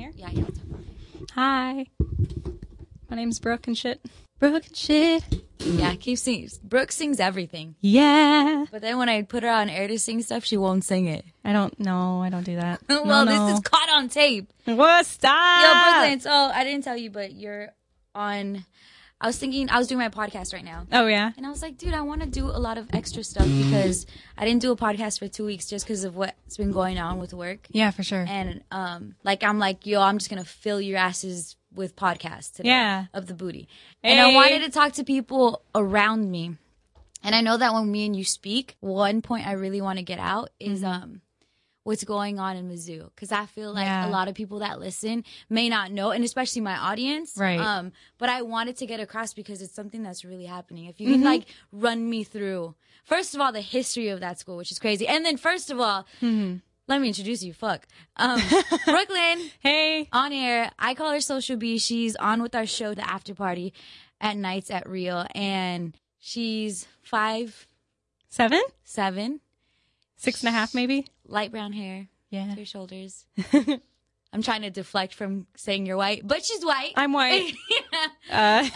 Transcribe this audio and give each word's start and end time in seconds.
here? 0.00 0.12
Yeah, 0.16 0.30
yeah. 0.30 0.44
Hi. 1.34 1.86
My 3.10 3.16
name's 3.16 3.38
Brooke 3.38 3.66
and 3.66 3.76
shit. 3.76 4.00
Brooke 4.38 4.66
and 4.66 4.76
shit. 4.76 5.22
Yeah, 5.58 5.94
keep 5.96 6.16
singing. 6.16 6.48
Brooke 6.62 6.90
sings 6.90 7.20
everything. 7.20 7.74
Yeah. 7.80 8.64
But 8.72 8.80
then 8.80 8.96
when 8.96 9.10
I 9.10 9.22
put 9.22 9.42
her 9.42 9.50
on 9.50 9.68
air 9.68 9.88
to 9.88 9.98
sing 9.98 10.22
stuff, 10.22 10.44
she 10.44 10.56
won't 10.56 10.84
sing 10.84 11.06
it. 11.06 11.24
I 11.44 11.52
don't 11.52 11.78
know. 11.78 12.22
I 12.22 12.30
don't 12.30 12.44
do 12.44 12.56
that. 12.56 12.80
well, 12.88 13.04
no, 13.04 13.24
no. 13.24 13.46
this 13.46 13.56
is 13.56 13.60
caught 13.60 13.90
on 13.90 14.08
tape. 14.08 14.50
What? 14.64 15.04
Stop. 15.04 15.62
Yo, 15.62 15.92
Brooklyn. 15.92 16.20
So 16.20 16.30
I 16.30 16.64
didn't 16.64 16.84
tell 16.84 16.96
you, 16.96 17.10
but 17.10 17.32
you're 17.32 17.68
on. 18.14 18.64
I 19.20 19.26
was 19.26 19.36
thinking, 19.38 19.68
I 19.68 19.78
was 19.78 19.86
doing 19.86 19.98
my 19.98 20.08
podcast 20.08 20.54
right 20.54 20.64
now. 20.64 20.86
Oh, 20.90 21.06
yeah? 21.06 21.32
And 21.36 21.44
I 21.46 21.50
was 21.50 21.60
like, 21.60 21.76
dude, 21.76 21.92
I 21.92 22.00
want 22.00 22.22
to 22.22 22.26
do 22.26 22.46
a 22.46 22.56
lot 22.58 22.78
of 22.78 22.88
extra 22.94 23.22
stuff 23.22 23.46
because 23.46 24.06
I 24.38 24.46
didn't 24.46 24.62
do 24.62 24.72
a 24.72 24.76
podcast 24.76 25.18
for 25.18 25.28
two 25.28 25.44
weeks 25.44 25.66
just 25.68 25.84
because 25.84 26.04
of 26.04 26.16
what's 26.16 26.56
been 26.56 26.72
going 26.72 26.98
on 26.98 27.18
with 27.18 27.34
work. 27.34 27.66
Yeah, 27.70 27.90
for 27.90 28.02
sure. 28.02 28.24
And 28.26 28.62
um, 28.70 29.14
like 29.22 29.44
I'm 29.44 29.58
like, 29.58 29.84
yo, 29.86 30.00
I'm 30.00 30.16
just 30.18 30.30
gonna 30.30 30.44
fill 30.44 30.80
your 30.80 30.96
asses 30.98 31.56
with 31.74 31.96
podcasts 31.96 32.52
today 32.54 32.70
Yeah. 32.70 33.06
of 33.12 33.26
the 33.26 33.34
booty. 33.34 33.68
And 34.02 34.18
I 34.18 34.32
wanted 34.32 34.62
to 34.64 34.70
talk 34.70 34.92
to 34.94 35.04
people 35.04 35.62
around 35.74 36.30
me. 36.30 36.56
And 37.22 37.34
I 37.34 37.42
know 37.42 37.58
that 37.58 37.74
when 37.74 37.92
me 37.92 38.06
and 38.06 38.16
you 38.16 38.24
speak, 38.24 38.76
one 38.80 39.20
point 39.20 39.46
I 39.46 39.52
really 39.52 39.82
want 39.82 39.98
to 39.98 40.02
get 40.04 40.18
out 40.18 40.48
is 40.58 40.80
Mm-hmm. 40.80 41.02
um 41.02 41.20
what's 41.82 42.04
going 42.04 42.38
on 42.38 42.56
in 42.56 42.68
Mizzou 42.68 43.10
because 43.14 43.32
I 43.32 43.46
feel 43.46 43.72
like 43.72 43.86
Yeah. 43.86 44.06
a 44.06 44.10
lot 44.10 44.28
of 44.28 44.34
people 44.34 44.58
that 44.60 44.78
listen 44.78 45.24
may 45.48 45.68
not 45.68 45.90
know, 45.90 46.10
and 46.10 46.22
especially 46.24 46.60
my 46.62 46.76
audience. 46.76 47.34
Right. 47.36 47.58
Um, 47.58 47.92
but 48.18 48.28
I 48.28 48.42
wanted 48.42 48.76
to 48.78 48.86
get 48.86 49.00
across 49.00 49.32
because 49.34 49.62
it's 49.62 49.74
something 49.74 50.02
that's 50.02 50.24
really 50.24 50.44
happening. 50.46 50.84
If 50.86 51.00
you 51.00 51.06
Mm-hmm. 51.08 51.14
can 51.16 51.24
like 51.24 51.46
run 51.72 52.08
me 52.08 52.22
through, 52.24 52.74
first 53.04 53.34
of 53.34 53.40
all, 53.40 53.50
the 53.52 53.62
history 53.62 54.08
of 54.08 54.20
that 54.20 54.38
school, 54.38 54.56
which 54.58 54.70
is 54.70 54.78
crazy, 54.78 55.06
and 55.08 55.24
then 55.24 55.36
first 55.36 55.70
of 55.70 55.80
all, 55.80 56.06
Mm-hmm. 56.20 56.56
let 56.86 57.00
me 57.00 57.08
introduce 57.08 57.42
you. 57.42 57.54
Fuck, 57.54 57.86
um, 58.16 58.40
Brooklyn 58.84 59.50
Hey. 59.60 60.08
on 60.12 60.32
air. 60.32 60.70
I 60.78 60.94
call 60.94 61.12
her 61.12 61.20
Social 61.20 61.56
B. 61.56 61.78
She's 61.78 62.14
on 62.16 62.42
with 62.42 62.54
our 62.54 62.66
show, 62.66 62.94
The 62.94 63.08
After 63.08 63.34
Party, 63.34 63.72
at 64.20 64.36
nights 64.36 64.70
at 64.70 64.86
Real, 64.88 65.24
and 65.34 65.96
she's 66.18 66.86
five 67.02 67.66
Seven? 68.28 68.62
seven, 68.84 69.40
Six 70.16 70.42
and 70.42 70.48
a 70.48 70.52
half, 70.52 70.74
maybe? 70.74 71.06
Light 71.30 71.50
brown 71.50 71.72
hair, 71.72 72.08
Yeah. 72.30 72.50
to 72.50 72.56
your 72.56 72.66
shoulders. 72.66 73.26
I'm 74.32 74.42
trying 74.42 74.62
to 74.62 74.70
deflect 74.70 75.12
from 75.14 75.46
saying 75.56 75.86
you're 75.86 75.96
white, 75.96 76.26
but 76.26 76.44
she's 76.44 76.64
white. 76.64 76.92
I'm 76.96 77.12
white. 77.12 77.54
Uh, 78.30 78.66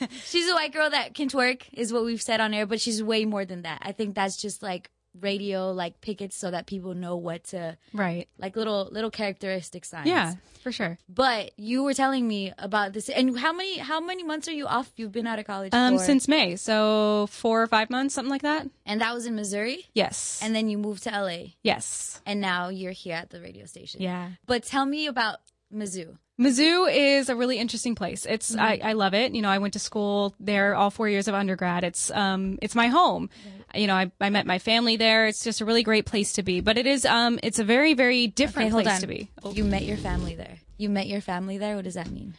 um, 0.00 0.08
she's 0.26 0.50
a 0.50 0.54
white 0.54 0.72
girl 0.72 0.90
that 0.90 1.14
can 1.14 1.28
twerk, 1.28 1.62
is 1.72 1.92
what 1.92 2.04
we've 2.04 2.20
said 2.20 2.40
on 2.40 2.52
air, 2.52 2.66
but 2.66 2.80
she's 2.80 3.02
way 3.02 3.24
more 3.24 3.44
than 3.44 3.62
that. 3.62 3.80
I 3.82 3.92
think 3.92 4.14
that's 4.14 4.36
just 4.36 4.62
like 4.62 4.90
radio, 5.20 5.72
like 5.72 6.00
pickets, 6.00 6.36
so 6.36 6.50
that 6.50 6.66
people 6.66 6.94
know 6.94 7.16
what 7.16 7.44
to 7.44 7.76
right. 7.92 8.28
like 8.38 8.56
little 8.56 8.88
little 8.90 9.10
characteristic 9.10 9.84
signs. 9.84 10.06
Yeah, 10.06 10.34
for 10.62 10.72
sure. 10.72 10.98
But 11.08 11.52
you 11.56 11.82
were 11.84 11.94
telling 11.94 12.26
me 12.26 12.52
about 12.58 12.92
this, 12.92 13.08
and 13.08 13.38
how 13.38 13.52
many 13.52 13.78
how 13.78 14.00
many 14.00 14.22
months 14.24 14.48
are 14.48 14.52
you 14.52 14.66
off? 14.66 14.90
You've 14.96 15.12
been 15.12 15.26
out 15.26 15.38
of 15.38 15.46
college 15.46 15.72
Um, 15.74 15.98
for? 15.98 16.04
since 16.04 16.28
May, 16.28 16.56
so 16.56 17.26
four 17.30 17.62
or 17.62 17.66
five 17.66 17.90
months, 17.90 18.14
something 18.14 18.30
like 18.30 18.42
that. 18.42 18.68
and 18.84 19.00
that 19.00 19.14
was 19.14 19.26
in 19.26 19.34
Missouri, 19.36 19.86
Yes. 19.94 20.40
and 20.42 20.54
then 20.54 20.68
you 20.68 20.78
moved 20.78 21.02
to 21.04 21.10
LA, 21.10 21.54
yes. 21.62 22.20
and 22.26 22.40
now 22.40 22.68
you're 22.68 22.92
here 22.92 23.14
at 23.14 23.30
the 23.30 23.40
radio 23.40 23.66
station. 23.66 24.02
Yeah. 24.02 24.30
But 24.46 24.64
tell 24.64 24.86
me 24.86 25.06
about 25.06 25.38
Mizzou. 25.74 26.18
Mizzou 26.38 26.88
is 26.92 27.28
a 27.30 27.36
really 27.36 27.58
interesting 27.58 27.94
place. 27.94 28.26
It's 28.26 28.54
I, 28.54 28.78
I 28.82 28.92
love 28.92 29.14
it. 29.14 29.34
You 29.34 29.40
know, 29.40 29.48
I 29.48 29.58
went 29.58 29.72
to 29.72 29.78
school 29.78 30.34
there 30.38 30.74
all 30.74 30.90
four 30.90 31.08
years 31.08 31.28
of 31.28 31.34
undergrad. 31.34 31.82
It's 31.82 32.10
um 32.10 32.58
it's 32.60 32.74
my 32.74 32.88
home. 32.88 33.30
You 33.74 33.86
know, 33.86 33.94
I, 33.94 34.10
I 34.20 34.30
met 34.30 34.46
my 34.46 34.58
family 34.58 34.96
there. 34.96 35.26
It's 35.26 35.42
just 35.42 35.60
a 35.60 35.64
really 35.64 35.82
great 35.82 36.04
place 36.06 36.34
to 36.34 36.42
be. 36.42 36.60
But 36.60 36.76
it 36.76 36.86
is 36.86 37.06
um 37.06 37.38
it's 37.42 37.58
a 37.58 37.64
very 37.64 37.94
very 37.94 38.26
different 38.26 38.74
Okay, 38.74 38.82
place 38.84 38.94
on. 38.96 39.00
to 39.00 39.06
be. 39.06 39.30
Oh, 39.42 39.52
You 39.52 39.64
met 39.64 39.84
your 39.84 39.96
family 39.96 40.34
there. 40.34 40.58
You 40.76 40.90
met 40.90 41.06
your 41.06 41.22
family 41.22 41.56
there. 41.56 41.74
What 41.76 41.84
does 41.84 41.94
that 41.94 42.10
mean? 42.10 42.34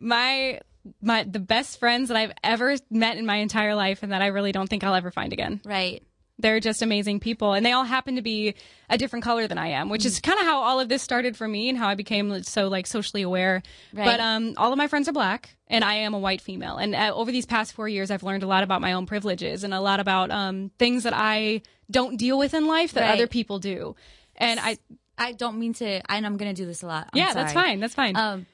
My 0.00 0.60
my 1.02 1.24
the 1.24 1.38
best 1.38 1.78
friends 1.78 2.08
that 2.08 2.16
I've 2.16 2.32
ever 2.42 2.76
met 2.90 3.18
in 3.18 3.26
my 3.26 3.36
entire 3.36 3.74
life, 3.74 4.02
and 4.02 4.12
that 4.12 4.22
I 4.22 4.26
really 4.28 4.52
don't 4.52 4.68
think 4.68 4.84
I'll 4.84 4.94
ever 4.94 5.10
find 5.10 5.32
again. 5.32 5.60
Right. 5.64 6.02
They're 6.38 6.58
just 6.58 6.82
amazing 6.82 7.20
people, 7.20 7.52
and 7.52 7.64
they 7.64 7.70
all 7.70 7.84
happen 7.84 8.16
to 8.16 8.22
be 8.22 8.54
a 8.90 8.98
different 8.98 9.24
color 9.24 9.46
than 9.46 9.56
I 9.56 9.68
am, 9.68 9.88
which 9.88 10.04
is 10.04 10.18
kind 10.20 10.38
of 10.38 10.44
how 10.44 10.62
all 10.62 10.80
of 10.80 10.88
this 10.88 11.00
started 11.00 11.36
for 11.36 11.46
me 11.46 11.68
and 11.68 11.78
how 11.78 11.86
I 11.88 11.94
became 11.94 12.42
so 12.42 12.66
like 12.66 12.88
socially 12.88 13.22
aware. 13.22 13.62
Right. 13.92 14.04
But 14.04 14.18
um, 14.20 14.54
all 14.56 14.72
of 14.72 14.76
my 14.78 14.88
friends 14.88 15.08
are 15.08 15.12
black, 15.12 15.56
and 15.68 15.84
I 15.84 15.94
am 15.94 16.12
a 16.12 16.18
white 16.18 16.40
female. 16.40 16.76
And 16.76 16.94
uh, 16.94 17.12
over 17.14 17.30
these 17.30 17.46
past 17.46 17.72
four 17.72 17.88
years, 17.88 18.10
I've 18.10 18.24
learned 18.24 18.42
a 18.42 18.48
lot 18.48 18.64
about 18.64 18.80
my 18.80 18.94
own 18.94 19.06
privileges 19.06 19.62
and 19.62 19.72
a 19.72 19.80
lot 19.80 20.00
about 20.00 20.32
um, 20.32 20.72
things 20.76 21.04
that 21.04 21.14
I 21.14 21.62
don't 21.88 22.16
deal 22.16 22.36
with 22.36 22.52
in 22.52 22.66
life 22.66 22.92
that 22.94 23.02
Right. 23.02 23.12
other 23.12 23.28
people 23.28 23.60
do. 23.60 23.94
And 24.36 24.58
I, 24.58 24.78
I 25.16 25.32
don't 25.32 25.60
mean 25.60 25.74
to, 25.74 26.02
and 26.10 26.26
I'm 26.26 26.36
gonna 26.36 26.52
do 26.54 26.66
this 26.66 26.82
a 26.82 26.86
lot. 26.88 27.10
I'm 27.12 27.18
yeah, 27.18 27.32
that's 27.32 27.52
fine. 27.52 27.78
That's 27.78 27.94
fine. 27.94 28.16
Um, 28.16 28.46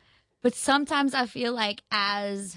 but 0.42 0.54
sometimes 0.54 1.14
I 1.14 1.24
feel 1.24 1.54
like 1.54 1.82
as 1.90 2.56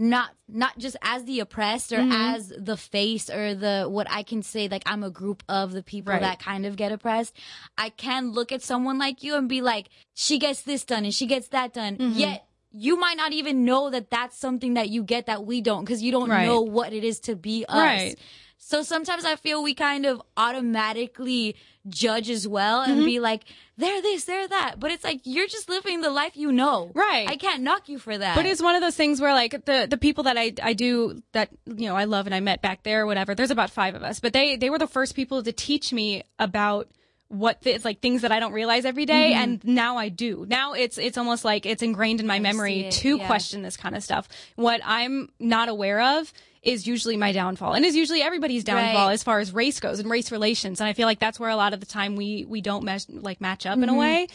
not 0.00 0.30
not 0.48 0.76
just 0.78 0.96
as 1.02 1.24
the 1.26 1.40
oppressed 1.40 1.92
or 1.92 1.98
Mm-hmm. 1.98 2.10
as 2.34 2.48
the 2.56 2.76
face 2.76 3.28
or 3.28 3.54
the 3.54 3.86
what 3.88 4.06
I 4.10 4.22
can 4.22 4.42
say 4.42 4.66
like 4.66 4.82
I'm 4.86 5.04
a 5.04 5.10
group 5.10 5.42
of 5.48 5.72
the 5.72 5.82
people 5.82 6.12
Right. 6.14 6.22
that 6.22 6.38
kind 6.40 6.64
of 6.66 6.74
get 6.76 6.90
oppressed. 6.90 7.36
I 7.76 7.90
can 7.90 8.32
look 8.32 8.50
at 8.50 8.62
someone 8.62 8.98
like 8.98 9.22
you 9.22 9.36
and 9.36 9.46
be 9.48 9.60
like, 9.60 9.90
she 10.14 10.38
gets 10.38 10.62
this 10.62 10.84
done 10.84 11.04
and 11.04 11.14
she 11.14 11.26
gets 11.26 11.48
that 11.48 11.74
done. 11.74 11.98
Mm-hmm. 11.98 12.18
Yet 12.18 12.46
you 12.72 12.96
might 12.98 13.16
not 13.18 13.32
even 13.32 13.64
know 13.64 13.90
that 13.90 14.10
that's 14.10 14.38
something 14.38 14.74
that 14.74 14.88
you 14.88 15.02
get 15.02 15.26
that 15.26 15.44
we 15.44 15.60
don't 15.60 15.84
because 15.84 16.02
you 16.02 16.12
don't 16.12 16.30
Right. 16.30 16.46
know 16.46 16.62
what 16.62 16.92
it 16.94 17.04
is 17.04 17.20
to 17.20 17.36
be 17.36 17.64
us. 17.68 17.76
Right. 17.76 18.16
So 18.62 18.82
sometimes 18.82 19.24
I 19.24 19.36
feel 19.36 19.62
we 19.62 19.74
kind 19.74 20.04
of 20.04 20.20
automatically 20.36 21.56
judge 21.88 22.28
as 22.28 22.46
well 22.46 22.82
Mm-hmm. 22.82 22.92
and 22.92 23.04
be 23.04 23.18
like, 23.18 23.44
they're 23.78 24.02
this, 24.02 24.24
they're 24.24 24.46
that. 24.46 24.76
But 24.78 24.90
it's 24.90 25.02
like, 25.02 25.22
you're 25.24 25.48
just 25.48 25.68
living 25.68 26.02
the 26.02 26.10
life 26.10 26.36
you 26.36 26.52
know. 26.52 26.90
Right. 26.94 27.26
I 27.28 27.36
can't 27.36 27.62
knock 27.62 27.88
you 27.88 27.98
for 27.98 28.16
that. 28.16 28.36
But 28.36 28.44
it's 28.46 28.62
one 28.62 28.74
of 28.74 28.82
those 28.82 28.94
things 28.96 29.20
where 29.20 29.32
like 29.32 29.64
the 29.64 29.86
the 29.90 29.96
people 29.96 30.24
that 30.24 30.36
I 30.36 30.52
I 30.62 30.74
do 30.74 31.22
that 31.32 31.48
you 31.66 31.88
know 31.88 31.96
I 31.96 32.04
love 32.04 32.26
and 32.26 32.34
I 32.34 32.40
met 32.40 32.60
back 32.60 32.82
there 32.82 33.02
or 33.02 33.06
whatever. 33.06 33.34
There's 33.34 33.50
about 33.50 33.70
five 33.70 33.94
of 33.94 34.02
us, 34.02 34.20
but 34.20 34.32
they 34.34 34.56
they 34.56 34.68
were 34.70 34.78
the 34.78 34.86
first 34.86 35.16
people 35.16 35.42
to 35.42 35.52
teach 35.52 35.92
me 35.92 36.22
about 36.38 36.88
what 37.28 37.62
th- 37.62 37.76
it's 37.76 37.84
like 37.84 38.00
things 38.00 38.22
that 38.22 38.32
I 38.32 38.40
don't 38.40 38.52
realize 38.52 38.84
every 38.84 39.06
day, 39.06 39.32
and 39.32 39.64
now 39.64 39.96
I 39.96 40.10
do. 40.10 40.44
Now 40.48 40.74
it's 40.74 40.98
it's 40.98 41.16
almost 41.16 41.44
like 41.44 41.64
it's 41.64 41.82
ingrained 41.82 42.20
in 42.20 42.26
my 42.26 42.40
memory 42.40 42.88
to 42.90 43.16
yeah. 43.16 43.26
question 43.26 43.62
this 43.62 43.76
kind 43.76 43.96
of 43.96 44.02
stuff. 44.02 44.28
What 44.56 44.80
I'm 44.84 45.30
not 45.38 45.68
aware 45.68 46.18
of 46.18 46.32
is 46.62 46.86
usually 46.86 47.16
my 47.16 47.32
downfall 47.32 47.72
and 47.72 47.84
is 47.84 47.96
usually 47.96 48.20
everybody's 48.22 48.64
downfall 48.64 49.06
Right. 49.06 49.12
as 49.14 49.22
far 49.22 49.38
as 49.40 49.52
race 49.52 49.80
goes 49.80 49.98
and 49.98 50.10
race 50.10 50.30
relations 50.30 50.80
and 50.80 50.88
i 50.88 50.92
feel 50.92 51.06
like 51.06 51.18
that's 51.18 51.40
where 51.40 51.48
a 51.50 51.56
lot 51.56 51.72
of 51.72 51.80
the 51.80 51.86
time 51.86 52.16
we 52.16 52.44
we 52.46 52.60
don't 52.60 52.84
mesh, 52.84 53.06
like 53.08 53.40
match 53.40 53.64
up 53.66 53.78
in 53.78 53.84
a 53.84 53.86
mm-hmm. 53.88 53.96
way 53.96 54.26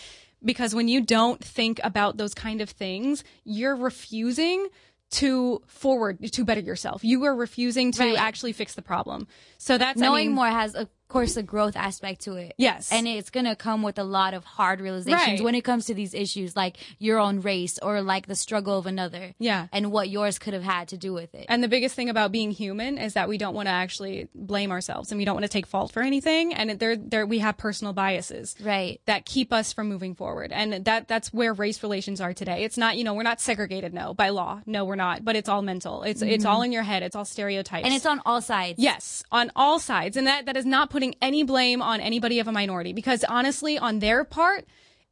because 0.44 0.74
when 0.74 0.88
you 0.88 1.02
don't 1.02 1.44
think 1.44 1.80
about 1.84 2.18
those 2.18 2.34
kind 2.34 2.62
of 2.62 2.70
things 2.70 3.24
you're 3.44 3.76
refusing 3.76 4.68
to 5.12 5.62
forward 5.68 6.32
to 6.32 6.44
better 6.44 6.62
yourself 6.62 7.04
you 7.04 7.24
are 7.26 7.36
refusing 7.36 7.92
to 7.92 8.02
Right. 8.04 8.18
actually 8.18 8.54
fix 8.54 8.74
the 8.74 8.82
problem 8.82 9.28
so 9.60 9.78
that's 9.78 10.02
I 10.02 10.06
knowing 10.06 10.28
mean, 10.30 10.36
more 10.36 10.48
has 10.48 10.74
of 10.74 10.90
course 11.16 11.38
a 11.38 11.44
growth 11.44 11.76
aspect 11.76 12.22
to 12.22 12.36
it 12.36 12.54
Yes. 12.58 12.92
and 12.92 13.08
it's 13.08 13.30
gonna 13.30 13.56
come 13.56 13.82
with 13.84 13.98
a 13.98 14.04
lot 14.04 14.34
of 14.34 14.44
hard 14.44 14.82
realizations 14.82 15.40
Right. 15.40 15.44
when 15.44 15.56
it 15.56 15.62
comes 15.64 15.86
to 15.86 15.94
these 15.94 16.14
issues 16.14 16.56
like 16.56 16.78
your 17.00 17.20
own 17.20 17.42
race 17.42 17.80
or 17.82 18.02
like 18.02 18.28
the 18.28 18.36
struggle 18.36 18.78
of 18.78 18.86
another 18.86 19.34
Yeah. 19.40 19.68
and 19.72 19.92
what 19.92 20.10
yours 20.10 20.40
could 20.40 20.54
have 20.54 20.64
had 20.64 20.90
to 20.90 20.98
do 20.98 21.14
with 21.14 21.34
it 21.34 21.46
And 21.50 21.64
the 21.64 21.68
biggest 21.68 21.96
thing 21.96 22.10
about 22.10 22.32
being 22.32 22.52
human 22.52 22.98
is 22.98 23.14
that 23.14 23.30
we 23.30 23.38
don't 23.38 23.54
want 23.56 23.68
to 23.68 23.72
actually 23.72 24.28
blame 24.36 24.72
ourselves 24.72 25.12
and 25.12 25.18
we 25.20 25.26
don't 25.26 25.36
want 25.36 25.44
to 25.46 25.50
take 25.50 25.66
fault 25.68 25.92
for 25.92 26.02
anything. 26.02 26.54
And 26.54 26.80
there, 26.80 26.96
there, 26.96 27.26
we 27.26 27.40
have 27.40 27.58
personal 27.58 27.94
biases. 27.94 28.56
Right. 28.62 29.00
That 29.06 29.26
keep 29.26 29.54
us 29.54 29.72
from 29.74 29.88
moving 29.88 30.16
forward. 30.16 30.52
And 30.52 30.86
that, 30.86 31.08
that's 31.08 31.34
where 31.34 31.54
race 31.54 31.82
relations 31.84 32.20
are 32.22 32.34
today. 32.34 32.64
It's 32.64 32.78
not, 32.78 32.98
you 32.98 33.04
know, 33.04 33.14
we're 33.14 33.24
not 33.24 33.40
segregated, 33.42 33.94
no, 33.94 34.14
by 34.14 34.30
law. 34.30 34.62
No, 34.66 34.86
we're 34.86 34.96
not. 34.96 35.24
But 35.24 35.36
it's 35.36 35.48
all 35.50 35.62
mental. 35.62 36.04
It's, 36.04 36.22
it's 36.22 36.46
all 36.46 36.62
in 36.62 36.72
your 36.72 36.84
head. 36.84 37.04
It's 37.04 37.16
all 37.16 37.26
stereotypes. 37.26 37.76
Mm-hmm. 37.80 37.86
and 37.86 37.94
it's 37.96 38.06
on 38.06 38.22
all 38.26 38.42
sides 38.42 38.80
Yes, 38.80 39.24
on 39.32 39.52
all 39.56 39.80
sides. 39.80 40.18
And 40.18 40.28
that, 40.28 40.46
that 40.48 40.58
is 40.58 40.66
not 40.66 40.90
putting 40.90 41.05
any 41.22 41.44
blame 41.44 41.82
on 41.82 42.02
anybody 42.02 42.40
of 42.40 42.48
a 42.48 42.52
minority 42.52 42.94
because 42.94 43.24
honestly, 43.26 43.78
on 43.78 44.00
their 44.00 44.24
part, 44.24 44.66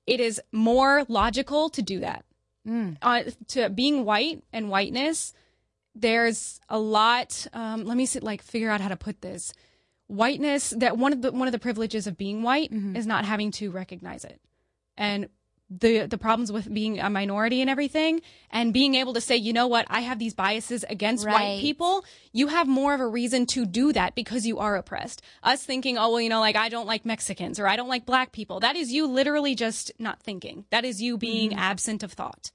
it 0.07 0.19
is 0.19 0.41
more 0.51 1.05
logical 1.07 1.69
to 1.69 1.81
do 1.81 1.99
that. 1.99 2.25
Uh, 3.01 3.23
to 3.49 3.69
being 3.69 4.05
white 4.05 4.41
and 4.51 4.69
whiteness, 4.69 5.33
there's 5.93 6.59
a 6.69 6.79
lot. 6.79 7.45
Um, 7.53 7.83
let 7.85 7.97
me 7.97 8.05
see, 8.05 8.19
like 8.19 8.41
figure 8.41 8.69
out 8.71 8.81
how 8.81 8.87
to 8.87 8.95
put 8.97 9.21
this. 9.21 9.53
Whiteness 10.07 10.71
that 10.77 10.97
one 10.97 11.13
of 11.13 11.21
the 11.21 11.31
one 11.31 11.47
of 11.47 11.51
the 11.51 11.59
privileges 11.59 12.07
of 12.07 12.17
being 12.17 12.41
white 12.43 12.71
is 12.95 13.05
not 13.05 13.25
having 13.25 13.51
to 13.51 13.69
recognize 13.71 14.23
it, 14.25 14.39
and 14.97 15.27
the 15.79 16.05
the 16.05 16.17
problems 16.17 16.51
with 16.51 16.71
being 16.73 16.99
a 16.99 17.09
minority 17.09 17.61
and 17.61 17.69
everything, 17.69 18.21
and 18.49 18.73
being 18.73 18.95
able 18.95 19.13
to 19.13 19.21
say, 19.21 19.35
you 19.35 19.53
know 19.53 19.67
what, 19.67 19.85
I 19.89 20.01
have 20.01 20.19
these 20.19 20.33
biases 20.33 20.83
against 20.87 21.27
white 21.27 21.59
people. 21.59 22.05
You 22.31 22.47
have 22.47 22.67
more 22.67 22.93
of 22.93 23.01
a 23.01 23.07
reason 23.07 23.45
to 23.47 23.65
do 23.65 23.93
that 23.93 24.15
because 24.15 24.45
you 24.45 24.59
are 24.59 24.75
oppressed. 24.75 25.21
Us 25.43 25.63
thinking, 25.63 25.97
oh 25.97 26.11
well, 26.11 26.21
you 26.21 26.29
know, 26.29 26.39
like 26.39 26.55
I 26.55 26.69
don't 26.69 26.87
like 26.87 27.05
Mexicans 27.05 27.59
or 27.59 27.67
I 27.67 27.75
don't 27.75 27.89
like 27.89 28.05
black 28.05 28.31
people. 28.31 28.59
That 28.59 28.75
is 28.75 28.91
you 28.91 29.07
literally 29.07 29.55
just 29.55 29.91
not 29.99 30.21
thinking. 30.21 30.65
That 30.69 30.85
is 30.85 31.01
you 31.01 31.17
being 31.17 31.51
mm-hmm. 31.51 31.59
absent 31.59 32.03
of 32.03 32.13
thought 32.13 32.51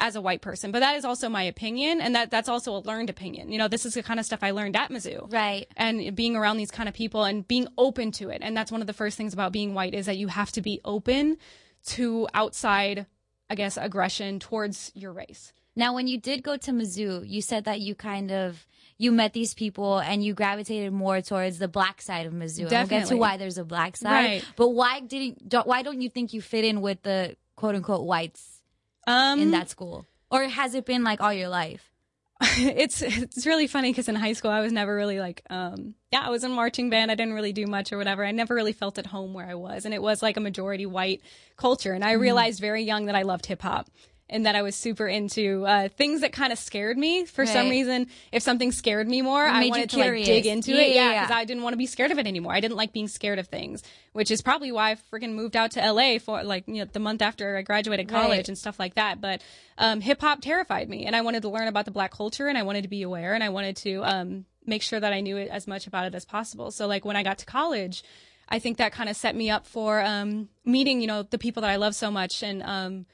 as 0.00 0.16
a 0.16 0.20
white 0.20 0.40
person. 0.40 0.70
But 0.70 0.80
that 0.80 0.96
is 0.96 1.04
also 1.04 1.28
my 1.28 1.42
opinion, 1.42 2.00
and 2.00 2.14
that 2.14 2.30
that's 2.30 2.48
also 2.48 2.76
a 2.76 2.80
learned 2.80 3.10
opinion. 3.10 3.50
You 3.50 3.58
know, 3.58 3.68
this 3.68 3.84
is 3.84 3.94
the 3.94 4.02
kind 4.02 4.20
of 4.20 4.26
stuff 4.26 4.40
I 4.42 4.52
learned 4.52 4.76
at 4.76 4.90
Mizzou, 4.90 5.32
Right. 5.32 5.66
And 5.76 6.14
being 6.14 6.36
around 6.36 6.56
these 6.56 6.70
kind 6.70 6.88
of 6.88 6.94
people 6.94 7.24
and 7.24 7.46
being 7.46 7.68
open 7.76 8.12
to 8.12 8.30
it, 8.30 8.38
and 8.42 8.56
that's 8.56 8.72
one 8.72 8.80
of 8.80 8.86
the 8.86 8.92
first 8.92 9.16
things 9.16 9.32
about 9.32 9.52
being 9.52 9.74
white 9.74 9.94
is 9.94 10.06
that 10.06 10.16
you 10.16 10.28
have 10.28 10.52
to 10.52 10.62
be 10.62 10.80
open 10.84 11.38
to 11.86 12.28
outside 12.34 13.06
I 13.50 13.54
guess, 13.54 13.78
aggression 13.78 14.38
towards 14.40 14.92
your 14.94 15.10
race. 15.10 15.54
Now, 15.74 15.94
when 15.94 16.06
you 16.06 16.18
did 16.20 16.42
go 16.42 16.58
to 16.58 16.70
Mizzou, 16.70 17.26
you 17.26 17.40
said 17.40 17.64
that 17.64 17.80
you 17.80 17.94
kind 17.94 18.30
of 18.30 18.66
you 18.98 19.10
met 19.10 19.32
these 19.32 19.54
people 19.54 19.98
and 20.00 20.22
you 20.22 20.34
gravitated 20.34 20.92
more 20.92 21.22
towards 21.22 21.58
the 21.58 21.68
black 21.68 22.02
side 22.02 22.26
of 22.26 22.34
Mizzou. 22.34 22.62
And 22.64 22.70
We'll 22.72 22.86
get 22.86 23.06
to 23.06 23.16
why 23.16 23.38
there's 23.38 23.56
a 23.56 23.64
black 23.64 23.96
side, 23.96 24.12
Right. 24.12 24.44
but 24.56 24.68
why 24.70 25.00
didn't 25.00 25.48
don't, 25.48 25.66
why 25.66 25.82
don't 25.82 26.02
you 26.02 26.10
think 26.10 26.34
you 26.34 26.42
fit 26.42 26.64
in 26.66 26.82
with 26.82 27.00
the 27.02 27.36
quote 27.56 27.74
unquote 27.74 28.04
whites 28.04 28.60
Um, 29.06 29.40
in 29.40 29.50
that 29.52 29.70
school, 29.70 30.04
or 30.30 30.44
has 30.44 30.74
it 30.74 30.84
been 30.84 31.04
like 31.04 31.22
all 31.22 31.32
your 31.32 31.48
life? 31.48 31.90
it's 32.40 33.00
it's 33.00 33.46
really 33.46 33.66
funny 33.66 33.90
because 33.90 34.08
in 34.10 34.14
high 34.14 34.34
school 34.34 34.50
I 34.50 34.60
was 34.60 34.72
never 34.72 34.94
really 34.94 35.20
like 35.20 35.42
um 35.48 35.94
yeah 36.12 36.22
I 36.24 36.30
was 36.30 36.44
in 36.44 36.52
marching 36.52 36.90
band. 36.90 37.10
I 37.10 37.14
didn't 37.14 37.34
really 37.34 37.52
do 37.52 37.66
much 37.66 37.92
or 37.92 37.98
whatever. 37.98 38.24
I 38.24 38.32
never 38.32 38.54
really 38.54 38.72
felt 38.72 38.98
at 38.98 39.06
home 39.06 39.34
where 39.34 39.46
I 39.46 39.54
was. 39.54 39.84
And 39.84 39.94
it 39.94 40.02
was 40.02 40.22
like 40.22 40.36
a 40.36 40.40
majority 40.40 40.86
white 40.86 41.20
culture. 41.56 41.92
And 41.92 42.04
I 42.04 42.12
mm-hmm. 42.12 42.22
realized 42.22 42.60
very 42.60 42.82
young 42.82 43.06
that 43.06 43.14
I 43.14 43.22
loved 43.22 43.46
hip 43.46 43.62
hop 43.62 43.88
and 44.30 44.44
that 44.46 44.54
I 44.54 44.62
was 44.62 44.76
super 44.76 45.06
into 45.06 45.64
uh, 45.66 45.88
things 45.88 46.20
that 46.20 46.32
kind 46.32 46.52
of 46.52 46.58
scared 46.58 46.98
me 46.98 47.24
for 47.24 47.46
some 47.46 47.68
reason. 47.70 48.08
If 48.30 48.42
something 48.42 48.72
scared 48.72 49.08
me 49.08 49.22
more, 49.22 49.42
I 49.42 49.68
wanted 49.68 49.90
to 49.90 49.98
like 49.98 50.24
dig 50.24 50.46
into 50.46 50.72
Yeah, 50.72 50.80
it. 50.82 50.88
yeah, 50.90 50.94
Yeah, 50.94 51.10
yeah. 51.12 51.20
because 51.24 51.36
I 51.36 51.44
didn't 51.44 51.62
want 51.62 51.72
to 51.72 51.78
be 51.78 51.86
scared 51.86 52.10
of 52.10 52.18
it 52.18 52.26
anymore. 52.26 52.52
I 52.52 52.60
didn't 52.60 52.76
like 52.76 52.92
being 52.92 53.08
scared 53.08 53.38
of 53.38 53.46
things, 53.48 53.82
which 54.12 54.30
is 54.30 54.42
probably 54.42 54.70
why 54.72 54.90
I 54.90 54.96
freaking 55.10 55.32
moved 55.34 55.56
out 55.56 55.70
to 55.72 55.92
LA 55.92 56.18
for 56.18 56.42
like 56.42 56.64
you 56.66 56.84
know 56.84 56.90
the 56.92 57.00
month 57.00 57.22
after 57.22 57.56
I 57.56 57.62
graduated 57.62 58.08
college 58.08 58.28
Right. 58.30 58.48
and 58.48 58.58
stuff 58.58 58.78
like 58.78 58.94
that. 58.96 59.20
But 59.20 59.42
um, 59.78 60.00
hip 60.00 60.20
hop 60.20 60.40
terrified 60.42 60.88
me, 60.88 61.06
and 61.06 61.16
I 61.16 61.22
wanted 61.22 61.42
to 61.42 61.48
learn 61.48 61.68
about 61.68 61.84
the 61.86 61.90
black 61.90 62.12
culture, 62.12 62.48
and 62.48 62.58
I 62.58 62.62
wanted 62.62 62.82
to 62.82 62.88
be 62.88 63.02
aware, 63.02 63.34
and 63.34 63.42
I 63.42 63.48
wanted 63.48 63.76
to 63.78 64.02
um, 64.04 64.44
make 64.66 64.82
sure 64.82 65.00
that 65.00 65.12
I 65.12 65.20
knew 65.20 65.36
it 65.38 65.48
as 65.50 65.66
much 65.66 65.86
about 65.86 66.06
it 66.06 66.14
as 66.14 66.24
possible. 66.26 66.70
So 66.70 66.86
like 66.86 67.04
when 67.04 67.16
I 67.16 67.22
got 67.22 67.38
to 67.38 67.46
college. 67.46 68.02
I 68.50 68.60
think 68.60 68.78
that 68.78 68.92
kind 68.92 69.10
of 69.10 69.16
set 69.16 69.36
me 69.36 69.50
up 69.50 69.66
for 69.66 70.00
um, 70.00 70.48
meeting, 70.64 71.02
you 71.02 71.06
know, 71.06 71.22
the 71.22 71.36
people 71.36 71.60
that 71.60 71.70
I 71.70 71.76
love 71.76 71.94
so 71.94 72.10
much, 72.10 72.42
and 72.42 72.62
um, 72.62 73.04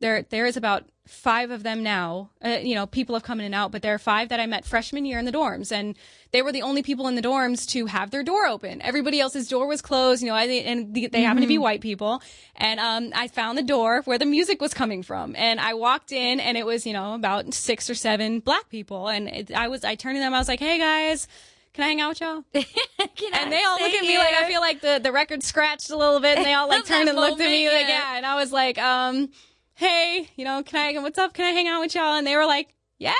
there 0.00 0.22
there 0.22 0.46
is 0.46 0.56
about 0.56 0.84
five 1.06 1.50
of 1.50 1.62
them 1.62 1.82
now. 1.82 2.30
Uh, 2.44 2.58
you 2.62 2.74
know, 2.74 2.86
people 2.86 3.14
have 3.14 3.22
come 3.22 3.38
in 3.38 3.46
and 3.46 3.54
out, 3.54 3.70
but 3.70 3.82
there 3.82 3.94
are 3.94 3.98
five 3.98 4.28
that 4.28 4.40
I 4.40 4.46
met 4.46 4.64
freshman 4.64 5.04
year 5.04 5.18
in 5.18 5.24
the 5.24 5.32
dorms, 5.32 5.70
and 5.70 5.96
they 6.32 6.42
were 6.42 6.52
the 6.52 6.62
only 6.62 6.82
people 6.82 7.06
in 7.08 7.14
the 7.14 7.22
dorms 7.22 7.66
to 7.70 7.86
have 7.86 8.10
their 8.10 8.22
door 8.22 8.46
open. 8.46 8.82
Everybody 8.82 9.20
else's 9.20 9.48
door 9.48 9.66
was 9.66 9.80
closed. 9.80 10.22
You 10.22 10.28
know, 10.28 10.34
I, 10.34 10.44
and 10.44 10.92
the, 10.94 11.06
they 11.06 11.22
happen 11.22 11.42
to 11.42 11.48
be 11.48 11.58
white 11.58 11.80
people. 11.80 12.22
And 12.56 12.80
um, 12.80 13.12
I 13.14 13.28
found 13.28 13.56
the 13.56 13.62
door 13.62 14.02
where 14.04 14.18
the 14.18 14.26
music 14.26 14.60
was 14.60 14.74
coming 14.74 15.02
from, 15.02 15.34
and 15.36 15.60
I 15.60 15.74
walked 15.74 16.12
in, 16.12 16.40
and 16.40 16.56
it 16.56 16.66
was 16.66 16.86
you 16.86 16.92
know 16.92 17.14
about 17.14 17.54
six 17.54 17.88
or 17.88 17.94
seven 17.94 18.40
black 18.40 18.68
people, 18.68 19.08
and 19.08 19.28
it, 19.28 19.52
I 19.52 19.68
was 19.68 19.84
I 19.84 19.94
turned 19.94 20.16
to 20.16 20.20
them, 20.20 20.34
I 20.34 20.38
was 20.38 20.48
like, 20.48 20.60
hey 20.60 20.78
guys. 20.78 21.28
Can 21.74 21.84
I 21.84 21.88
hang 21.88 22.00
out 22.00 22.08
with 22.08 22.20
y'all? 22.22 22.44
And 23.38 23.52
they 23.52 23.62
all 23.62 23.78
look 23.78 23.92
at 23.92 24.00
me 24.00 24.16
like 24.16 24.32
I 24.32 24.48
feel 24.48 24.62
like 24.62 24.80
the, 24.80 24.98
the 25.02 25.12
record 25.12 25.42
scratched 25.42 25.90
a 25.90 25.96
little 25.96 26.20
bit 26.20 26.38
and 26.38 26.46
they 26.46 26.54
all 26.54 26.68
like 26.68 26.84
turned 26.86 27.06
and 27.06 27.18
looked 27.18 27.38
at 27.38 27.50
me 27.50 27.68
like, 27.68 27.86
yeah. 27.86 28.16
And 28.16 28.24
I 28.24 28.36
was 28.36 28.50
like, 28.50 28.78
um, 28.78 29.28
hey, 29.76 30.28
you 30.36 30.44
know, 30.44 30.62
can 30.62 30.96
I, 30.96 30.98
what's 31.00 31.18
up? 31.18 31.32
Can 31.34 31.44
I 31.44 31.50
hang 31.50 31.68
out 31.68 31.80
with 31.80 31.94
y'all? 31.94 32.14
And 32.16 32.26
they 32.26 32.34
were 32.36 32.46
like, 32.46 32.68
yeah, 32.98 33.12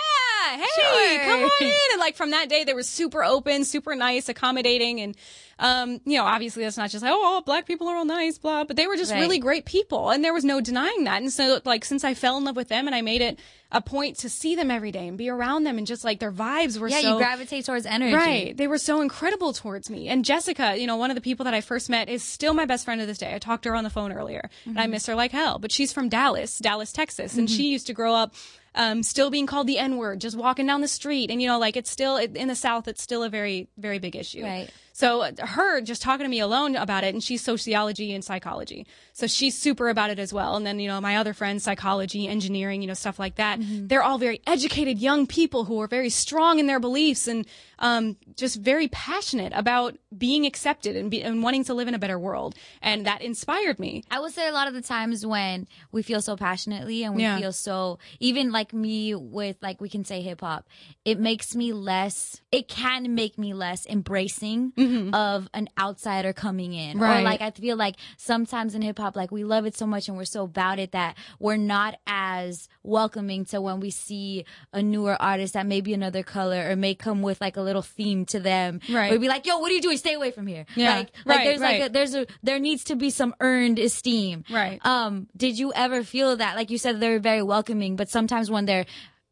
hey, 0.52 0.64
Sure. 0.74 1.24
come 1.26 1.40
on 1.44 1.50
in. 1.60 1.74
And 1.92 2.00
like 2.00 2.16
from 2.16 2.30
that 2.30 2.48
day, 2.48 2.64
they 2.64 2.72
were 2.72 2.82
super 2.82 3.22
open, 3.22 3.64
super 3.64 3.94
nice, 3.94 4.28
accommodating. 4.30 5.00
And, 5.02 5.16
um, 5.58 6.00
you 6.06 6.16
know, 6.16 6.24
obviously 6.24 6.64
that's 6.64 6.78
not 6.78 6.88
just 6.88 7.02
like, 7.04 7.12
oh, 7.14 7.42
black 7.44 7.66
people 7.66 7.88
are 7.88 7.96
all 7.96 8.06
nice, 8.06 8.38
blah, 8.38 8.64
but 8.64 8.76
they 8.76 8.86
were 8.86 8.96
just 8.96 9.12
Right. 9.12 9.20
really 9.20 9.38
great 9.38 9.66
people. 9.66 10.10
And 10.10 10.24
there 10.24 10.32
was 10.32 10.44
no 10.46 10.62
denying 10.62 11.04
that. 11.04 11.20
And 11.20 11.30
so 11.30 11.60
like, 11.66 11.84
since 11.84 12.04
I 12.04 12.14
fell 12.14 12.38
in 12.38 12.44
love 12.44 12.56
with 12.56 12.68
them 12.68 12.86
and 12.86 12.94
I 12.96 13.02
made 13.02 13.20
it 13.20 13.38
a 13.72 13.80
point 13.80 14.16
to 14.18 14.28
see 14.28 14.54
them 14.54 14.70
every 14.70 14.92
day 14.92 15.08
and 15.08 15.18
be 15.18 15.28
around 15.28 15.64
them 15.64 15.76
and 15.76 15.86
just 15.86 16.04
like 16.04 16.20
their 16.20 16.32
vibes 16.32 16.78
were 16.78 16.88
yeah, 16.88 17.00
so 17.00 17.12
you 17.12 17.18
gravitate 17.18 17.64
towards 17.64 17.84
energy, 17.84 18.14
Right. 18.14 18.56
They 18.56 18.68
were 18.68 18.78
so 18.78 19.00
incredible 19.00 19.52
towards 19.52 19.90
me. 19.90 20.08
And 20.08 20.24
Jessica, 20.24 20.76
you 20.78 20.86
know, 20.86 20.96
one 20.96 21.10
of 21.10 21.16
the 21.16 21.20
people 21.20 21.44
that 21.44 21.54
I 21.54 21.60
first 21.60 21.90
met 21.90 22.08
is 22.08 22.22
still 22.22 22.54
my 22.54 22.64
best 22.64 22.84
friend 22.84 23.00
to 23.00 23.06
this 23.06 23.18
day. 23.18 23.34
I 23.34 23.38
talked 23.38 23.64
to 23.64 23.70
her 23.70 23.74
on 23.74 23.84
the 23.84 23.90
phone 23.90 24.12
earlier 24.12 24.48
and 24.64 24.78
I 24.78 24.82
mm-hmm. 24.82 24.92
miss 24.92 25.06
her 25.06 25.14
like 25.14 25.32
hell, 25.32 25.58
but 25.58 25.72
she's 25.72 25.92
from 25.92 26.08
Dallas, 26.08 26.58
Dallas, 26.58 26.92
Texas. 26.92 27.36
And 27.36 27.48
mm-hmm. 27.48 27.56
she 27.56 27.68
used 27.68 27.88
to 27.88 27.92
grow 27.92 28.14
up, 28.14 28.34
um, 28.76 29.02
still 29.02 29.30
being 29.30 29.46
called 29.46 29.66
the 29.66 29.78
N 29.78 29.96
word, 29.96 30.20
just 30.20 30.36
walking 30.36 30.66
down 30.66 30.82
the 30.82 30.88
street. 30.88 31.30
And, 31.30 31.42
you 31.42 31.48
know, 31.48 31.58
like 31.58 31.76
it's 31.76 31.90
still 31.90 32.16
in 32.16 32.46
the 32.46 32.54
South, 32.54 32.86
it's 32.86 33.02
still 33.02 33.22
a 33.22 33.28
very, 33.28 33.68
very 33.76 33.98
big 33.98 34.14
issue. 34.14 34.42
Right. 34.42 34.70
So 34.92 35.22
uh, 35.22 35.32
her 35.38 35.82
just 35.82 36.00
talking 36.00 36.24
to 36.24 36.30
me 36.30 36.40
alone 36.40 36.74
about 36.74 37.04
it, 37.04 37.12
and 37.12 37.22
she's 37.22 37.42
sociology 37.42 38.14
and 38.14 38.24
psychology. 38.24 38.86
So 39.12 39.26
she's 39.26 39.56
super 39.56 39.90
about 39.90 40.08
it 40.10 40.18
as 40.18 40.32
well. 40.32 40.56
And 40.56 40.64
then, 40.64 40.78
you 40.78 40.88
know, 40.88 41.00
my 41.00 41.16
other 41.16 41.34
friends, 41.34 41.64
psychology, 41.64 42.26
engineering, 42.28 42.80
you 42.80 42.88
know, 42.88 42.94
stuff 42.94 43.18
like 43.18 43.34
that. 43.34 43.58
They're 43.60 44.02
all 44.02 44.16
very 44.16 44.40
educated 44.46 44.98
young 44.98 45.26
people 45.26 45.64
who 45.64 45.80
are 45.82 45.86
very 45.86 46.08
strong 46.08 46.58
in 46.58 46.66
their 46.66 46.80
beliefs 46.80 47.28
and 47.28 47.46
um, 47.78 48.16
just 48.36 48.56
very 48.60 48.88
passionate 48.88 49.52
about 49.54 49.96
being 50.16 50.46
accepted 50.46 50.96
and, 50.96 51.10
be, 51.10 51.22
and 51.22 51.42
wanting 51.42 51.64
to 51.64 51.74
live 51.74 51.88
in 51.88 51.94
a 51.94 51.98
better 51.98 52.18
world. 52.18 52.54
And 52.80 53.04
that 53.06 53.20
inspired 53.22 53.78
me. 53.78 54.02
I 54.10 54.20
would 54.20 54.32
say 54.32 54.48
a 54.48 54.52
lot 54.52 54.68
of 54.68 54.74
the 54.74 54.82
times 54.82 55.26
when 55.26 55.68
we 55.92 56.02
feel 56.02 56.22
so 56.22 56.36
passionately 56.36 57.04
and 57.04 57.14
we 57.14 57.22
Yeah. 57.22 57.38
feel 57.38 57.52
so, 57.52 57.98
even 58.20 58.50
like 58.52 58.72
me 58.72 59.14
with 59.14 59.56
like 59.62 59.80
we 59.80 59.88
can 59.88 60.04
say 60.04 60.22
hip 60.22 60.40
hop, 60.40 60.66
it 61.04 61.18
makes 61.18 61.54
me 61.54 61.72
less. 61.72 62.40
It 62.50 62.68
can 62.68 63.14
make 63.14 63.36
me 63.38 63.52
less 63.52 63.86
embracing 63.86 64.72
of 65.12 65.48
an 65.52 65.68
outsider 65.78 66.32
coming 66.32 66.72
in, 66.72 66.98
or 66.98 67.02
Right. 67.02 67.24
like 67.24 67.40
I 67.42 67.50
feel 67.50 67.76
like 67.76 67.96
sometimes 68.16 68.74
in 68.74 68.82
hip 68.82 68.98
hop, 68.98 69.16
like 69.16 69.30
we 69.30 69.44
love 69.44 69.66
it 69.66 69.76
so 69.76 69.86
much 69.86 70.08
and 70.08 70.16
we're 70.16 70.24
so 70.24 70.44
about 70.44 70.78
it 70.78 70.92
that 70.92 71.16
we're 71.38 71.56
not 71.56 71.98
as 72.06 72.68
welcoming 72.86 73.44
to 73.46 73.60
when 73.60 73.80
we 73.80 73.90
see 73.90 74.44
a 74.72 74.82
newer 74.82 75.20
artist 75.20 75.54
that 75.54 75.66
may 75.66 75.80
be 75.80 75.92
another 75.94 76.22
color 76.22 76.70
or 76.70 76.76
may 76.76 76.94
come 76.94 77.22
with 77.22 77.40
like 77.40 77.56
a 77.56 77.60
little 77.62 77.82
theme 77.82 78.24
to 78.26 78.40
them. 78.40 78.80
Right. 78.90 79.10
We'd 79.10 79.20
be 79.20 79.28
like, 79.28 79.46
"Yo, 79.46 79.58
what 79.58 79.70
are 79.70 79.74
you 79.74 79.82
doing? 79.82 79.96
Stay 79.96 80.14
away 80.14 80.30
from 80.30 80.46
here." 80.46 80.66
Yeah. 80.74 80.96
Like, 80.96 81.10
like 81.24 81.38
Right, 81.38 81.44
there's 81.44 81.60
like 81.60 81.82
a, 81.82 81.88
there's 81.88 82.14
a 82.14 82.26
there 82.42 82.58
needs 82.58 82.84
to 82.84 82.96
be 82.96 83.10
some 83.10 83.34
earned 83.40 83.78
esteem. 83.78 84.44
Right. 84.50 84.84
Um, 84.84 85.28
did 85.36 85.58
you 85.58 85.72
ever 85.74 86.02
feel 86.02 86.36
that? 86.36 86.56
Like 86.56 86.70
you 86.70 86.78
said, 86.78 87.00
they're 87.00 87.18
very 87.18 87.42
welcoming, 87.42 87.96
but 87.96 88.08
sometimes 88.08 88.50
when 88.50 88.66
they're 88.66 88.86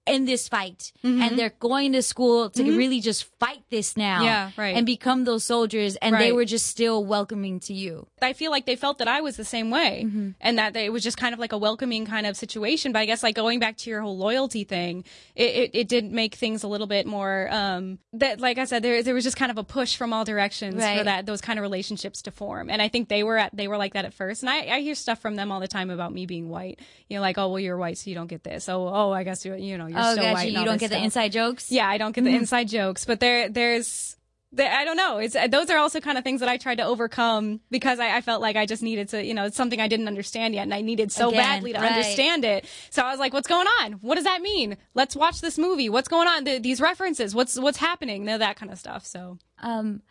in 0.06 0.25
this 0.27 0.49
fight 0.49 0.93
Mm-hmm. 1.05 1.23
and 1.23 1.39
they're 1.39 1.55
going 1.61 1.93
to 1.93 2.03
school 2.03 2.49
to 2.51 2.62
really 2.62 3.01
just 3.01 3.25
fight 3.39 3.62
this 3.71 3.97
now 3.97 4.23
Yeah, 4.23 4.51
right. 4.56 4.75
and 4.77 4.87
become 4.87 5.25
those 5.25 5.45
soldiers 5.45 5.97
and 5.97 6.15
they 6.17 6.33
were 6.33 6.45
just 6.47 6.67
still 6.67 7.05
welcoming 7.05 7.61
to 7.61 7.75
you. 7.75 8.06
I 8.23 8.33
feel 8.33 8.51
like 8.51 8.65
they 8.65 8.77
felt 8.77 8.99
that 8.99 9.09
I 9.09 9.21
was 9.21 9.37
the 9.37 9.45
same 9.45 9.71
way 9.71 10.03
Mm-hmm. 10.06 10.31
and 10.41 10.59
that 10.59 10.75
it 10.77 10.91
was 10.93 11.03
just 11.03 11.17
kind 11.19 11.33
of 11.35 11.39
like 11.39 11.53
a 11.53 11.59
welcoming 11.59 12.06
kind 12.06 12.27
of 12.27 12.37
situation. 12.37 12.93
But 12.93 13.01
I 13.01 13.06
guess 13.06 13.23
like 13.23 13.35
going 13.35 13.61
back 13.61 13.77
to 13.79 13.91
your 13.91 14.01
whole 14.01 14.17
loyalty 14.17 14.65
thing, 14.65 15.05
it, 15.35 15.43
it, 15.55 15.71
it 15.75 15.89
did 15.89 16.11
make 16.11 16.35
things 16.35 16.62
a 16.62 16.69
little 16.69 16.87
bit 16.87 17.07
more, 17.07 17.49
um, 17.50 17.99
that, 18.15 18.41
like 18.41 18.57
I 18.59 18.65
said, 18.65 18.83
there, 18.83 19.03
there 19.03 19.15
was 19.15 19.25
just 19.25 19.37
kind 19.37 19.50
of 19.50 19.59
a 19.59 19.65
push 19.65 19.97
from 19.97 20.12
all 20.12 20.25
directions 20.25 20.77
Right. 20.77 20.99
for 20.99 21.05
that, 21.05 21.27
those 21.27 21.41
kind 21.41 21.59
of 21.59 21.62
relationships 21.62 22.23
to 22.23 22.31
form. 22.31 22.71
And 22.71 22.81
I 22.81 22.89
think 22.89 23.09
they 23.09 23.23
were 23.23 23.37
at, 23.37 23.55
they 23.55 23.69
were 23.69 23.77
like 23.77 23.93
that 23.95 24.05
at 24.07 24.15
first. 24.15 24.43
And 24.43 24.49
I, 24.50 24.77
I 24.77 24.81
hear 24.81 24.95
stuff 24.95 25.21
from 25.21 25.35
them 25.37 25.53
all 25.53 25.61
the 25.61 25.69
time 25.69 25.91
about 25.91 26.12
me 26.15 26.25
being 26.27 26.49
white, 26.49 26.81
you 27.09 27.17
know, 27.17 27.21
like, 27.23 27.37
oh, 27.39 27.49
well, 27.49 27.61
you're 27.61 27.77
white, 27.77 27.99
so 27.99 28.09
you 28.11 28.17
don't 28.17 28.27
get 28.29 28.43
this. 28.45 28.69
Oh, 28.69 28.88
oh, 28.88 29.12
I 29.12 29.25
guess 29.25 29.45
you're, 29.45 29.57
you 29.57 29.76
know, 29.78 29.87
you're 29.95 30.03
Oh, 30.03 30.13
still 30.13 30.25
gotcha. 30.25 30.35
white. 30.35 30.53
You 30.53 30.65
don't 30.65 30.79
get 30.81 30.91
the 30.91 31.03
inside 31.03 31.33
jokes. 31.33 31.71
Yeah, 31.71 31.89
I 31.89 31.99
don't 31.99 32.15
get 32.15 32.25
the 32.25 32.35
inside 32.35 32.69
jokes, 32.69 33.05
but 33.05 33.21
there, 33.21 33.49
there's, 33.49 34.17
there, 34.53 34.71
I 34.73 34.85
don't 34.85 34.97
know. 34.97 35.19
It's 35.19 35.35
those 35.51 35.69
are 35.71 35.79
also 35.79 36.01
kind 36.01 36.17
of 36.17 36.23
things 36.23 36.39
that 36.41 36.49
I 36.49 36.57
tried 36.59 36.77
to 36.77 36.85
overcome 36.85 37.61
because 37.71 37.99
I, 37.99 38.17
I 38.17 38.21
felt 38.21 38.41
like 38.41 38.55
I 38.57 38.67
just 38.67 38.83
needed 38.85 39.09
to, 39.09 39.25
you 39.25 39.35
know, 39.35 39.47
it's 39.47 39.57
something 39.57 39.81
I 39.81 39.89
didn't 39.89 40.07
understand 40.07 40.55
yet, 40.55 40.63
and 40.63 40.73
I 40.75 40.81
needed 40.81 41.11
so 41.11 41.31
Again, 41.31 41.41
badly 41.43 41.73
to 41.73 41.81
right. 41.81 41.91
understand 41.91 42.45
it. 42.45 42.65
So 42.91 43.03
I 43.03 43.11
was 43.11 43.19
like, 43.19 43.33
"What's 43.33 43.49
going 43.49 43.67
on? 43.83 43.95
What 43.95 44.15
does 44.15 44.25
that 44.25 44.43
mean? 44.43 44.77
Let's 44.95 45.17
watch 45.17 45.41
this 45.41 45.59
movie. 45.59 45.89
What's 45.89 46.07
going 46.07 46.29
on? 46.29 46.45
Th 46.45 46.63
these 46.63 46.81
references. 46.81 47.35
What's 47.35 47.59
what's 47.59 47.79
happening? 47.79 48.21
You 48.23 48.27
know, 48.27 48.39
that 48.39 48.55
kind 48.57 48.71
of 48.71 48.79
stuff." 48.79 49.05
So 49.07 49.39
Um, 49.61 50.03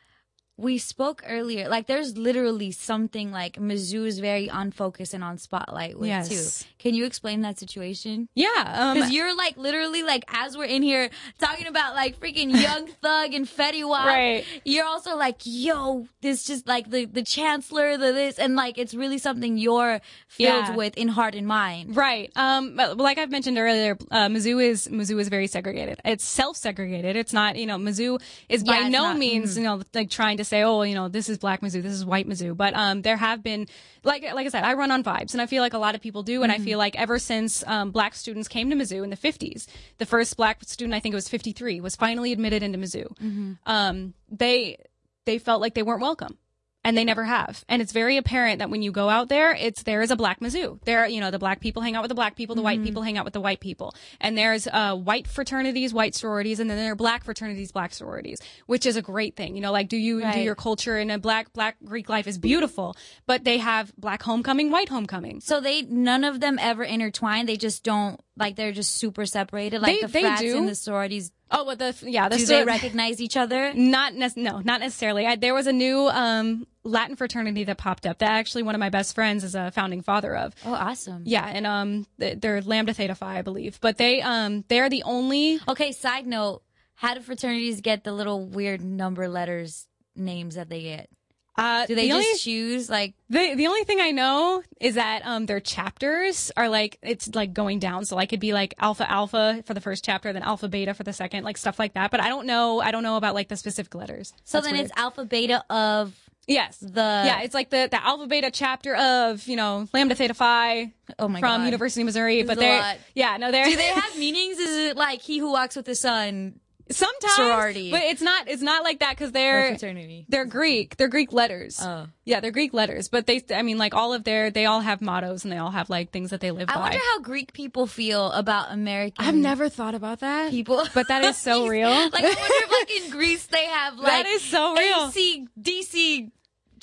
we 0.56 0.78
spoke 0.78 1.24
earlier. 1.28 1.68
Like, 1.68 1.88
there's 1.88 2.16
literally 2.16 2.72
something 2.72 3.32
like 3.32 3.56
Mizzou 3.58 4.06
is 4.06 4.20
very 4.20 4.50
on 4.52 4.70
focus 4.72 5.14
and 5.14 5.24
on 5.24 5.40
spotlight 5.40 5.98
with 5.98 6.08
Yes. 6.10 6.30
too. 6.30 6.66
Can 6.78 6.94
you 6.94 7.06
explain 7.06 7.42
that 7.42 7.58
situation? 7.58 8.30
yeah, 8.36 8.64
um, 8.76 8.94
Because 8.94 9.12
you're 9.12 9.36
like 9.36 9.58
literally 9.58 10.04
like 10.04 10.24
as 10.28 10.56
we're 10.56 10.66
in 10.66 10.84
here 10.84 11.10
talking 11.40 11.66
about 11.66 11.96
like 11.96 12.20
freaking 12.20 12.52
Young 12.52 12.88
Thug 13.02 13.34
and 13.34 13.48
Fetty 13.48 13.88
Wap, 13.88 14.06
Right. 14.06 14.46
You're 14.64 14.86
also 14.86 15.16
like, 15.18 15.38
yo, 15.44 16.08
this 16.22 16.44
just 16.46 16.68
like 16.68 16.90
the 16.92 17.06
the 17.06 17.24
chancellor, 17.24 17.98
the 17.98 18.12
this, 18.14 18.38
and 18.38 18.56
like 18.56 18.78
it's 18.78 18.94
really 18.94 19.18
something 19.18 19.58
you're 19.58 20.02
filled 20.28 20.68
Yeah. 20.68 20.76
with 20.76 20.96
in 20.98 21.08
heart 21.08 21.34
and 21.36 21.48
mind. 21.48 21.96
Right. 21.96 22.32
Um, 22.36 22.76
like 22.76 23.18
I've 23.18 23.32
mentioned 23.32 23.58
earlier, 23.58 23.98
uh, 24.12 24.28
Mizzou 24.28 24.64
is 24.64 24.88
Mizzou 24.88 25.20
is 25.20 25.30
very 25.30 25.48
segregated. 25.48 26.00
It's 26.06 26.24
self-segregated. 26.26 27.16
It's 27.16 27.34
not, 27.34 27.56
you 27.56 27.66
know, 27.66 27.78
Mizzou 27.78 28.22
is 28.50 28.64
by 28.64 28.80
Yeah, 28.80 28.90
no 28.90 29.02
not- 29.04 29.10
mm-hmm. 29.12 29.20
means, 29.20 29.58
you 29.58 29.64
know, 29.64 29.82
like 29.94 30.10
trying 30.10 30.38
to 30.38 30.43
say, 30.44 30.64
oh, 30.64 30.84
you 30.84 30.96
know, 30.96 31.10
this 31.10 31.28
is 31.30 31.38
black 31.38 31.62
Mizzou, 31.62 31.82
this 31.82 31.94
is 31.94 32.06
white 32.06 32.28
Mizzou. 32.28 32.56
But 32.56 32.74
um, 32.76 33.02
there 33.02 33.18
have 33.18 33.44
been, 33.44 33.68
like 34.04 34.24
like 34.24 34.46
I 34.46 34.50
said, 34.50 34.64
I 34.64 34.76
run 34.76 34.92
on 34.92 35.04
vibes, 35.04 35.34
and 35.34 35.42
I 35.42 35.46
feel 35.46 35.62
like 35.62 35.74
a 35.74 35.78
lot 35.78 35.96
of 35.96 36.02
people 36.02 36.24
do, 36.24 36.42
and 36.44 36.54
Mm-hmm. 36.54 36.62
I 36.62 36.66
feel 36.66 36.78
like 36.78 36.96
ever 37.00 37.20
since 37.20 37.66
um, 37.68 37.92
black 37.92 38.14
students 38.14 38.48
came 38.48 38.70
to 38.70 38.76
Mizzou 38.76 39.04
in 39.04 39.10
the 39.10 39.18
50s, 39.18 39.68
the 39.98 40.06
first 40.06 40.38
black 40.38 40.64
student, 40.64 40.94
I 40.94 41.00
think 41.00 41.14
it 41.14 41.16
was 41.16 41.30
53, 41.30 41.82
was 41.82 41.96
finally 41.96 42.32
admitted 42.32 42.64
into 42.64 42.78
Mizzou. 42.78 43.08
Mm-hmm. 43.18 43.54
Um, 43.66 44.14
they 44.30 44.78
they 45.26 45.38
felt 45.40 45.62
like 45.62 45.74
they 45.74 45.84
weren't 45.84 46.02
welcome 46.02 46.38
and 46.84 46.98
they 46.98 47.04
never 47.04 47.24
have. 47.24 47.64
And 47.70 47.82
it's 47.82 47.92
very 47.94 48.18
apparent 48.18 48.60
that 48.60 48.70
when 48.70 48.82
you 48.82 48.92
go 48.92 49.10
out 49.10 49.30
there, 49.30 49.54
it's 49.54 49.84
there 49.84 50.02
is 50.02 50.12
a 50.12 50.16
black 50.16 50.40
Mizzou. 50.40 50.80
There, 50.84 51.06
you 51.08 51.22
know, 51.22 51.32
the 51.32 51.40
black 51.40 51.60
people 51.60 51.82
hang 51.82 51.96
out 51.96 52.02
with 52.04 52.10
the 52.10 52.16
black 52.16 52.36
people, 52.36 52.56
the 52.56 52.62
white 52.62 52.84
people 52.84 53.02
hang 53.02 53.18
out 53.18 53.26
with 53.26 53.34
the 53.34 53.42
white 53.42 53.60
people, 53.60 53.94
and 54.20 54.38
there's 54.38 54.68
uh, 54.68 54.96
white 54.96 55.28
fraternities, 55.28 55.94
white 55.94 56.16
sororities, 56.16 56.60
and 56.60 56.70
then 56.70 56.78
there 56.78 56.92
are 56.92 56.96
black 56.96 57.24
fraternities, 57.24 57.72
black 57.72 57.94
sororities, 57.94 58.40
which 58.66 58.86
is 58.86 58.96
a 58.96 59.02
great 59.02 59.36
thing. 59.36 59.56
You 59.56 59.62
know, 59.62 59.72
like 59.72 59.88
do 59.90 59.98
you 59.98 60.22
do 60.34 60.40
your 60.40 60.56
culture 60.56 60.98
in 60.98 61.10
a 61.12 61.18
black 61.20 61.54
black 61.54 61.78
Greek 61.84 62.10
life 62.10 62.28
is 62.28 62.38
beautiful, 62.38 62.96
but 63.26 63.44
they 63.44 63.58
have 63.60 63.96
black 63.98 64.22
homecoming, 64.24 64.72
white 64.72 64.90
homecoming. 64.90 65.40
So 65.42 65.62
they 65.62 65.84
none 65.84 66.24
of 66.24 66.40
them 66.40 66.58
ever 66.60 66.84
intertwine. 66.84 67.46
They 67.46 67.58
just 67.58 67.84
don't 67.84 68.20
like 68.38 68.56
they're 68.56 68.72
just 68.72 68.96
super 68.96 69.26
separated. 69.26 69.82
Like 69.82 70.02
They- 70.02 70.08
the 70.08 70.20
frats 70.22 70.42
and 70.42 70.68
the 70.68 70.76
sororities. 70.76 71.32
Oh, 71.56 71.66
well, 71.66 71.76
the 71.76 71.96
yeah, 72.02 72.28
the 72.30 72.38
Do 72.38 72.46
they 72.48 72.64
recognize 72.64 73.22
each 73.22 73.38
other? 73.38 73.74
Not 73.76 74.16
nec- 74.16 74.36
no, 74.36 74.60
not 74.60 74.80
necessarily. 74.80 75.28
I, 75.28 75.36
there 75.36 75.54
was 75.54 75.68
a 75.68 75.72
new 75.72 76.08
um, 76.08 76.66
Latin 76.84 77.16
fraternity 77.16 77.64
that 77.66 77.78
popped 77.78 78.08
up 78.08 78.18
that 78.18 78.32
actually 78.32 78.64
one 78.64 78.74
of 78.74 78.80
my 78.80 78.90
best 78.90 79.14
friends 79.14 79.44
is 79.44 79.54
a 79.54 79.70
founding 79.70 80.02
father 80.02 80.36
of. 80.36 80.56
Oh, 80.66 80.74
awesome. 80.74 81.22
Yeah, 81.26 81.46
and 81.46 81.68
um, 81.68 82.08
they're 82.18 82.62
Lambda 82.62 82.94
Theta 82.94 83.14
Phi, 83.14 83.38
I 83.38 83.42
believe, 83.44 83.80
but 83.82 83.98
they 83.98 84.22
um, 84.22 84.66
they're 84.68 84.90
the 84.90 85.04
only. 85.04 85.60
Okay. 85.68 85.92
Side 85.92 86.26
note: 86.26 86.64
How 86.96 87.14
do 87.14 87.22
fraternities 87.22 87.82
get 87.82 88.04
the 88.04 88.14
little 88.14 88.46
weird 88.46 88.84
number 88.84 89.28
letters 89.28 89.88
names 90.16 90.56
that 90.56 90.70
they 90.70 90.82
get? 90.82 91.10
Uh, 91.56 91.86
Do 91.86 91.94
they 91.96 92.04
the 92.04 92.08
just 92.10 92.28
only, 92.28 92.38
choose 92.40 92.90
like? 92.90 93.14
the 93.30 93.54
the 93.56 93.68
only 93.68 93.84
thing 93.84 94.00
I 94.02 94.10
know 94.12 94.64
is 94.82 94.96
that 94.96 95.22
um, 95.26 95.46
their 95.46 95.60
chapters 95.60 96.52
are 96.58 96.68
like 96.70 96.98
it's 97.04 97.34
like 97.36 97.54
going 97.54 97.80
down. 97.80 98.06
So 98.06 98.16
like 98.16 98.30
it'd 98.34 98.40
be 98.40 98.54
like 98.54 98.74
Alpha 98.80 99.10
Alpha 99.10 99.62
for 99.66 99.74
the 99.74 99.82
first 99.82 100.04
chapter, 100.04 100.34
then 100.34 100.42
Alpha 100.44 100.68
Beta 100.68 100.94
for 100.94 101.04
the 101.04 101.14
second, 101.14 101.44
like 101.44 101.58
stuff 101.58 101.78
like 101.78 101.94
that. 101.94 102.10
But 102.10 102.22
I 102.22 102.30
don't 102.30 102.48
know. 102.48 102.80
I 102.82 102.90
don't 102.92 103.04
know 103.04 103.18
about 103.18 103.36
like 103.36 103.50
the 103.50 103.58
specific 103.58 103.94
letters. 103.94 104.34
So 104.46 104.58
That's 104.58 104.66
then 104.68 104.74
weird. 104.76 104.86
it's 104.90 104.98
alpha 104.98 105.26
beta 105.26 105.64
of 105.70 106.16
yes. 106.48 106.78
the. 106.80 106.96
yeah, 107.26 107.42
it's 107.42 107.54
like 107.54 107.70
the, 107.70 107.88
the 107.90 108.04
Alpha 108.04 108.26
Beta 108.28 108.50
chapter 108.52 108.96
of 108.96 109.48
you 109.48 109.56
know 109.56 109.88
Lambda 109.94 110.16
Theta 110.16 110.34
Phi 110.34 110.92
Oh 111.20 111.28
my 111.28 111.40
from 111.40 111.62
God. 111.62 111.66
University 111.66 112.02
of 112.02 112.06
Missouri, 112.08 112.42
This 112.42 112.48
but 112.48 112.58
they're 112.60 112.82
lot. 112.82 112.98
yeah 113.14 113.38
no 113.38 113.52
they're 113.52 113.66
Do 113.66 113.76
they 113.76 113.88
have 113.88 114.18
meanings? 114.18 114.58
Is 114.58 114.90
it 114.92 114.98
like 114.98 115.22
he 115.22 115.38
who 115.38 115.52
walks 115.52 115.76
with 115.76 115.86
the 115.86 115.96
sun 115.96 116.60
sometimes 116.90 117.34
sorority? 117.36 117.92
but 117.92 118.02
it's 118.04 118.22
not 118.22 118.48
it's 118.48 118.62
not 118.62 118.84
like 118.84 119.00
that 119.00 119.12
because 119.12 119.32
they're 119.32 119.70
fraternity? 119.70 120.26
they're 120.30 120.46
Greek 120.46 120.98
they're 120.98 121.08
Greek 121.08 121.32
letters 121.32 121.80
Oh. 121.82 122.08
yeah 122.26 122.40
they're 122.40 122.52
Greek 122.52 122.74
letters 122.74 123.08
but 123.08 123.26
they 123.26 123.42
I 123.56 123.62
mean 123.62 123.78
like 123.78 123.94
all 123.94 124.14
of 124.14 124.24
their 124.24 124.52
they 124.52 124.66
all 124.66 124.82
have 124.82 125.02
mottos 125.02 125.44
and 125.44 125.52
they 125.54 125.58
all 125.58 125.72
have 125.72 125.90
like 125.90 126.12
things 126.12 126.32
that 126.32 126.42
they 126.42 126.52
live 126.52 126.70
I 126.70 126.74
by. 126.74 126.80
I 126.80 126.84
wonder 126.84 127.00
how 127.12 127.20
Greek 127.20 127.54
people 127.54 127.88
feel 127.88 128.32
about 128.32 128.72
American. 128.72 129.26
I've 129.26 129.36
never 129.36 129.70
thought 129.70 129.96
about 129.96 130.20
that 130.20 130.52
people, 130.52 130.86
but 130.94 131.08
that 131.08 131.24
is 131.24 131.38
so 131.38 131.68
real. 131.68 131.90
like 131.90 132.14
I 132.16 132.22
wonder 132.22 132.36
if 132.40 132.72
like 132.72 133.04
in 133.06 133.10
Greece 133.18 133.46
they 133.48 133.66
have 133.66 133.96
like 133.98 134.08
That 134.08 134.26
is 134.28 134.42
so 134.42 134.76
real. 134.76 135.08
AC 135.08 135.48
DC 135.60 136.32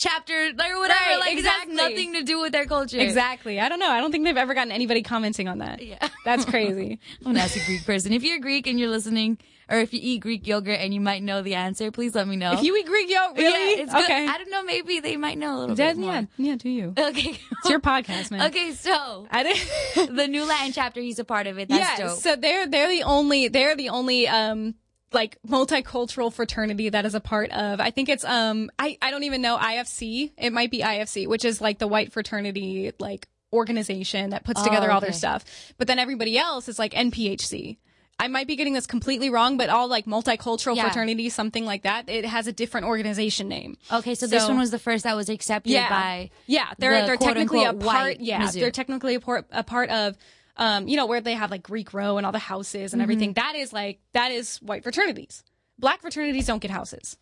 chapter 0.00 0.34
or 0.34 0.80
whatever. 0.80 0.90
Right, 0.90 1.18
like 1.20 1.32
exactly. 1.34 1.74
it 1.74 1.78
has 1.78 1.90
nothing 1.90 2.12
to 2.14 2.22
do 2.22 2.40
with 2.40 2.52
their 2.52 2.66
culture. 2.66 2.98
exactly 2.98 3.60
I 3.60 3.68
don't 3.68 3.78
know 3.78 3.90
I 3.90 4.00
don't 4.00 4.10
think 4.10 4.24
they've 4.24 4.36
ever 4.36 4.54
gotten 4.54 4.72
anybody 4.72 5.02
commenting 5.02 5.46
on 5.46 5.58
that. 5.58 5.82
Yeah. 5.82 6.08
That's 6.24 6.44
crazy. 6.44 6.98
I'm 7.26 7.36
ask 7.36 7.56
a 7.56 7.64
Greek 7.64 7.84
person. 7.84 8.12
If 8.12 8.22
you're 8.22 8.38
Greek 8.38 8.66
and 8.66 8.78
you're 8.78 8.88
listening, 8.88 9.38
or 9.68 9.78
if 9.78 9.92
you 9.94 10.00
eat 10.02 10.18
Greek 10.20 10.46
yogurt 10.46 10.80
and 10.80 10.92
you 10.92 11.00
might 11.00 11.22
know 11.22 11.42
the 11.42 11.54
answer, 11.54 11.90
please 11.90 12.14
let 12.14 12.26
me 12.26 12.36
know. 12.36 12.52
if 12.52 12.62
you 12.62 12.76
eat 12.76 12.86
Greek 12.86 13.08
yogurt, 13.08 13.38
really? 13.38 13.76
Yeah, 13.76 13.82
it's 13.84 13.94
good. 13.94 14.04
okay. 14.04 14.26
I 14.26 14.36
don't 14.36 14.50
know. 14.50 14.64
Maybe 14.64 15.00
they 15.00 15.16
might 15.16 15.38
know 15.38 15.56
a 15.56 15.58
little 15.60 15.76
bit 15.76 15.96
more. 15.96 16.12
yeah, 16.12 16.22
yeah, 16.36 16.56
do 16.56 16.68
you? 16.68 16.94
Okay. 16.98 17.38
It's 17.60 17.70
your 17.70 17.80
podcast, 17.80 18.30
man. 18.30 18.48
okay, 18.48 18.72
so 18.72 19.26
I 19.30 19.42
didn't. 19.42 20.16
the 20.16 20.26
new 20.26 20.44
Latin 20.44 20.72
chapter, 20.72 21.00
he's 21.00 21.18
a 21.18 21.24
part 21.24 21.46
of 21.46 21.58
it. 21.58 21.68
That's 21.68 21.98
yeah, 21.98 22.06
dope. 22.08 22.18
so 22.18 22.36
they're 22.36 22.66
they're 22.66 22.88
the 22.88 23.02
only 23.04 23.48
they're 23.48 23.76
the 23.76 23.90
only 23.90 24.26
um 24.28 24.74
like 25.12 25.38
multicultural 25.46 26.32
fraternity 26.32 26.88
that 26.88 27.04
is 27.04 27.14
a 27.14 27.20
part 27.20 27.50
of 27.50 27.80
I 27.80 27.90
think 27.90 28.08
it's 28.08 28.24
um 28.24 28.70
I 28.78 28.96
I 29.02 29.10
don't 29.10 29.24
even 29.24 29.42
know 29.42 29.56
IFC 29.58 30.32
it 30.38 30.52
might 30.52 30.70
be 30.70 30.80
IFC 30.80 31.26
which 31.26 31.44
is 31.44 31.60
like 31.60 31.78
the 31.78 31.88
white 31.88 32.12
fraternity 32.12 32.92
like 32.98 33.28
organization 33.52 34.30
that 34.30 34.44
puts 34.44 34.60
Oh, 34.60 34.64
together 34.64 34.90
all 34.92 35.00
their 35.00 35.12
stuff 35.12 35.44
but 35.78 35.88
then 35.88 35.98
everybody 35.98 36.38
else 36.38 36.68
is 36.68 36.78
like 36.78 36.92
NPHC 36.92 37.78
I 38.20 38.28
might 38.28 38.46
be 38.46 38.54
getting 38.54 38.74
this 38.74 38.86
completely 38.86 39.30
wrong, 39.30 39.56
but 39.56 39.70
all 39.70 39.88
like 39.88 40.04
multicultural 40.04 40.76
Yeah. 40.76 40.82
fraternities, 40.82 41.32
something 41.32 41.64
like 41.64 41.84
that, 41.84 42.10
it 42.10 42.26
has 42.26 42.46
a 42.46 42.52
different 42.52 42.86
organization 42.86 43.48
name. 43.48 43.78
okay, 43.90 44.14
so, 44.14 44.26
this 44.26 44.46
one 44.46 44.58
was 44.58 44.70
the 44.70 44.78
first 44.78 45.04
that 45.04 45.16
was 45.16 45.30
accepted 45.30 45.72
yeah. 45.72 45.88
by. 45.88 46.30
yeah 46.46 46.66
they're 46.78 47.00
the 47.00 47.06
they're 47.06 47.16
technically 47.16 47.64
a 47.64 47.72
part 47.72 48.20
yeah 48.20 48.42
Mizzou. 48.42 48.60
they're 48.60 48.70
technically 48.70 49.14
a 49.14 49.20
part 49.20 49.46
a 49.50 49.64
part 49.64 49.88
of 49.88 50.18
um 50.60 50.86
you 50.86 50.96
know 50.96 51.06
where 51.06 51.20
they 51.20 51.34
have 51.34 51.50
like 51.50 51.64
greek 51.64 51.92
row 51.92 52.16
and 52.18 52.24
all 52.24 52.32
the 52.32 52.38
houses 52.38 52.92
and 52.92 53.00
Mm-hmm. 53.00 53.02
everything. 53.02 53.32
That 53.32 53.56
is 53.56 53.72
like 53.72 53.98
that 54.12 54.30
is 54.30 54.58
white 54.58 54.84
fraternities. 54.84 55.42
Black 55.78 56.00
fraternities 56.02 56.46
don't 56.46 56.60
get 56.62 56.70
houses 56.70 57.16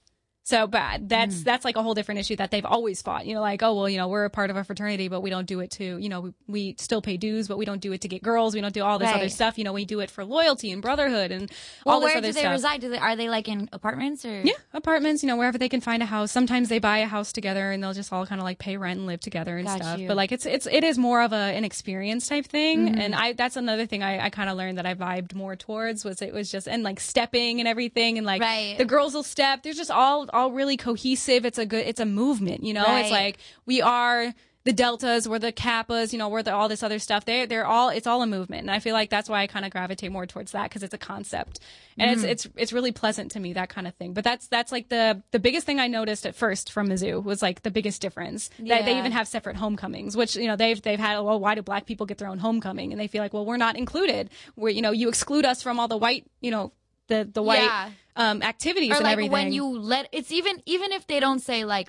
so 0.48 0.66
bad 0.66 1.08
that's 1.08 1.36
Mm. 1.36 1.44
that's 1.44 1.64
like 1.64 1.76
a 1.76 1.82
whole 1.82 1.94
different 1.94 2.20
issue 2.20 2.36
that 2.36 2.50
they've 2.50 2.64
always 2.64 3.02
fought 3.02 3.26
you 3.26 3.34
know 3.34 3.40
like 3.40 3.62
oh 3.62 3.74
well 3.74 3.88
you 3.88 3.98
know 3.98 4.08
we're 4.08 4.24
a 4.24 4.30
part 4.30 4.50
of 4.50 4.56
a 4.56 4.64
fraternity 4.64 5.08
but 5.08 5.20
we 5.20 5.30
don't 5.30 5.46
do 5.46 5.60
it 5.60 5.70
to 5.72 5.98
you 5.98 6.08
know 6.08 6.20
we, 6.20 6.32
we 6.46 6.74
still 6.78 7.02
pay 7.02 7.16
dues 7.16 7.48
but 7.48 7.58
we 7.58 7.64
don't 7.64 7.80
do 7.80 7.92
it 7.92 8.00
to 8.02 8.08
get 8.08 8.22
girls 8.22 8.54
we 8.54 8.60
don't 8.60 8.74
do 8.74 8.82
all 8.82 8.98
this 8.98 9.12
other 9.12 9.28
stuff 9.28 9.58
you 9.58 9.64
know 9.64 9.72
we 9.72 9.84
do 9.84 10.00
it 10.00 10.10
for 10.10 10.24
loyalty 10.24 10.70
and 10.72 10.80
brotherhood 10.82 11.30
and 11.30 11.50
Well, 11.84 11.96
all 11.96 12.00
this 12.00 12.10
other 12.10 12.10
stuff. 12.10 12.14
where 12.14 12.20
do 12.22 12.32
they 12.32 12.40
stuff 12.40 12.52
reside? 12.52 12.80
Do 12.80 12.88
they 12.90 12.98
are 12.98 13.16
they 13.16 13.28
like 13.28 13.48
in 13.48 13.68
apartments 13.72 14.24
or? 14.24 14.40
yeah, 14.42 14.52
apartments, 14.74 15.22
you 15.22 15.26
know, 15.28 15.36
wherever 15.36 15.58
they 15.58 15.68
can 15.68 15.80
find 15.80 16.02
a 16.02 16.06
house. 16.06 16.30
Sometimes 16.32 16.68
they 16.68 16.78
buy 16.78 16.98
a 16.98 17.06
house 17.06 17.32
together 17.32 17.70
and 17.72 17.82
they'll 17.82 17.92
just 17.92 18.12
all 18.12 18.24
kind 18.26 18.40
of 18.40 18.44
like 18.44 18.58
pay 18.58 18.76
rent 18.76 18.98
and 18.98 19.06
live 19.06 19.20
together 19.20 19.56
and 19.58 19.66
Got 19.66 19.78
stuff. 19.82 19.98
you. 19.98 20.08
But 20.08 20.16
like 20.16 20.32
it's 20.32 20.46
it's 20.46 20.66
it 20.66 20.84
is 20.84 20.98
more 20.98 21.22
of 21.22 21.32
a 21.32 21.36
an 21.58 21.64
experience 21.64 22.26
type 22.28 22.46
thing. 22.46 22.86
Mm-hmm. 22.88 23.00
And 23.00 23.14
I 23.14 23.32
that's 23.32 23.56
another 23.56 23.86
thing 23.86 24.02
I, 24.02 24.26
I 24.26 24.30
kind 24.30 24.48
of 24.48 24.56
learned 24.56 24.78
that 24.78 24.86
I 24.86 24.94
vibed 24.94 25.34
more 25.34 25.56
towards 25.56 26.04
was 26.04 26.22
it 26.22 26.32
was 26.32 26.50
just 26.50 26.68
and 26.68 26.82
like 26.82 27.00
stepping 27.00 27.60
and 27.60 27.68
everything 27.68 28.18
and 28.18 28.26
like 28.26 28.40
Right. 28.42 28.76
the 28.78 28.84
girls 28.84 29.14
will 29.14 29.22
step. 29.22 29.62
There's 29.62 29.76
just 29.76 29.90
all 29.90 30.28
all 30.38 30.52
really 30.52 30.76
cohesive. 30.76 31.44
It's 31.44 31.58
a 31.58 31.66
good 31.66 31.86
it's 31.86 32.00
a 32.00 32.06
movement, 32.06 32.62
you 32.64 32.72
know? 32.74 32.84
It's 33.00 33.10
like 33.10 33.38
we 33.66 33.82
are 33.82 34.32
the 34.64 34.72
deltas, 34.74 35.26
we're 35.26 35.38
the 35.38 35.52
kappas, 35.52 36.12
you 36.12 36.18
know, 36.18 36.28
we're 36.28 36.42
the, 36.42 36.52
all 36.52 36.68
this 36.68 36.82
other 36.82 36.98
stuff. 36.98 37.24
They 37.24 37.46
they're 37.46 37.64
all 37.66 37.88
it's 37.88 38.06
all 38.06 38.20
a 38.22 38.26
movement, 38.26 38.62
and 38.62 38.70
I 38.70 38.80
feel 38.80 38.92
like 38.92 39.08
that's 39.08 39.26
why 39.28 39.40
I 39.40 39.46
kind 39.46 39.64
of 39.64 39.70
gravitate 39.70 40.12
more 40.12 40.26
towards 40.26 40.52
that 40.52 40.64
because 40.64 40.82
it's 40.82 40.92
a 40.92 40.98
concept, 40.98 41.60
and 41.96 42.10
Mm-hmm. 42.10 42.28
it's 42.28 42.44
it's 42.44 42.54
it's 42.56 42.72
really 42.72 42.92
pleasant 42.92 43.30
to 43.32 43.40
me 43.40 43.54
that 43.54 43.70
kind 43.70 43.86
of 43.86 43.94
thing. 43.94 44.12
But 44.12 44.24
that's 44.24 44.46
that's 44.48 44.70
like 44.70 44.90
the 44.90 45.22
the 45.30 45.38
biggest 45.38 45.64
thing 45.64 45.80
I 45.80 45.86
noticed 45.86 46.26
at 46.26 46.34
first 46.34 46.70
from 46.70 46.88
Mizzou 46.88 47.22
was 47.24 47.40
like 47.40 47.62
the 47.62 47.70
biggest 47.70 48.02
difference 48.02 48.50
that 48.58 48.84
they 48.84 48.98
even 48.98 49.12
have 49.12 49.26
separate 49.26 49.56
homecomings, 49.56 50.16
which 50.18 50.36
you 50.36 50.48
know 50.48 50.56
they've 50.56 50.82
they've 50.82 51.00
had 51.00 51.18
well 51.20 51.40
why 51.40 51.54
do 51.54 51.62
black 51.62 51.86
people 51.86 52.04
get 52.04 52.18
their 52.18 52.28
own 52.28 52.38
homecoming 52.38 52.92
and 52.92 53.00
they 53.00 53.06
feel 53.06 53.22
like 53.22 53.32
well 53.32 53.46
we're 53.46 53.56
not 53.56 53.74
included, 53.76 54.28
where 54.54 54.72
you 54.72 54.82
know 54.82 54.90
you 54.90 55.08
exclude 55.08 55.46
us 55.46 55.62
from 55.62 55.80
all 55.80 55.88
the 55.88 55.96
white 55.96 56.26
you 56.42 56.50
know 56.50 56.72
the 57.06 57.26
the 57.32 57.42
white 57.42 57.62
Yeah. 57.62 57.90
Um 58.18 58.42
activities 58.42 58.90
or 58.90 58.96
and 58.96 59.04
like 59.04 59.12
everything. 59.12 59.32
when 59.32 59.52
you 59.52 59.66
let 59.66 60.08
it's 60.12 60.30
even 60.30 60.60
even 60.66 60.92
if 60.92 61.06
they 61.06 61.20
don't 61.20 61.40
say 61.40 61.64
like 61.64 61.88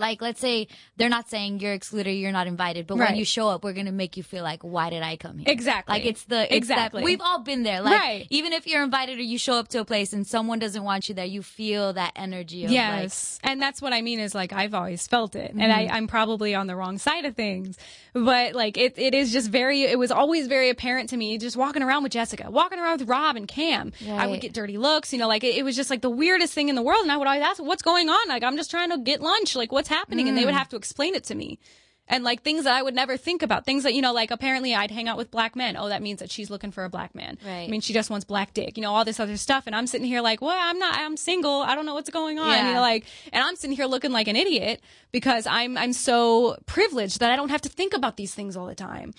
like 0.00 0.20
let's 0.20 0.40
say 0.40 0.66
they're 0.96 1.08
not 1.08 1.28
saying 1.28 1.60
you're 1.60 1.72
excluded 1.72 2.12
you're 2.12 2.32
not 2.32 2.46
invited 2.46 2.86
but 2.86 2.96
when 2.96 3.16
you 3.16 3.24
show 3.24 3.48
up 3.48 3.62
we're 3.64 3.72
gonna 3.72 3.92
make 3.92 4.16
you 4.16 4.22
feel 4.22 4.42
like 4.42 4.62
why 4.62 4.90
did 4.90 5.02
i 5.02 5.16
come 5.16 5.38
here 5.38 5.46
Exactly. 5.48 5.92
like 5.94 6.04
it's 6.06 6.24
the 6.24 6.42
it's 6.44 6.56
Exactly. 6.56 7.00
that, 7.00 7.04
we've 7.04 7.20
all 7.20 7.40
been 7.40 7.62
there 7.62 7.80
like 7.82 8.00
Right. 8.00 8.26
even 8.30 8.52
if 8.52 8.66
you're 8.66 8.82
invited 8.82 9.18
or 9.18 9.22
you 9.22 9.38
show 9.38 9.54
up 9.54 9.68
to 9.68 9.80
a 9.80 9.84
place 9.84 10.12
and 10.12 10.26
someone 10.26 10.58
doesn't 10.58 10.82
want 10.82 11.08
you 11.08 11.14
there 11.14 11.24
you 11.24 11.42
feel 11.42 11.92
that 11.92 12.12
energy 12.16 12.64
of 12.64 12.70
Yes. 12.70 13.38
and 13.42 13.60
that's 13.60 13.80
what 13.82 13.92
I 13.92 14.00
mean 14.02 14.20
is 14.20 14.34
like 14.34 14.52
I've 14.52 14.74
always 14.74 15.06
felt 15.06 15.36
it. 15.36 15.52
And 15.52 15.72
I, 15.72 15.84
mm-hmm. 15.86 15.94
I'm 15.94 16.06
probably 16.06 16.54
on 16.54 16.66
the 16.66 16.76
wrong 16.76 16.98
side 16.98 17.24
of 17.24 17.34
things. 17.36 17.76
But 18.12 18.54
like 18.54 18.76
it, 18.76 18.98
it 18.98 19.14
is 19.14 19.32
just 19.32 19.50
very 19.50 19.82
it 19.82 19.98
was 19.98 20.10
always 20.10 20.46
very 20.46 20.70
apparent 20.70 21.10
to 21.10 21.16
me 21.16 21.38
just 21.38 21.56
walking 21.56 21.82
around 21.82 22.02
with 22.02 22.12
Jessica, 22.12 22.50
walking 22.50 22.78
around 22.78 23.00
with 23.00 23.08
Rob 23.08 23.36
and 23.36 23.46
Cam. 23.46 23.92
I 24.08 24.26
would 24.26 24.40
get 24.40 24.52
dirty 24.52 24.78
looks, 24.78 25.12
you 25.12 25.18
know, 25.18 25.28
like 25.28 25.44
it, 25.44 25.56
it 25.56 25.64
was 25.64 25.76
just 25.76 25.90
like 25.90 26.00
the 26.00 26.10
weirdest 26.10 26.54
thing 26.54 26.68
in 26.68 26.74
the 26.74 26.82
world. 26.82 27.02
And 27.02 27.12
I 27.12 27.16
would 27.16 27.26
always 27.28 27.42
ask, 27.42 27.62
What's 27.62 27.82
going 27.82 28.08
on? 28.08 28.28
Like 28.28 28.42
I'm 28.42 28.56
just 28.56 28.70
trying 28.70 28.90
to 28.90 28.98
get 28.98 29.20
lunch, 29.20 29.54
like 29.56 29.70
what's 29.72 29.88
happening? 29.90 30.28
And 30.28 30.38
they 30.38 30.46
would 30.46 30.54
mm. 30.54 30.58
have 30.58 30.70
to 30.70 30.76
explain 30.76 31.14
it 31.14 31.24
to 31.24 31.34
me. 31.34 31.58
And 32.10 32.24
like 32.24 32.42
things 32.42 32.64
that 32.64 32.74
I 32.74 32.82
would 32.82 32.94
never 32.94 33.16
think 33.16 33.40
about, 33.40 33.64
things 33.64 33.84
that, 33.84 33.94
you 33.94 34.02
know, 34.02 34.12
like 34.12 34.32
apparently 34.32 34.74
I'd 34.74 34.90
hang 34.90 35.06
out 35.06 35.16
with 35.16 35.30
black 35.30 35.54
men. 35.54 35.76
Oh, 35.76 35.88
that 35.88 36.02
means 36.02 36.18
that 36.18 36.28
she's 36.28 36.50
looking 36.50 36.72
for 36.72 36.84
a 36.84 36.88
black 36.88 37.14
man. 37.14 37.38
Right. 37.46 37.68
I 37.68 37.68
mean, 37.68 37.80
she 37.80 37.92
just 37.92 38.10
wants 38.10 38.24
black 38.24 38.52
dick, 38.52 38.76
you 38.76 38.82
know, 38.82 38.92
all 38.92 39.04
this 39.04 39.20
other 39.20 39.36
stuff. 39.36 39.68
And 39.68 39.76
I'm 39.76 39.86
sitting 39.86 40.08
here 40.08 40.20
like, 40.20 40.42
well, 40.42 40.56
I'm 40.58 40.76
not, 40.80 40.98
I'm 40.98 41.16
single. 41.16 41.62
I 41.62 41.76
don't 41.76 41.86
know 41.86 41.94
what's 41.94 42.10
going 42.10 42.40
on. 42.40 42.48
Yeah. 42.48 42.68
You 42.68 42.74
know, 42.74 42.80
like, 42.80 43.06
and 43.32 43.44
I'm 43.44 43.54
sitting 43.54 43.76
here 43.76 43.86
looking 43.86 44.10
like 44.10 44.26
an 44.26 44.34
idiot 44.34 44.80
because 45.12 45.46
I'm, 45.46 45.78
I'm 45.78 45.92
so 45.92 46.56
privileged 46.66 47.20
that 47.20 47.30
I 47.30 47.36
don't 47.36 47.50
have 47.50 47.62
to 47.62 47.68
think 47.68 47.94
about 47.94 48.16
these 48.16 48.34
things 48.34 48.56
all 48.56 48.66
the 48.66 48.74
time. 48.74 49.14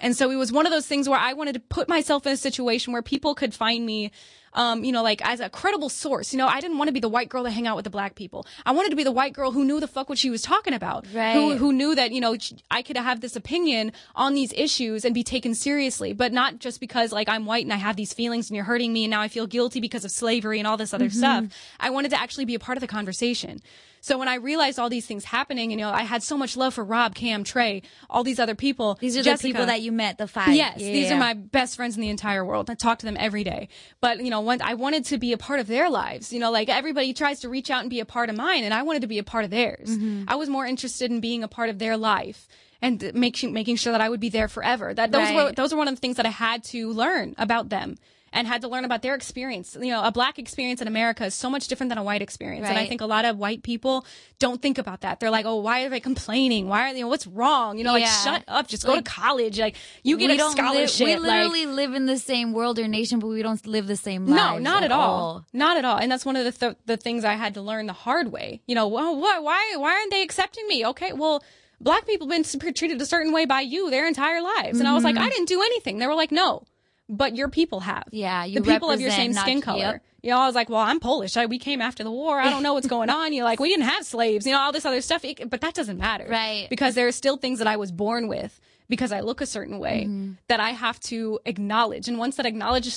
And 0.00 0.16
so 0.16 0.30
it 0.30 0.36
was 0.36 0.52
one 0.52 0.66
of 0.66 0.72
those 0.72 0.86
things 0.86 1.08
where 1.08 1.18
I 1.18 1.32
wanted 1.32 1.54
to 1.54 1.60
put 1.60 1.88
myself 1.88 2.26
in 2.28 2.32
a 2.32 2.36
situation 2.36 2.92
where 2.92 3.02
people 3.02 3.34
could 3.34 3.54
find 3.54 3.84
me, 3.84 4.12
um, 4.56 4.82
you 4.82 4.90
know, 4.90 5.02
like 5.02 5.24
as 5.24 5.38
a 5.40 5.48
credible 5.48 5.88
source. 5.88 6.32
You 6.32 6.38
know, 6.38 6.48
I 6.48 6.60
didn't 6.60 6.78
want 6.78 6.88
to 6.88 6.92
be 6.92 7.00
the 7.00 7.08
white 7.08 7.28
girl 7.28 7.44
that 7.44 7.50
hang 7.52 7.66
out 7.66 7.76
with 7.76 7.84
the 7.84 7.90
black 7.90 8.14
people. 8.16 8.46
I 8.64 8.72
wanted 8.72 8.90
to 8.90 8.96
be 8.96 9.04
the 9.04 9.12
white 9.12 9.32
girl 9.32 9.52
who 9.52 9.64
knew 9.64 9.78
the 9.78 9.86
fuck 9.86 10.08
what 10.08 10.18
she 10.18 10.30
was 10.30 10.42
talking 10.42 10.72
about. 10.74 11.06
Right. 11.14 11.56
who 11.56 11.72
knew 11.72 11.94
that, 11.94 12.10
you 12.10 12.20
know, 12.20 12.36
I 12.70 12.82
could 12.82 12.96
have 12.96 13.20
this 13.20 13.36
opinion 13.36 13.92
on 14.14 14.34
these 14.34 14.52
issues 14.54 15.04
and 15.04 15.14
be 15.14 15.22
taken 15.22 15.54
seriously, 15.54 16.12
but 16.12 16.32
not 16.32 16.58
just 16.58 16.80
because 16.80 17.12
like 17.12 17.28
I'm 17.28 17.46
white 17.46 17.64
and 17.64 17.72
I 17.72 17.76
have 17.76 17.96
these 17.96 18.12
feelings 18.12 18.48
and 18.50 18.56
you're 18.56 18.64
hurting 18.64 18.92
me 18.92 19.04
and 19.04 19.10
now 19.10 19.20
I 19.20 19.28
feel 19.28 19.46
guilty 19.46 19.80
because 19.80 20.04
of 20.04 20.10
slavery 20.10 20.58
and 20.58 20.66
all 20.66 20.76
this 20.76 20.92
other 20.94 21.10
stuff. 21.10 21.44
I 21.78 21.90
wanted 21.90 22.10
to 22.10 22.20
actually 22.20 22.46
be 22.46 22.54
a 22.54 22.58
part 22.58 22.76
of 22.78 22.80
the 22.80 22.88
conversation. 22.88 23.60
So 24.06 24.18
when 24.18 24.28
I 24.28 24.36
realized 24.36 24.78
all 24.78 24.88
these 24.88 25.04
things 25.04 25.24
happening, 25.24 25.72
you 25.72 25.76
know, 25.76 25.90
I 25.90 26.02
had 26.02 26.22
so 26.22 26.36
much 26.36 26.56
love 26.56 26.74
for 26.74 26.84
Rob, 26.84 27.16
Cam, 27.16 27.42
Trey, 27.42 27.82
all 28.08 28.22
these 28.22 28.38
other 28.38 28.54
people. 28.54 28.96
These 29.00 29.16
are 29.16 29.22
Jessica. 29.24 29.48
the 29.48 29.52
people 29.52 29.66
that 29.66 29.80
you 29.80 29.90
met, 29.90 30.16
the 30.16 30.28
five. 30.28 30.54
Yes, 30.54 30.78
Yeah, 30.78 30.92
these 30.92 31.10
are 31.10 31.18
my 31.18 31.34
best 31.34 31.74
friends 31.74 31.96
in 31.96 32.02
the 32.02 32.08
entire 32.08 32.44
world. 32.44 32.70
I 32.70 32.76
talk 32.76 33.00
to 33.00 33.06
them 33.06 33.16
every 33.18 33.42
day. 33.42 33.68
But, 34.00 34.22
you 34.22 34.30
know, 34.30 34.42
when 34.42 34.62
I 34.62 34.74
wanted 34.74 35.06
to 35.06 35.18
be 35.18 35.32
a 35.32 35.36
part 35.36 35.58
of 35.58 35.66
their 35.66 35.90
lives, 35.90 36.32
you 36.32 36.38
know, 36.38 36.52
like 36.52 36.68
everybody 36.68 37.12
tries 37.14 37.40
to 37.40 37.48
reach 37.48 37.68
out 37.68 37.80
and 37.80 37.90
be 37.90 37.98
a 37.98 38.04
part 38.04 38.30
of 38.30 38.36
mine, 38.36 38.62
and 38.62 38.72
I 38.72 38.82
wanted 38.82 39.02
to 39.02 39.08
be 39.08 39.18
a 39.18 39.24
part 39.24 39.44
of 39.44 39.50
theirs. 39.50 39.88
Mm-hmm. 39.88 40.26
I 40.28 40.36
was 40.36 40.48
more 40.48 40.64
interested 40.64 41.10
in 41.10 41.18
being 41.18 41.42
a 41.42 41.48
part 41.48 41.68
of 41.68 41.80
their 41.80 41.96
life 41.96 42.46
and 42.80 43.10
making 43.12 43.52
making 43.52 43.74
sure 43.74 43.90
that 43.90 44.00
I 44.00 44.08
would 44.08 44.20
be 44.20 44.28
there 44.28 44.46
forever. 44.46 44.94
That 44.94 45.10
those 45.10 45.32
were 45.32 45.50
those 45.50 45.72
are 45.72 45.76
one 45.76 45.88
of 45.88 45.96
the 45.96 46.00
things 46.00 46.16
that 46.18 46.26
I 46.26 46.30
had 46.30 46.62
to 46.64 46.92
learn 46.92 47.34
about 47.38 47.70
them. 47.70 47.96
And 48.36 48.46
had 48.46 48.60
to 48.62 48.68
learn 48.68 48.84
about 48.84 49.00
their 49.00 49.14
experience. 49.14 49.76
You 49.80 49.90
know, 49.92 50.04
a 50.04 50.12
black 50.12 50.38
experience 50.38 50.82
in 50.82 50.88
America 50.88 51.24
is 51.24 51.34
so 51.34 51.48
much 51.48 51.68
different 51.68 51.88
than 51.88 51.96
a 51.96 52.02
white 52.02 52.20
experience. 52.20 52.66
And 52.68 52.76
I 52.78 52.86
think 52.86 53.00
a 53.00 53.06
lot 53.06 53.24
of 53.24 53.38
white 53.38 53.62
people 53.62 54.04
don't 54.38 54.60
think 54.60 54.76
about 54.76 55.00
that. 55.00 55.20
They're 55.20 55.30
like, 55.30 55.46
oh, 55.46 55.56
why 55.56 55.84
are 55.84 55.88
they 55.88 56.00
complaining? 56.00 56.68
Why 56.68 56.90
are 56.90 56.94
they, 56.94 57.02
what's 57.02 57.26
wrong? 57.26 57.78
You 57.78 57.84
know, 57.84 57.92
like, 57.92 58.02
Yeah. 58.02 58.22
shut 58.24 58.44
up. 58.46 58.68
Just 58.68 58.84
go 58.84 58.94
to 58.94 59.02
college. 59.02 59.58
Like, 59.58 59.76
you 60.02 60.18
get 60.18 60.30
a 60.30 60.50
scholarship. 60.50 61.06
Live, 61.06 61.20
we 61.20 61.28
like- 61.28 61.32
literally 61.32 61.66
live 61.66 61.94
in 61.94 62.04
the 62.04 62.18
same 62.18 62.52
world 62.52 62.78
or 62.78 62.86
nation, 62.86 63.20
but 63.20 63.28
we 63.28 63.42
don't 63.42 63.66
live 63.66 63.86
the 63.86 63.96
same 63.96 64.26
life. 64.26 64.36
no, 64.36 64.58
not 64.58 64.82
at 64.82 64.92
all. 64.92 65.46
Not 65.54 65.78
at 65.78 65.84
all. 65.86 65.96
And 65.96 66.12
that's 66.12 66.26
one 66.26 66.36
of 66.36 66.44
the 66.44 66.52
th- 66.52 66.76
the 66.84 66.96
things 66.98 67.24
I 67.24 67.34
had 67.34 67.54
to 67.54 67.62
learn 67.62 67.86
the 67.86 67.94
hard 67.94 68.30
way. 68.30 68.60
You 68.66 68.74
know, 68.74 68.86
well, 68.88 69.18
what? 69.18 69.42
Why? 69.42 69.74
Why 69.78 69.92
aren't 69.94 70.10
they 70.10 70.22
accepting 70.22 70.66
me? 70.68 70.84
Okay, 70.86 71.12
well, 71.14 71.42
black 71.80 72.06
people 72.06 72.28
have 72.28 72.44
been 72.60 72.74
treated 72.74 73.00
a 73.00 73.06
certain 73.06 73.32
way 73.32 73.46
by 73.46 73.60
you 73.62 73.90
their 73.90 74.06
entire 74.06 74.42
lives, 74.42 74.78
and 74.78 74.88
I 74.88 74.94
was 74.94 75.04
like, 75.04 75.14
mm-hmm. 75.14 75.24
I 75.24 75.30
didn't 75.30 75.48
do 75.48 75.60
anything. 75.62 75.98
They 75.98 76.06
were 76.06 76.14
like, 76.14 76.32
no, 76.32 76.64
but 77.08 77.36
your 77.36 77.48
people 77.48 77.80
have. 77.80 78.04
Yeah, 78.12 78.44
you 78.44 78.60
the 78.60 78.70
people 78.70 78.90
of 78.90 79.00
your 79.00 79.10
same 79.10 79.32
skin 79.32 79.56
not- 79.58 79.64
color. 79.64 79.78
yep. 79.78 80.02
You 80.22 80.30
know, 80.32 80.38
I 80.40 80.46
was 80.46 80.56
like, 80.56 80.68
well, 80.68 80.80
I'm 80.80 80.98
Polish. 80.98 81.36
I, 81.36 81.46
we 81.46 81.60
came 81.60 81.80
after 81.80 82.02
the 82.02 82.10
war. 82.10 82.40
I 82.40 82.50
don't 82.50 82.64
know 82.64 82.74
what's 82.74 82.88
going 82.88 83.10
on. 83.10 83.32
You're 83.32 83.44
like, 83.44 83.60
we 83.60 83.68
didn't 83.68 83.84
have 83.86 84.04
slaves. 84.04 84.44
You 84.44 84.52
know, 84.52 84.58
all 84.60 84.72
this 84.72 84.84
other 84.84 85.00
stuff. 85.00 85.24
It- 85.24 85.48
but 85.48 85.60
that 85.60 85.74
doesn't 85.74 85.98
matter, 85.98 86.26
Right. 86.28 86.66
Because 86.68 86.96
there 86.96 87.06
are 87.06 87.12
still 87.12 87.36
things 87.36 87.58
that 87.60 87.68
I 87.68 87.76
was 87.76 87.92
born 87.92 88.26
with 88.26 88.58
because 88.88 89.12
I 89.12 89.20
look 89.20 89.40
a 89.40 89.46
certain 89.46 89.78
way 89.78 90.02
Mm-hmm. 90.04 90.32
that 90.48 90.58
I 90.58 90.70
have 90.70 90.98
to 91.00 91.38
acknowledge. 91.46 92.08
And 92.08 92.18
once 92.18 92.36
that 92.36 92.46
acknowledge, 92.46 92.88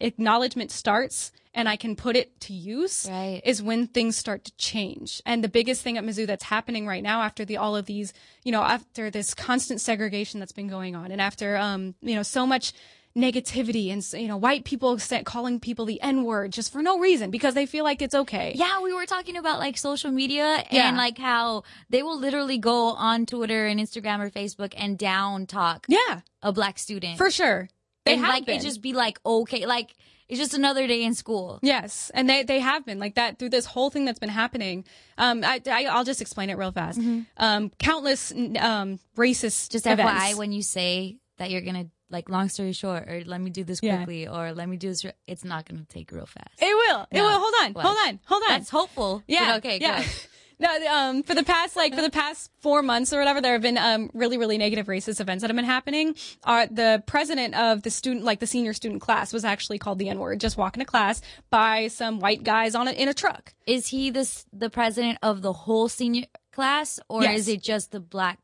acknowledgement 0.00 0.70
starts 0.70 1.32
and 1.52 1.68
I 1.68 1.76
can 1.76 1.96
put 1.96 2.14
it 2.16 2.38
to 2.42 2.52
use, 2.52 3.06
Right. 3.10 3.42
is 3.44 3.60
when 3.62 3.86
things 3.88 4.16
start 4.16 4.44
to 4.44 4.52
change. 4.56 5.20
And 5.26 5.42
the 5.42 5.48
biggest 5.48 5.82
thing 5.82 5.98
at 5.98 6.04
Mizzou 6.04 6.26
that's 6.26 6.44
happening 6.44 6.86
right 6.86 7.02
now 7.02 7.22
after 7.22 7.44
the 7.44 7.56
all 7.56 7.74
of 7.76 7.86
these, 7.86 8.12
you 8.44 8.52
know, 8.52 8.62
after 8.62 9.10
this 9.10 9.34
constant 9.34 9.80
segregation 9.80 10.38
that's 10.38 10.52
been 10.52 10.68
going 10.68 10.94
on, 10.94 11.10
and 11.10 11.20
after 11.20 11.56
um, 11.56 11.94
you 12.02 12.14
know, 12.14 12.22
so 12.22 12.46
much 12.46 12.72
negativity 13.16 13.92
and 13.92 14.04
you 14.20 14.28
know, 14.28 14.36
white 14.36 14.64
people 14.64 14.98
calling 15.24 15.58
people 15.60 15.84
the 15.84 16.00
N 16.00 16.24
word 16.24 16.52
just 16.52 16.72
for 16.72 16.82
no 16.82 16.98
reason 16.98 17.30
because 17.30 17.54
they 17.54 17.66
feel 17.66 17.84
like 17.84 18.00
it's 18.02 18.14
okay. 18.14 18.52
Yeah, 18.54 18.80
we 18.82 18.92
were 18.92 19.06
talking 19.06 19.36
about 19.36 19.58
like 19.58 19.76
social 19.76 20.10
media 20.10 20.64
Yeah. 20.70 20.88
and 20.88 20.96
like 20.96 21.18
how 21.18 21.64
they 21.88 22.02
will 22.02 22.18
literally 22.18 22.58
go 22.58 22.88
on 22.90 23.26
Twitter 23.26 23.66
and 23.66 23.80
Instagram 23.80 24.20
or 24.20 24.30
Facebook 24.30 24.74
and 24.76 24.96
down 24.98 25.46
talk 25.46 25.86
Yeah, 25.88 26.20
a 26.42 26.52
black 26.52 26.78
student. 26.78 27.18
for 27.18 27.30
sure. 27.30 27.68
They 28.06 28.12
and 28.14 28.20
have 28.22 28.30
like 28.34 28.46
been. 28.46 28.60
it 28.60 28.62
just 28.62 28.80
be 28.80 28.92
like 28.92 29.18
okay, 29.26 29.66
like 29.66 29.94
it's 30.28 30.38
just 30.38 30.54
another 30.54 30.86
day 30.86 31.02
in 31.02 31.12
school. 31.14 31.58
Yes, 31.60 32.10
and 32.14 32.30
they 32.30 32.44
they 32.44 32.60
have 32.60 32.86
been 32.86 32.98
like 33.00 33.16
that 33.16 33.38
through 33.38 33.50
this 33.50 33.66
whole 33.66 33.90
thing 33.90 34.04
that's 34.04 34.20
been 34.20 34.28
happening. 34.30 34.84
Um, 35.18 35.42
I, 35.44 35.60
I 35.66 35.84
I'll 35.86 36.04
just 36.04 36.20
explain 36.22 36.48
it 36.50 36.56
real 36.56 36.70
fast. 36.72 37.00
Um, 37.36 37.70
countless 37.78 38.30
um 38.32 39.00
racist 39.16 39.70
Just 39.70 39.86
events. 39.86 40.12
FYI, 40.12 40.34
when 40.36 40.52
you 40.52 40.62
say 40.62 41.18
that 41.38 41.50
you're 41.50 41.60
gonna 41.62 41.88
like, 42.10 42.28
long 42.28 42.48
story 42.48 42.72
short, 42.72 43.08
or 43.08 43.22
let 43.24 43.40
me 43.40 43.50
do 43.50 43.64
this 43.64 43.80
Yeah. 43.82 43.96
quickly, 43.96 44.26
or 44.28 44.52
let 44.52 44.68
me 44.68 44.76
do 44.76 44.88
this, 44.88 45.04
re- 45.04 45.12
it's 45.26 45.44
not 45.44 45.66
gonna 45.68 45.84
take 45.88 46.10
real 46.12 46.26
fast. 46.26 46.48
It 46.60 46.74
will. 46.74 47.06
It 47.10 47.20
will. 47.22 47.38
Hold 47.40 47.54
on. 47.62 47.72
Hold 47.82 47.96
on. 48.06 48.20
Hold 48.26 48.42
on. 48.42 48.48
That's 48.48 48.70
hopeful. 48.70 49.22
but 49.26 49.32
Yeah. 49.32 49.56
okay. 49.56 49.78
Yeah. 49.80 50.00
Good. 50.02 50.10
No, 50.62 50.68
um, 50.92 51.22
for 51.22 51.34
the 51.34 51.42
past 51.42 51.74
like 51.74 51.94
for 51.94 52.02
the 52.02 52.10
past 52.10 52.50
four 52.60 52.82
months 52.82 53.14
or 53.14 53.18
whatever, 53.18 53.40
there 53.40 53.54
have 53.54 53.62
been 53.62 53.78
um 53.78 54.10
really 54.12 54.36
really 54.36 54.58
negative 54.58 54.88
racist 54.88 55.18
events 55.18 55.40
that 55.40 55.48
have 55.48 55.56
been 55.56 55.64
happening. 55.64 56.14
Uh, 56.44 56.66
the 56.70 57.02
president 57.06 57.54
of 57.54 57.82
the 57.82 57.88
student 57.88 58.26
like 58.26 58.40
the 58.40 58.46
senior 58.46 58.74
student 58.74 59.00
class 59.00 59.32
was 59.32 59.42
actually 59.42 59.78
called 59.78 59.98
the 59.98 60.10
N 60.10 60.18
word 60.18 60.38
just 60.38 60.58
walking 60.58 60.82
to 60.82 60.84
class 60.84 61.22
by 61.48 61.88
some 61.88 62.20
white 62.20 62.42
guys 62.42 62.74
on 62.74 62.88
a, 62.88 62.90
in 62.90 63.08
a 63.08 63.14
truck. 63.14 63.54
Is 63.66 63.86
he 63.86 64.10
the 64.10 64.30
the 64.52 64.68
president 64.68 65.18
of 65.22 65.40
the 65.40 65.54
whole 65.54 65.88
senior 65.88 66.24
class, 66.52 67.00
or 67.08 67.22
Yes. 67.22 67.38
is 67.38 67.48
it 67.48 67.62
just 67.62 67.90
the 67.90 68.00
black? 68.00 68.38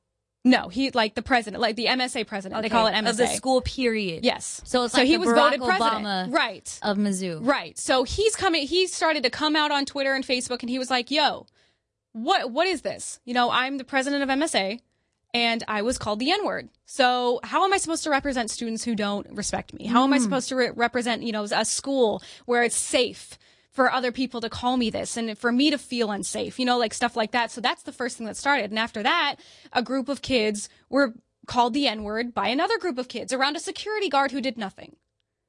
No, 0.47 0.69
he 0.69 0.93
like 0.93 1.17
the 1.17 1.23
president, 1.23 1.61
like 1.61 1.75
the 1.75 1.87
MSA 1.87 2.25
president. 2.25 2.63
They 2.63 2.69
call 2.69 2.87
it 2.87 2.93
MSA. 2.93 3.11
of 3.11 3.17
the 3.17 3.27
school 3.27 3.61
period. 3.61 4.25
Yes. 4.25 4.61
So 4.65 4.85
it's 4.85 4.95
so 4.95 5.01
like 5.01 5.09
he 5.09 5.15
the 5.15 5.21
was 5.21 5.31
Barack 5.31 5.59
voted 5.59 5.63
president. 5.63 6.05
Obama 6.07 6.33
Right. 6.33 6.79
of 6.83 6.97
Mizzou. 6.97 7.45
Right. 7.45 7.77
So 7.77 8.05
he's 8.05 8.37
coming. 8.37 8.65
He 8.65 8.87
started 8.87 9.25
to 9.25 9.31
come 9.31 9.57
out 9.57 9.73
on 9.73 9.85
Twitter 9.85 10.15
and 10.15 10.25
Facebook, 10.25 10.61
and 10.61 10.71
he 10.71 10.79
was 10.79 10.89
like, 10.89 11.11
"Yo, 11.11 11.47
what 12.13 12.53
what 12.53 12.69
is 12.69 12.83
this? 12.83 13.19
You 13.25 13.35
know, 13.35 13.51
I'm 13.51 13.77
the 13.77 13.85
president 13.85 14.23
of 14.23 14.29
MSA, 14.29 14.79
and 15.35 15.65
I 15.67 15.83
was 15.83 15.99
called 15.99 16.21
the 16.21 16.31
N 16.31 16.47
word. 16.47 16.69
So 16.85 17.41
how 17.43 17.65
am 17.65 17.73
I 17.73 17.79
supposed 17.79 18.05
to 18.05 18.11
represent 18.11 18.49
students 18.49 18.85
who 18.85 18.95
don't 18.95 19.27
respect 19.33 19.75
me? 19.75 19.87
How 19.87 20.05
am 20.05 20.13
I 20.13 20.19
hmm. 20.19 20.23
supposed 20.23 20.49
to 20.51 20.55
re- 20.55 20.71
represent 20.71 21.25
you 21.25 21.33
know 21.33 21.43
a 21.43 21.65
school 21.65 22.23
where 22.45 22.63
it's 22.63 22.77
safe?" 22.77 23.37
For 23.77 23.93
other 23.93 24.11
people 24.11 24.41
to 24.41 24.49
call 24.49 24.77
me 24.79 24.89
this 24.91 25.17
and 25.19 25.39
for 25.39 25.53
me 25.53 25.71
to 25.71 25.77
feel 25.79 26.11
unsafe, 26.11 26.59
you 26.59 26.65
know, 26.65 26.79
like 26.79 26.95
stuff 26.95 27.15
like 27.15 27.31
that. 27.33 27.51
So 27.51 27.61
that's 27.61 27.83
the 27.83 27.93
first 27.93 28.17
thing 28.17 28.27
that 28.27 28.37
started. 28.37 28.71
And 28.71 28.79
after 28.79 29.03
that, 29.03 29.37
a 29.73 29.83
group 29.83 30.09
of 30.09 30.23
kids 30.23 30.69
were 30.89 31.13
called 31.47 31.75
the 31.75 31.87
N 31.87 32.03
word 32.03 32.33
by 32.35 32.49
another 32.49 32.79
group 32.79 32.97
of 32.99 33.07
kids 33.09 33.33
around 33.35 33.55
a 33.55 33.61
security 33.61 34.09
guard 34.09 34.33
who 34.33 34.41
did 34.41 34.57
nothing. 34.57 34.97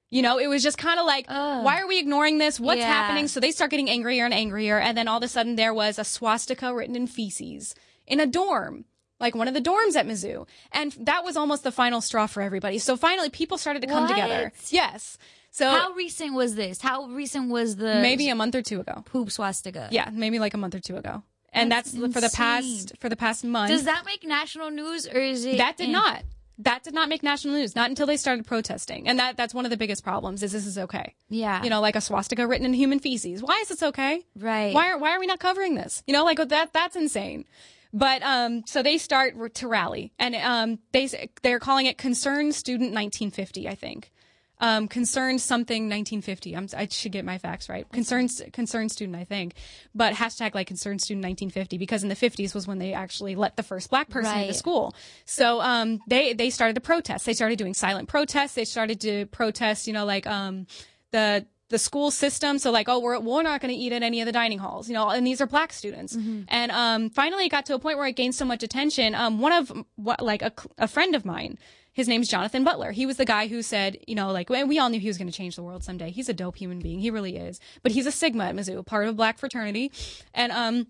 You 0.10 0.22
know, 0.22 0.38
it 0.40 0.48
was 0.48 0.62
just 0.62 0.78
kind 0.78 1.00
of 1.00 1.06
like, 1.06 1.26
Ugh. 1.30 1.63
why 1.66 1.80
are 1.82 1.88
we 1.88 2.00
ignoring 2.00 2.38
this? 2.38 2.60
What's 2.60 2.80
Yeah. 2.80 2.88
happening? 2.88 3.28
So 3.30 3.40
they 3.40 3.52
start 3.52 3.72
getting 3.72 3.90
angrier 3.90 4.26
and 4.26 4.34
angrier. 4.34 4.78
And 4.78 4.98
then 4.98 5.08
all 5.08 5.18
of 5.18 5.24
a 5.24 5.28
sudden 5.30 5.56
there 5.56 5.74
was 5.74 5.98
a 5.98 6.04
swastika 6.06 6.74
written 6.74 6.96
in 6.96 7.08
feces 7.08 7.76
in 8.06 8.20
a 8.20 8.26
dorm, 8.28 8.86
like 9.20 9.36
one 9.36 9.48
of 9.48 9.54
the 9.54 9.62
dorms 9.62 9.96
at 9.96 10.06
Mizzou. 10.06 10.48
And 10.72 10.92
that 11.00 11.24
was 11.24 11.36
almost 11.38 11.63
the 11.63 11.72
final 11.72 12.02
straw 12.02 12.26
for 12.28 12.42
everybody. 12.42 12.78
So 12.78 12.96
finally 12.98 13.30
people 13.30 13.58
started 13.58 13.82
to 13.82 13.88
come 13.88 14.04
What? 14.04 14.10
together. 14.16 14.52
Yes. 14.70 15.18
So 15.51 15.69
How 15.69 15.93
recent 15.93 16.33
was 16.33 16.55
this? 16.55 16.81
How 16.81 17.05
recent 17.05 17.49
was 17.49 17.77
the 17.77 17.95
maybe 18.01 18.29
a 18.29 18.36
month 18.36 18.55
or 18.55 18.62
two 18.62 18.79
ago. 18.79 19.03
poop 19.05 19.31
swastika? 19.31 19.89
Yeah, 19.91 20.10
maybe 20.12 20.39
like 20.39 20.53
a 20.53 20.57
month 20.57 20.75
or 20.75 20.79
two 20.79 20.97
ago. 20.97 21.23
And 21.53 21.71
that's, 21.71 21.91
That's 21.91 22.13
for 22.13 22.21
the 22.21 22.29
past, 22.29 22.93
for 22.99 23.10
the 23.10 23.15
past 23.15 23.43
month. 23.43 23.71
Does 23.71 23.86
that 23.86 24.03
make 24.05 24.23
national 24.23 24.69
news, 24.69 25.07
or 25.07 25.19
is 25.19 25.45
it 25.45 25.57
that 25.57 25.77
did 25.77 25.86
in- 25.88 25.91
not. 25.93 26.23
That 26.60 26.83
did 26.83 26.95
not 26.95 27.07
make 27.07 27.21
national 27.21 27.53
news. 27.53 27.75
Not 27.75 27.89
until 27.89 28.07
they 28.07 28.17
started 28.17 28.45
protesting. 28.47 29.07
And 29.07 29.19
that, 29.19 29.38
that's 29.38 29.53
one 29.53 29.65
of 29.65 29.69
the 29.69 29.77
biggest 29.77 30.03
problems 30.03 30.41
is 30.41 30.51
this 30.53 30.65
is 30.65 30.77
okay. 30.79 31.13
Yeah, 31.29 31.63
you 31.63 31.69
know, 31.69 31.81
like 31.81 31.95
a 31.95 32.01
swastika 32.01 32.47
written 32.47 32.65
in 32.65 32.73
human 32.73 32.99
feces. 32.99 33.43
Why 33.43 33.60
is 33.62 33.67
this 33.69 33.83
okay? 33.83 34.23
Right. 34.36 34.73
Why 34.73 34.89
are 34.91 34.97
why 34.97 35.12
are 35.15 35.19
we 35.19 35.27
not 35.27 35.39
covering 35.39 35.75
this? 35.75 36.01
You 36.07 36.13
know, 36.13 36.23
like 36.25 36.38
that 36.39 36.73
that's 36.73 36.95
insane. 36.95 37.45
But 37.93 38.21
um, 38.23 38.63
so 38.65 38.81
they 38.83 38.97
start 38.97 39.36
to 39.55 39.67
rally, 39.67 40.13
and 40.19 40.36
um, 40.36 40.79
they 40.93 41.07
they're 41.43 41.60
calling 41.60 41.86
it 41.86 41.97
Concerned 41.97 42.55
Student 42.55 42.91
1950, 42.93 43.67
I 43.69 43.75
think. 43.75 44.12
Um, 44.60 44.88
concerned 44.88 45.39
something 45.39 45.84
1950. 45.84 46.56
I'm, 46.56 46.67
I 46.76 46.88
should 46.89 47.12
get 47.12 47.24
my 47.24 47.38
facts 47.38 47.70
right. 47.70 47.88
Concerned 47.91 48.32
concerned 48.54 48.91
student, 48.91 49.15
I 49.15 49.24
think, 49.24 49.54
but 49.93 50.15
hashtag 50.15 50.56
like 50.56 50.65
concerned 50.65 51.00
student 51.02 51.24
1950 51.24 51.78
because 51.78 52.02
in 52.02 52.10
the 52.10 52.15
50s 52.15 52.56
was 52.56 52.67
when 52.67 52.80
they 52.80 52.93
actually 52.93 53.36
let 53.36 53.56
the 53.56 53.62
first 53.62 53.91
black 53.91 54.10
person 54.10 54.36
into 54.39 54.54
school. 54.56 54.96
So 55.26 55.62
um, 55.62 56.00
they 56.08 56.34
they 56.34 56.50
started 56.50 56.74
to 56.74 56.82
protest. 56.82 57.26
They 57.26 57.34
started 57.34 57.60
doing 57.60 57.76
silent 57.76 58.10
protests. 58.10 58.56
They 58.56 58.65
started 58.65 59.00
to 59.02 59.28
protest, 59.28 59.86
you 59.86 59.93
know, 59.93 60.06
like 60.06 60.26
um, 60.26 60.65
the 61.12 61.46
the 61.70 61.78
school 61.78 62.12
system. 62.12 62.58
So 62.60 62.72
like, 62.72 62.89
oh, 62.89 63.00
we're 63.00 63.20
we're 63.20 63.43
not 63.43 63.62
going 63.62 63.74
to 63.74 63.80
eat 63.80 63.91
at 63.91 64.02
any 64.02 64.22
of 64.22 64.26
the 64.26 64.32
dining 64.32 64.60
halls, 64.60 64.88
you 64.88 64.93
know, 64.93 65.10
and 65.10 65.26
these 65.28 65.41
are 65.41 65.48
black 65.48 65.74
students. 65.74 66.15
And 66.48 66.72
um, 66.72 67.10
finally, 67.10 67.46
it 67.46 67.50
got 67.50 67.65
to 67.67 67.76
a 67.76 67.80
point 67.80 67.98
where 67.98 68.08
it 68.08 68.15
gained 68.15 68.36
so 68.36 68.46
much 68.46 68.63
attention. 68.63 69.13
Um, 69.15 69.39
one 69.39 69.52
of 69.52 69.72
what 69.96 70.22
like 70.24 70.41
a, 70.41 70.52
a 70.78 70.88
friend 70.88 71.13
of 71.15 71.26
mine. 71.26 71.58
His 71.97 72.07
name's 72.07 72.27
Jonathan 72.27 72.63
Butler. 72.63 72.91
He 72.91 73.07
was 73.07 73.17
the 73.17 73.25
guy 73.25 73.47
who 73.47 73.63
said, 73.63 73.97
you 74.05 74.13
know, 74.13 74.31
like 74.31 74.49
we 74.51 74.77
all 74.77 74.89
knew 74.89 74.99
he 74.99 75.07
was 75.07 75.17
going 75.17 75.27
to 75.27 75.33
change 75.33 75.55
the 75.55 75.63
world 75.63 75.83
someday. 75.83 76.12
He's 76.12 76.29
a 76.29 76.33
dope 76.33 76.55
human 76.55 76.79
being. 76.79 76.99
He 76.99 77.10
really 77.10 77.38
is. 77.38 77.60
But 77.81 77.91
he's 77.91 78.05
a 78.05 78.12
Sigma 78.12 78.45
at 78.45 78.55
Mizzou, 78.55 78.86
part 78.86 79.05
of 79.05 79.10
a 79.10 79.13
black 79.13 79.39
fraternity, 79.39 79.91
and 80.31 80.51
um, 80.51 80.86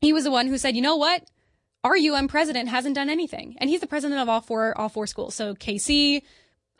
he 0.00 0.12
was 0.12 0.24
the 0.24 0.32
one 0.32 0.48
who 0.48 0.58
said, 0.58 0.74
you 0.74 0.82
know 0.82 0.96
what? 0.96 1.22
our 1.84 1.94
UM 1.94 2.26
president 2.26 2.68
hasn't 2.68 2.96
done 2.96 3.08
anything, 3.08 3.56
and 3.58 3.70
he's 3.70 3.80
the 3.80 3.86
president 3.86 4.20
of 4.20 4.28
all 4.28 4.40
four 4.40 4.76
all 4.76 4.88
four 4.88 5.06
schools. 5.06 5.34
So 5.34 5.54
KC, 5.54 6.22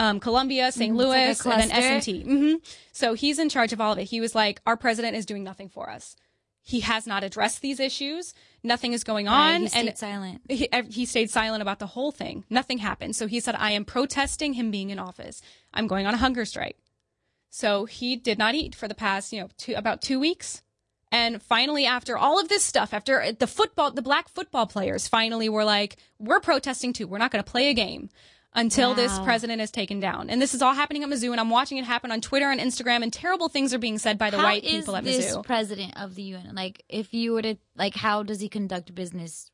um, 0.01 0.19
Columbia, 0.21 0.73
St. 0.73 0.93
Mm, 0.93 1.01
it's 1.01 1.45
like 1.47 1.47
Louis, 1.47 1.63
and 1.63 1.71
then. 1.71 1.99
S&T. 2.01 2.23
hmm 2.23 2.55
So 2.93 3.15
he's 3.15 3.39
in 3.39 3.49
charge 3.49 3.73
of 3.73 3.81
all 3.81 3.93
of 3.93 3.99
it. 3.99 4.05
He 4.05 4.21
was 4.21 4.35
like, 4.35 4.61
our 4.67 4.77
president 4.77 5.17
is 5.17 5.25
doing 5.25 5.45
nothing 5.45 5.69
for 5.69 5.89
us. 5.89 6.17
He 6.69 6.81
has 6.81 7.07
not 7.07 7.25
addressed 7.25 7.63
these 7.63 7.81
issues. 7.81 8.35
Nothing 8.63 8.93
is 8.93 9.03
going 9.03 9.25
Right, 9.25 9.55
on, 9.55 9.61
he 9.63 9.69
stayed 9.69 9.89
and 9.89 9.97
silent. 9.97 10.41
he, 10.51 10.69
he 10.91 11.07
stayed 11.07 11.31
silent 11.31 11.63
about 11.63 11.79
the 11.79 11.87
whole 11.87 12.13
thing. 12.13 12.45
Nothing 12.51 12.77
happened. 12.77 13.17
So 13.17 13.27
he 13.27 13.41
said, 13.41 13.55
I 13.59 13.71
am 13.71 13.87
protesting 13.87 14.53
him 14.53 14.71
being 14.71 14.91
in 14.91 14.99
office. 14.99 15.41
I'm 15.73 15.87
going 15.87 16.07
on 16.07 16.13
a 16.13 16.19
hunger 16.19 16.45
strike. 16.45 16.77
So 17.49 17.87
he 17.87 18.17
did 18.17 18.37
not 18.37 18.55
eat 18.55 18.75
for 18.75 18.87
the 18.87 18.95
past, 18.95 19.33
you 19.33 19.41
know, 19.41 19.49
two, 19.57 19.73
about 19.77 20.03
two 20.03 20.21
weeks. 20.21 20.61
And 21.11 21.43
finally, 21.43 21.87
after 21.87 22.19
all 22.19 22.39
of 22.39 22.51
this 22.51 22.63
stuff, 22.65 22.93
after 22.93 23.33
the 23.33 23.47
football, 23.47 23.91
the 23.91 24.03
black 24.03 24.29
football 24.29 24.67
players 24.67 25.09
finally 25.09 25.49
were 25.49 25.65
like, 25.65 25.97
we're 26.19 26.39
protesting 26.41 26.93
too. 26.93 27.07
We're 27.07 27.17
not 27.17 27.31
going 27.31 27.43
to 27.43 27.51
play 27.51 27.71
a 27.71 27.75
game. 27.75 28.11
Until 28.59 28.95
this 28.95 29.19
president 29.21 29.61
is 29.63 29.71
taken 29.71 30.01
down. 30.01 30.29
And 30.31 30.41
this 30.43 30.55
is 30.55 30.63
all 30.63 30.75
happening 30.75 31.03
at 31.03 31.09
Mizzou, 31.09 31.31
and 31.31 31.41
I'm 31.41 31.51
watching 31.51 31.79
it 31.79 31.85
happen 31.85 32.11
on 32.13 32.21
Twitter 32.21 32.51
and 32.51 32.61
Instagram, 32.61 33.03
and 33.03 33.13
terrible 33.13 33.49
things 33.49 33.73
are 33.73 33.79
being 33.79 33.99
said 33.99 34.19
by 34.19 34.31
the 34.31 34.37
How 34.39 34.45
white 34.45 34.63
people 34.65 34.97
at 34.97 35.05
Mizzou. 35.05 35.17
this 35.17 35.37
president 35.45 35.95
of 35.97 36.15
the 36.15 36.23
UN? 36.23 36.55
Like, 36.55 36.85
if 36.89 37.15
you 37.15 37.33
were 37.33 37.43
to 37.43 37.57
like, 37.77 37.95
how 37.95 38.23
does 38.23 38.41
he 38.41 38.49
conduct 38.49 38.95
business? 38.95 39.51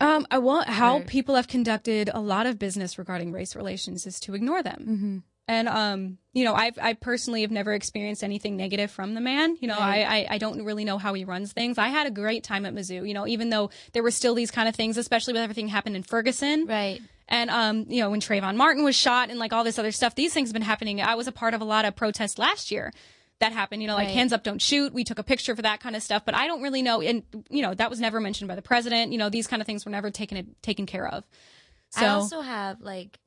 Um, 0.00 0.26
I 0.30 0.38
want 0.38 0.68
how 0.68 0.98
Right. 0.98 1.06
people 1.06 1.34
have 1.36 1.46
conducted 1.48 2.10
a 2.12 2.20
lot 2.20 2.46
of 2.46 2.58
business 2.58 2.98
regarding 2.98 3.30
race 3.32 3.54
relations 3.54 4.06
is 4.06 4.18
to 4.20 4.34
ignore 4.34 4.62
them. 4.62 4.80
Mm-hmm. 4.88 5.18
And 5.48 5.68
um, 5.68 6.18
you 6.32 6.44
know, 6.44 6.54
I've 6.54 6.78
I 6.80 6.94
personally 6.94 7.42
have 7.42 7.50
never 7.50 7.72
experienced 7.72 8.22
anything 8.24 8.56
negative 8.56 8.90
from 8.92 9.14
the 9.14 9.20
man. 9.20 9.56
You 9.60 9.68
know, 9.68 9.76
Right. 9.78 10.06
I, 10.06 10.18
I 10.20 10.26
I 10.34 10.38
don't 10.38 10.64
really 10.64 10.84
know 10.84 10.98
how 10.98 11.14
he 11.14 11.24
runs 11.24 11.52
things. 11.52 11.78
I 11.78 11.88
had 11.88 12.06
a 12.06 12.10
great 12.12 12.42
time 12.44 12.64
at 12.64 12.72
Mizzou. 12.74 13.06
You 13.06 13.12
know, 13.12 13.26
even 13.26 13.50
though 13.50 13.70
there 13.92 14.02
were 14.04 14.12
still 14.12 14.34
these 14.34 14.50
kind 14.52 14.68
of 14.68 14.74
things, 14.74 14.96
especially 14.96 15.34
with 15.34 15.42
everything 15.42 15.68
happened 15.68 15.96
in 15.96 16.04
Ferguson. 16.04 16.66
Right. 16.66 17.00
And 17.32 17.48
um, 17.50 17.86
you 17.88 18.00
know, 18.02 18.10
when 18.10 18.20
Trayvon 18.20 18.56
Martin 18.56 18.84
was 18.84 18.94
shot 18.94 19.30
and 19.30 19.38
like 19.38 19.52
all 19.54 19.64
this 19.64 19.78
other 19.78 19.90
stuff, 19.90 20.14
these 20.14 20.32
things 20.34 20.50
have 20.50 20.52
been 20.52 20.62
happening. 20.62 21.00
I 21.00 21.14
was 21.16 21.26
a 21.26 21.32
part 21.32 21.54
of 21.54 21.60
a 21.62 21.64
lot 21.64 21.84
of 21.86 21.96
protests 21.96 22.38
last 22.38 22.70
year 22.70 22.92
that 23.40 23.52
happened. 23.52 23.80
You 23.82 23.88
know, 23.88 23.94
like 23.94 24.08
Right. 24.08 24.14
hands 24.14 24.32
up, 24.34 24.44
don't 24.44 24.60
shoot. 24.60 24.92
We 24.92 25.02
took 25.02 25.18
a 25.18 25.22
picture 25.24 25.56
for 25.56 25.62
that 25.62 25.80
kind 25.80 25.96
of 25.96 26.02
stuff, 26.02 26.24
but 26.26 26.34
I 26.34 26.46
don't 26.46 26.62
really 26.62 26.82
know. 26.82 27.00
And 27.00 27.22
you 27.48 27.62
know, 27.62 27.72
that 27.74 27.88
was 27.90 27.98
never 28.00 28.20
mentioned 28.20 28.48
by 28.48 28.54
the 28.54 28.62
president. 28.62 29.12
You 29.12 29.18
know, 29.18 29.30
these 29.30 29.46
kind 29.46 29.62
of 29.62 29.66
things 29.66 29.84
were 29.86 29.90
never 29.90 30.10
taken 30.10 30.54
taken 30.60 30.84
care 30.86 31.08
of. 31.08 31.24
So 31.88 32.04
I 32.04 32.08
also 32.10 32.42
have 32.42 32.80
like, 32.82 33.18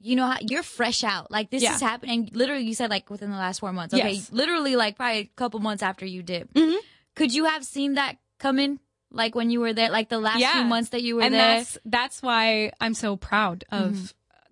you 0.00 0.16
know, 0.16 0.34
you're 0.42 0.62
fresh 0.62 1.02
out. 1.02 1.30
Like 1.30 1.48
this 1.50 1.62
Yeah. 1.62 1.74
is 1.76 1.80
happening. 1.80 2.28
Literally, 2.34 2.64
you 2.64 2.74
said 2.74 2.90
like 2.90 3.08
within 3.08 3.30
the 3.30 3.38
last 3.38 3.60
four 3.60 3.72
months. 3.72 3.94
Okay, 3.94 4.12
Yes. 4.12 4.30
literally 4.32 4.76
like 4.76 4.96
probably 4.96 5.18
a 5.20 5.30
couple 5.36 5.60
months 5.60 5.82
after 5.82 6.04
you 6.04 6.22
did. 6.22 6.52
Mm-hmm. 6.52 6.76
Could 7.16 7.32
you 7.32 7.46
have 7.46 7.64
seen 7.64 7.94
that 7.94 8.16
coming? 8.38 8.80
Like 9.14 9.34
when 9.34 9.50
you 9.50 9.60
were 9.60 9.72
there, 9.72 9.90
like 9.90 10.08
the 10.08 10.18
last 10.18 10.40
Yeah. 10.40 10.52
few 10.54 10.64
months 10.64 10.90
that 10.90 11.02
you 11.02 11.16
were 11.16 11.22
and 11.22 11.32
there. 11.34 11.56
that's 11.58 11.78
that's 11.84 12.22
why 12.22 12.72
I'm 12.80 12.94
so 12.94 13.16
proud 13.16 13.64
of 13.70 13.92
Mm-hmm. 13.92 14.04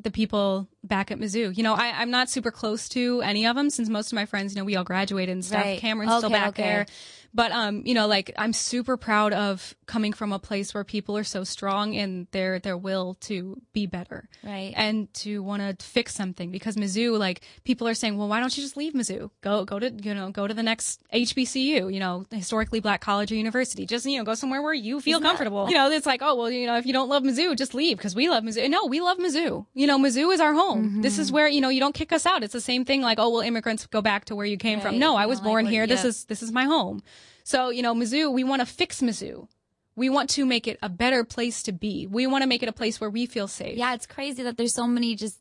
the 0.03 0.11
people 0.11 0.69
back 0.85 1.11
at 1.11 1.19
Mizzou. 1.19 1.57
You 1.57 1.63
know, 1.63 1.75
I, 1.75 2.01
I'm 2.01 2.11
not 2.11 2.29
super 2.31 2.51
close 2.51 2.89
to 2.91 3.21
any 3.23 3.47
of 3.47 3.55
them 3.57 3.71
since 3.71 3.89
most 3.89 4.13
of 4.13 4.17
my 4.17 4.27
friends, 4.27 4.55
you 4.55 4.61
know, 4.61 4.65
we 4.65 4.77
all 4.77 4.85
graduated 4.85 5.33
and 5.33 5.45
stuff. 5.45 5.65
Right. 5.65 5.79
Cameron's 5.79 6.17
still 6.19 6.31
back 6.31 6.49
okay. 6.51 6.63
there. 6.63 6.87
But 7.35 7.51
um, 7.53 7.83
you 7.87 7.95
know, 7.95 8.07
like 8.07 8.33
I'm 8.37 8.53
super 8.53 8.97
proud 8.97 9.33
of 9.33 9.75
coming 9.87 10.13
from 10.13 10.33
a 10.33 10.39
place 10.39 10.75
where 10.75 10.85
people 10.85 11.17
are 11.17 11.25
so 11.25 11.45
strong 11.45 11.95
in 11.95 12.27
their 12.33 12.59
their 12.59 12.77
will 12.77 13.15
to 13.21 13.61
be 13.73 13.87
better. 13.87 14.29
Right. 14.43 14.73
And 14.77 15.13
to 15.15 15.43
want 15.43 15.63
to 15.63 15.85
fix 15.85 16.15
something 16.15 16.51
because 16.51 16.77
Mizzou, 16.77 17.19
like 17.19 17.41
people 17.65 17.89
are 17.89 17.95
saying, 17.95 18.19
well, 18.19 18.29
why 18.29 18.41
don't 18.41 18.57
you 18.57 18.63
just 18.63 18.77
leave 18.77 18.93
Mizzou? 18.93 19.31
Go 19.41 19.65
go 19.65 19.79
to 19.79 19.91
you 19.91 20.15
know 20.15 20.31
go 20.31 20.47
to 20.47 20.53
the 20.53 20.63
next 20.63 21.01
HBCU, 21.13 21.93
you 21.93 22.01
know, 22.01 22.27
historically 22.31 22.81
black 22.81 23.01
college 23.01 23.33
or 23.33 23.35
university. 23.35 23.87
Just 23.87 24.05
you 24.05 24.19
know 24.19 24.25
go 24.25 24.35
somewhere 24.35 24.61
where 24.61 24.75
you 24.75 25.01
feel 25.01 25.21
comfortable. 25.21 25.69
You 25.69 25.75
know, 25.75 25.91
it's 25.91 26.07
like 26.07 26.21
oh 26.23 26.35
well, 26.35 26.51
you 26.51 26.67
know, 26.67 26.77
if 26.77 26.85
you 26.85 26.93
don't 26.93 27.09
love 27.09 27.23
Mizzou, 27.23 27.57
just 27.57 27.75
leave 27.75 27.97
because 27.97 28.15
we 28.15 28.29
love 28.29 28.45
Mizzou. 28.45 28.69
No, 28.69 28.87
we 28.87 29.01
love 29.01 29.17
Mizzou. 29.17 29.65
You 29.75 29.87
know, 29.87 29.99
Mizzou 29.99 30.33
is 30.35 30.41
our 30.41 30.53
home. 30.53 31.01
This 31.01 31.19
is 31.19 31.33
where 31.33 31.49
you 31.49 31.63
know 31.63 31.71
you 31.71 31.81
don't 31.81 31.95
kick 31.95 32.13
us 32.13 32.27
out. 32.27 32.43
It's 32.43 32.53
the 32.53 32.61
same 32.61 32.85
thing 32.85 33.01
like 33.01 33.19
oh 33.19 33.31
well, 33.31 33.41
immigrants 33.41 33.87
go 33.87 34.03
back 34.03 34.27
to 34.27 34.37
where 34.37 34.47
you 34.47 34.59
came 34.59 34.81
from. 34.81 34.99
No, 34.99 35.17
I 35.17 35.25
was 35.27 35.39
like 35.39 35.45
born 35.45 35.65
what- 35.65 35.73
here. 35.73 35.87
This 35.87 36.05
is 36.05 36.25
this 36.25 36.43
is 36.43 36.53
my 36.53 36.65
home. 36.65 37.03
So 37.45 37.71
you 37.71 37.83
know, 37.83 37.95
Mizzou, 37.95 38.33
we 38.33 38.45
want 38.45 38.61
to 38.61 38.67
fix 38.67 39.01
Mizzou. 39.01 39.49
We 39.95 40.09
want 40.09 40.31
to 40.31 40.47
make 40.47 40.67
it 40.67 40.79
a 40.83 40.89
better 40.89 41.23
place 41.23 41.63
to 41.65 41.73
be. 41.73 42.07
We 42.07 42.27
want 42.27 42.43
to 42.43 42.49
make 42.49 42.63
it 42.63 42.69
a 42.69 42.73
place 42.73 43.01
where 43.01 43.11
we 43.11 43.27
feel 43.27 43.47
safe. 43.47 43.77
yeah, 43.77 43.93
it's 43.95 44.07
crazy 44.07 44.43
that 44.43 44.57
there's 44.57 44.75
so 44.75 44.87
many 44.87 45.15
just 45.15 45.39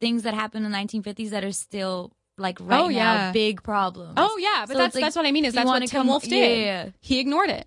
things 0.00 0.22
that 0.22 0.34
happened 0.34 0.64
in 0.64 0.70
the 0.70 0.78
1950s 0.78 1.30
that 1.30 1.44
are 1.44 1.52
still 1.52 2.12
like 2.36 2.60
oh, 2.60 2.64
right 2.64 2.80
Oh, 2.80 2.88
now 2.88 3.32
big 3.32 3.62
problems. 3.62 4.14
Oh 4.16 4.38
yeah, 4.38 4.64
but 4.66 4.74
So 4.74 4.78
that's 4.78 4.94
like, 4.94 5.02
that's 5.02 5.16
what 5.16 5.26
I 5.26 5.32
mean 5.32 5.44
is 5.44 5.54
that's 5.54 5.66
what 5.66 5.80
Tim 5.80 5.88
come- 5.88 6.06
Wolfe 6.06 6.24
did. 6.24 6.60
yeah. 6.60 6.90
He 7.00 7.18
ignored 7.18 7.50
it. 7.50 7.66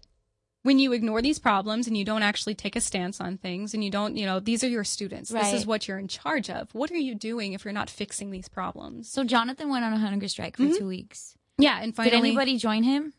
When 0.64 0.78
you 0.78 0.94
ignore 0.94 1.24
these 1.24 1.40
problems 1.40 1.88
and 1.88 1.98
you 1.98 2.06
don't 2.06 2.22
actually 2.22 2.54
take 2.54 2.76
a 2.76 2.82
stance 2.82 3.20
on 3.20 3.40
things 3.40 3.74
and 3.74 3.84
you 3.84 3.90
don't, 3.90 4.16
you 4.16 4.28
know, 4.28 4.40
these 4.40 4.64
are 4.64 4.68
your 4.68 4.84
students. 4.84 5.32
This 5.32 5.54
is 5.54 5.66
what 5.66 5.88
you're 5.88 5.98
in 5.98 6.08
charge 6.08 6.52
of. 6.52 6.70
What 6.76 6.92
are 6.92 6.98
you 6.98 7.16
doing 7.16 7.54
if 7.54 7.66
you're 7.66 7.74
not 7.74 7.90
fixing 7.90 8.30
these 8.30 8.48
problems? 8.48 9.10
So 9.10 9.24
Jonathan 9.24 9.70
went 9.70 9.86
on 9.86 9.94
a 9.94 9.98
hunger 9.98 10.28
strike 10.28 10.58
for 10.58 10.64
mm-hmm. 10.64 10.78
two 10.78 10.88
weeks. 10.88 11.36
Yeah, 11.58 11.80
and 11.82 11.96
finally 11.96 12.12
Did 12.12 12.18
anybody 12.18 12.58
join 12.58 12.84
him? 12.84 13.14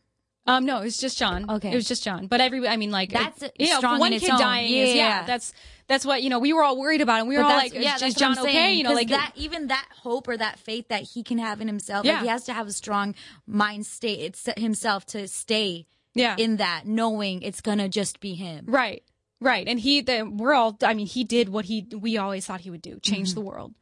Um 0.46 0.64
no, 0.66 0.80
it 0.80 0.84
was 0.84 0.96
just 0.98 1.18
John. 1.18 1.48
Okay. 1.48 1.70
It 1.70 1.74
was 1.74 1.86
just 1.86 2.02
John. 2.02 2.26
But 2.26 2.40
every 2.40 2.66
I 2.66 2.76
mean 2.76 2.90
like 2.90 3.12
That's 3.12 3.42
it, 3.42 3.52
you 3.58 3.68
know, 3.80 3.98
one 3.98 4.10
kid 4.12 4.26
dying 4.26 4.72
is 4.72 4.88
yeah, 4.90 5.20
Yeah. 5.20 5.26
that's 5.26 5.52
that's 5.88 6.06
what, 6.06 6.22
you 6.22 6.30
know, 6.30 6.38
we 6.38 6.52
were 6.52 6.62
all 6.62 6.78
worried 6.78 7.00
about 7.00 7.20
and 7.20 7.28
we 7.28 7.36
were 7.36 7.42
But 7.42 7.50
all 7.50 7.56
like, 7.58 7.74
yeah, 7.74 7.96
is 8.02 8.14
John 8.14 8.38
okay? 8.38 8.74
You 8.74 8.84
know, 8.84 8.92
like 8.94 9.08
that 9.08 9.32
even 9.36 9.66
that 9.68 9.86
hope 10.02 10.26
or 10.28 10.36
that 10.36 10.58
faith 10.58 10.88
that 10.88 11.02
he 11.02 11.22
can 11.22 11.38
have 11.38 11.60
in 11.60 11.68
himself, 11.68 12.04
Yeah. 12.06 12.14
like 12.14 12.22
he 12.22 12.28
has 12.28 12.44
to 12.44 12.52
have 12.52 12.66
a 12.66 12.72
strong 12.72 13.14
mind 13.46 13.86
state 13.86 14.20
it's 14.20 14.48
himself 14.56 15.04
to 15.06 15.28
stay 15.28 15.86
yeah. 16.14 16.34
in 16.38 16.56
that, 16.56 16.86
knowing 16.86 17.42
it's 17.42 17.60
gonna 17.60 17.88
just 17.88 18.20
be 18.20 18.34
him. 18.34 18.64
Right. 18.68 19.02
Right. 19.40 19.66
And 19.66 19.78
he, 19.80 20.00
the, 20.02 20.22
we're 20.22 20.54
all, 20.54 20.78
I 20.84 20.94
mean, 20.94 21.06
he 21.06 21.24
did 21.24 21.48
what 21.48 21.64
he, 21.64 21.86
we 21.98 22.16
always 22.16 22.46
thought 22.46 22.60
he 22.60 22.70
would 22.70 22.80
do, 22.82 23.00
change 23.00 23.30
Mm-hmm. 23.30 23.40
the 23.40 23.44
world. 23.44 23.74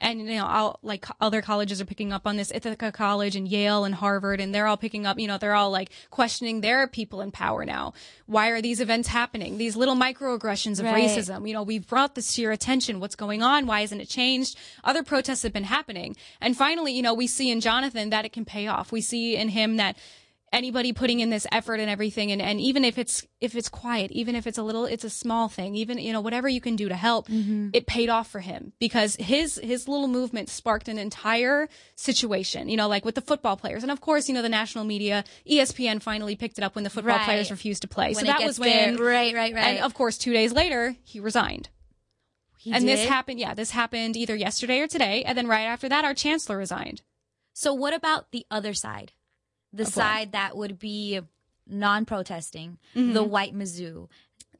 And, 0.00 0.20
you 0.20 0.36
know, 0.36 0.46
all, 0.46 0.78
like 0.82 1.06
other 1.20 1.42
colleges 1.42 1.80
are 1.80 1.84
picking 1.84 2.12
up 2.12 2.24
on 2.24 2.36
this, 2.36 2.52
Ithaca 2.54 2.92
College 2.92 3.34
and 3.34 3.48
Yale 3.48 3.84
and 3.84 3.96
Harvard, 3.96 4.40
and 4.40 4.54
they're 4.54 4.68
all 4.68 4.76
picking 4.76 5.06
up, 5.06 5.18
you 5.18 5.26
know, 5.26 5.38
they're 5.38 5.54
all 5.56 5.72
like 5.72 5.90
questioning 6.10 6.60
their 6.60 6.86
people 6.86 7.20
in 7.20 7.32
power 7.32 7.64
now. 7.64 7.94
Why 8.26 8.50
are 8.50 8.62
these 8.62 8.80
events 8.80 9.08
happening? 9.08 9.58
These 9.58 9.74
little 9.74 9.96
microaggressions 9.96 10.78
of 10.78 10.84
Right. 10.86 11.08
racism. 11.08 11.48
You 11.48 11.54
know, 11.54 11.64
we've 11.64 11.86
brought 11.86 12.14
this 12.14 12.32
to 12.34 12.42
your 12.42 12.52
attention. 12.52 13.00
What's 13.00 13.16
going 13.16 13.42
on? 13.42 13.66
Why 13.66 13.80
hasn't 13.80 14.00
it 14.00 14.08
changed? 14.08 14.56
Other 14.84 15.02
protests 15.02 15.42
have 15.42 15.52
been 15.52 15.64
happening. 15.64 16.14
And 16.40 16.56
finally, 16.56 16.92
you 16.92 17.02
know, 17.02 17.14
we 17.14 17.26
see 17.26 17.50
in 17.50 17.60
Jonathan 17.60 18.10
that 18.10 18.24
it 18.24 18.32
can 18.32 18.44
pay 18.44 18.68
off. 18.68 18.92
We 18.92 19.00
see 19.00 19.34
in 19.34 19.48
him 19.48 19.78
that 19.78 19.96
anybody 20.52 20.92
putting 20.92 21.20
in 21.20 21.30
this 21.30 21.46
effort 21.52 21.78
and 21.80 21.90
everything 21.90 22.32
and, 22.32 22.40
and 22.40 22.60
even 22.60 22.84
if 22.84 22.96
it's 22.98 23.26
if 23.40 23.54
it's 23.54 23.68
quiet 23.68 24.10
even 24.12 24.34
if 24.34 24.46
it's 24.46 24.58
a 24.58 24.62
little 24.62 24.86
it's 24.86 25.04
a 25.04 25.10
small 25.10 25.48
thing 25.48 25.74
even 25.74 25.98
you 25.98 26.12
know 26.12 26.20
whatever 26.20 26.48
you 26.48 26.60
can 26.60 26.74
do 26.76 26.88
to 26.88 26.94
help 26.94 27.28
mm-hmm. 27.28 27.68
it 27.72 27.86
paid 27.86 28.08
off 28.08 28.28
for 28.30 28.40
him 28.40 28.72
because 28.78 29.16
his 29.16 29.60
his 29.62 29.86
little 29.88 30.08
movement 30.08 30.48
sparked 30.48 30.88
an 30.88 30.98
entire 30.98 31.68
situation 31.96 32.68
you 32.68 32.76
know 32.76 32.88
like 32.88 33.04
with 33.04 33.14
the 33.14 33.20
football 33.20 33.56
players 33.56 33.82
and 33.82 33.92
of 33.92 34.00
course 34.00 34.28
you 34.28 34.34
know 34.34 34.42
the 34.42 34.48
national 34.48 34.84
media 34.84 35.22
espn 35.46 36.00
finally 36.02 36.34
picked 36.36 36.58
it 36.58 36.64
up 36.64 36.74
when 36.74 36.84
the 36.84 36.90
football 36.90 37.16
Right. 37.16 37.24
players 37.24 37.50
refused 37.50 37.82
to 37.82 37.88
play 37.88 38.14
so 38.14 38.18
When 38.22 38.26
it 38.30 38.38
that 38.38 38.46
was 38.46 38.58
when 38.58 38.96
there. 38.96 39.04
right, 39.04 39.34
right, 39.34 39.54
right. 39.54 39.66
and 39.66 39.78
of 39.84 39.94
course 39.94 40.16
two 40.18 40.32
days 40.32 40.52
later 40.52 40.96
he 41.04 41.20
resigned 41.20 41.68
He 42.56 42.72
and 42.72 42.88
this 42.88 43.06
happened 43.06 43.38
yeah 43.38 43.54
this 43.54 43.70
happened 43.72 44.16
either 44.16 44.34
yesterday 44.34 44.80
or 44.80 44.86
today 44.86 45.24
and 45.24 45.36
then 45.36 45.46
right 45.46 45.64
after 45.64 45.88
that 45.88 46.04
our 46.04 46.14
chancellor 46.14 46.56
resigned 46.56 47.02
So 47.52 47.74
what 47.74 47.92
about 47.92 48.30
the 48.30 48.46
other 48.50 48.72
side? 48.72 49.12
The 49.72 49.84
side 49.84 50.32
that 50.32 50.56
would 50.56 50.78
be 50.78 51.20
non-protesting, 51.66 52.78
the 52.94 53.22
white 53.22 53.54
Mizzou. 53.54 54.08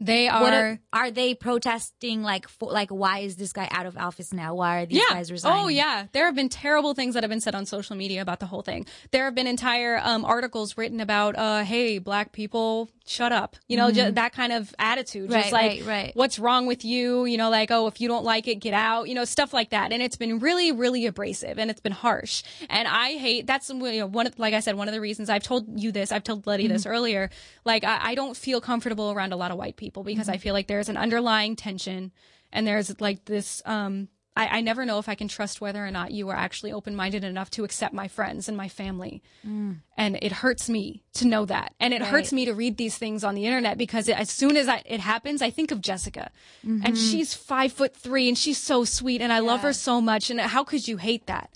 they 0.01 0.29
are 0.29 0.45
are, 0.45 0.79
are 0.93 1.11
they 1.11 1.35
protesting 1.35 2.23
like 2.23 2.49
for, 2.49 2.71
like 2.71 2.91
why 2.91 3.21
is 3.21 3.37
this 3.37 3.53
guy 3.53 3.67
out 3.71 3.87
of 3.87 3.97
office 3.97 4.33
now? 4.33 4.55
Why 4.55 4.83
are 4.83 4.87
these 4.87 5.03
guys 5.11 5.33
resigning? 5.33 5.65
Oh 5.65 5.69
yeah, 5.69 6.07
there 6.13 6.27
have 6.27 6.37
been 6.37 6.49
terrible 6.49 6.95
things 6.95 7.15
that 7.15 7.23
have 7.25 7.31
been 7.31 7.41
said 7.41 7.55
on 7.55 7.67
social 7.67 7.97
media 7.97 8.23
about 8.23 8.39
the 8.41 8.47
whole 8.47 8.63
thing. 8.63 8.87
There 9.11 9.25
have 9.25 9.35
been 9.35 9.47
entire 9.47 9.99
um, 10.03 10.25
articles 10.25 10.77
written 10.77 11.01
about, 11.01 11.37
uh, 11.37 11.65
"Hey, 11.65 11.99
black 11.99 12.33
people, 12.33 12.91
shut 13.09 13.33
up," 13.33 13.57
you 13.69 13.77
know, 13.77 13.91
ju- 13.91 14.11
that 14.13 14.33
kind 14.33 14.53
of 14.53 14.75
attitude. 14.79 15.33
Right, 15.33 15.41
just 15.41 15.53
like, 15.53 15.71
right, 15.81 15.87
right. 15.87 16.11
what's 16.15 16.39
wrong 16.39 16.67
with 16.67 16.85
you? 16.85 17.25
You 17.25 17.37
know, 17.37 17.51
like, 17.51 17.71
oh, 17.71 17.87
if 17.87 18.01
you 18.01 18.09
don't 18.09 18.25
like 18.25 18.47
it, 18.49 18.57
get 18.57 18.75
out. 18.75 19.09
You 19.09 19.15
know, 19.15 19.25
stuff 19.25 19.53
like 19.53 19.71
that. 19.71 19.93
And 19.93 20.03
it's 20.03 20.17
been 20.17 20.39
really, 20.39 20.73
really 20.73 21.07
abrasive, 21.07 21.59
and 21.59 21.71
it's 21.71 21.81
been 21.81 21.93
harsh. 21.93 22.43
And 22.69 22.87
I 22.87 23.13
hate. 23.19 23.47
That's 23.47 23.69
you 23.71 23.77
know, 24.01 24.07
one. 24.07 24.27
Of, 24.27 24.39
like 24.39 24.55
I 24.55 24.61
said, 24.61 24.77
one 24.77 24.89
of 24.89 24.95
the 24.95 25.01
reasons 25.01 25.31
I've 25.31 25.43
told 25.43 25.81
you 25.81 25.93
this. 25.93 26.13
I've 26.13 26.25
told 26.25 26.47
Letty 26.47 26.67
this 26.69 26.83
Mm-hmm. 26.83 26.91
earlier. 26.93 27.31
Like, 27.65 27.85
I, 27.85 28.11
I 28.11 28.15
don't 28.15 28.37
feel 28.37 28.61
comfortable 28.61 29.11
around 29.11 29.33
a 29.33 29.37
lot 29.37 29.51
of 29.51 29.57
white 29.57 29.77
people 29.77 30.05
because 30.05 30.27
Mm-hmm. 30.27 30.35
I 30.35 30.39
feel 30.39 30.55
like 30.55 30.67
there's 30.67 30.89
an 30.89 30.97
underlying 30.97 31.57
tension, 31.57 32.13
and 32.53 32.67
there's 32.67 33.01
like 33.01 33.25
this. 33.25 33.63
um 33.65 34.09
I, 34.39 34.59
I 34.59 34.61
never 34.61 34.85
know 34.85 35.01
if 35.01 35.09
I 35.09 35.17
can 35.17 35.27
trust 35.27 35.61
whether 35.61 35.85
or 35.85 35.91
not 35.91 36.13
you 36.13 36.29
are 36.29 36.37
actually 36.37 36.73
open 36.73 36.95
minded 36.95 37.25
enough 37.25 37.51
to 37.51 37.65
accept 37.65 37.93
my 37.93 38.07
friends 38.07 38.47
and 38.47 38.57
my 38.57 38.69
family. 38.69 39.21
Mm. 39.45 39.79
And 39.97 40.17
it 40.23 40.31
hurts 40.31 40.69
me 40.69 41.03
to 41.15 41.27
know 41.27 41.45
that. 41.47 41.75
And 41.81 41.93
it 41.93 42.03
hurts 42.03 42.33
me 42.33 42.45
to 42.45 42.55
read 42.55 42.77
these 42.77 42.97
things 42.97 43.25
on 43.25 43.35
the 43.35 43.47
internet 43.47 43.77
because 43.77 44.09
it, 44.09 44.17
as 44.17 44.31
soon 44.31 44.57
as 44.57 44.69
I, 44.69 44.83
it 44.87 45.01
happens, 45.01 45.43
I 45.43 45.51
think 45.51 45.73
of 45.73 45.81
Jessica. 45.81 46.31
Mm-hmm. 46.65 46.87
And 46.87 46.97
she's 46.97 47.35
five 47.35 47.73
foot 47.73 47.97
three 47.97 48.29
and 48.29 48.39
she's 48.39 48.59
so 48.59 48.85
sweet 48.85 49.21
and 49.21 49.33
I 49.33 49.41
love 49.41 49.63
her 49.63 49.73
so 49.73 50.01
much. 50.01 50.31
And 50.31 50.41
how 50.41 50.63
could 50.63 50.87
you 50.87 50.99
hate 50.99 51.27
that? 51.27 51.51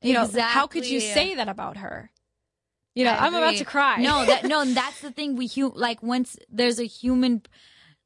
You 0.00 0.14
know, 0.14 0.28
how 0.40 0.68
could 0.68 0.86
you 0.86 1.00
say 1.00 1.34
that 1.34 1.48
about 1.48 1.78
her? 1.78 2.12
You 2.94 3.04
know, 3.04 3.12
I'm 3.18 3.34
about 3.34 3.56
to 3.56 3.64
cry. 3.64 3.96
No, 3.96 4.26
that 4.26 4.44
no, 4.44 4.60
and 4.62 4.76
that's 4.76 5.00
the 5.00 5.10
thing. 5.10 5.36
We 5.36 5.48
hu- 5.48 5.72
like 5.74 6.02
once 6.02 6.36
there's 6.50 6.78
a 6.78 6.84
human, 6.84 7.42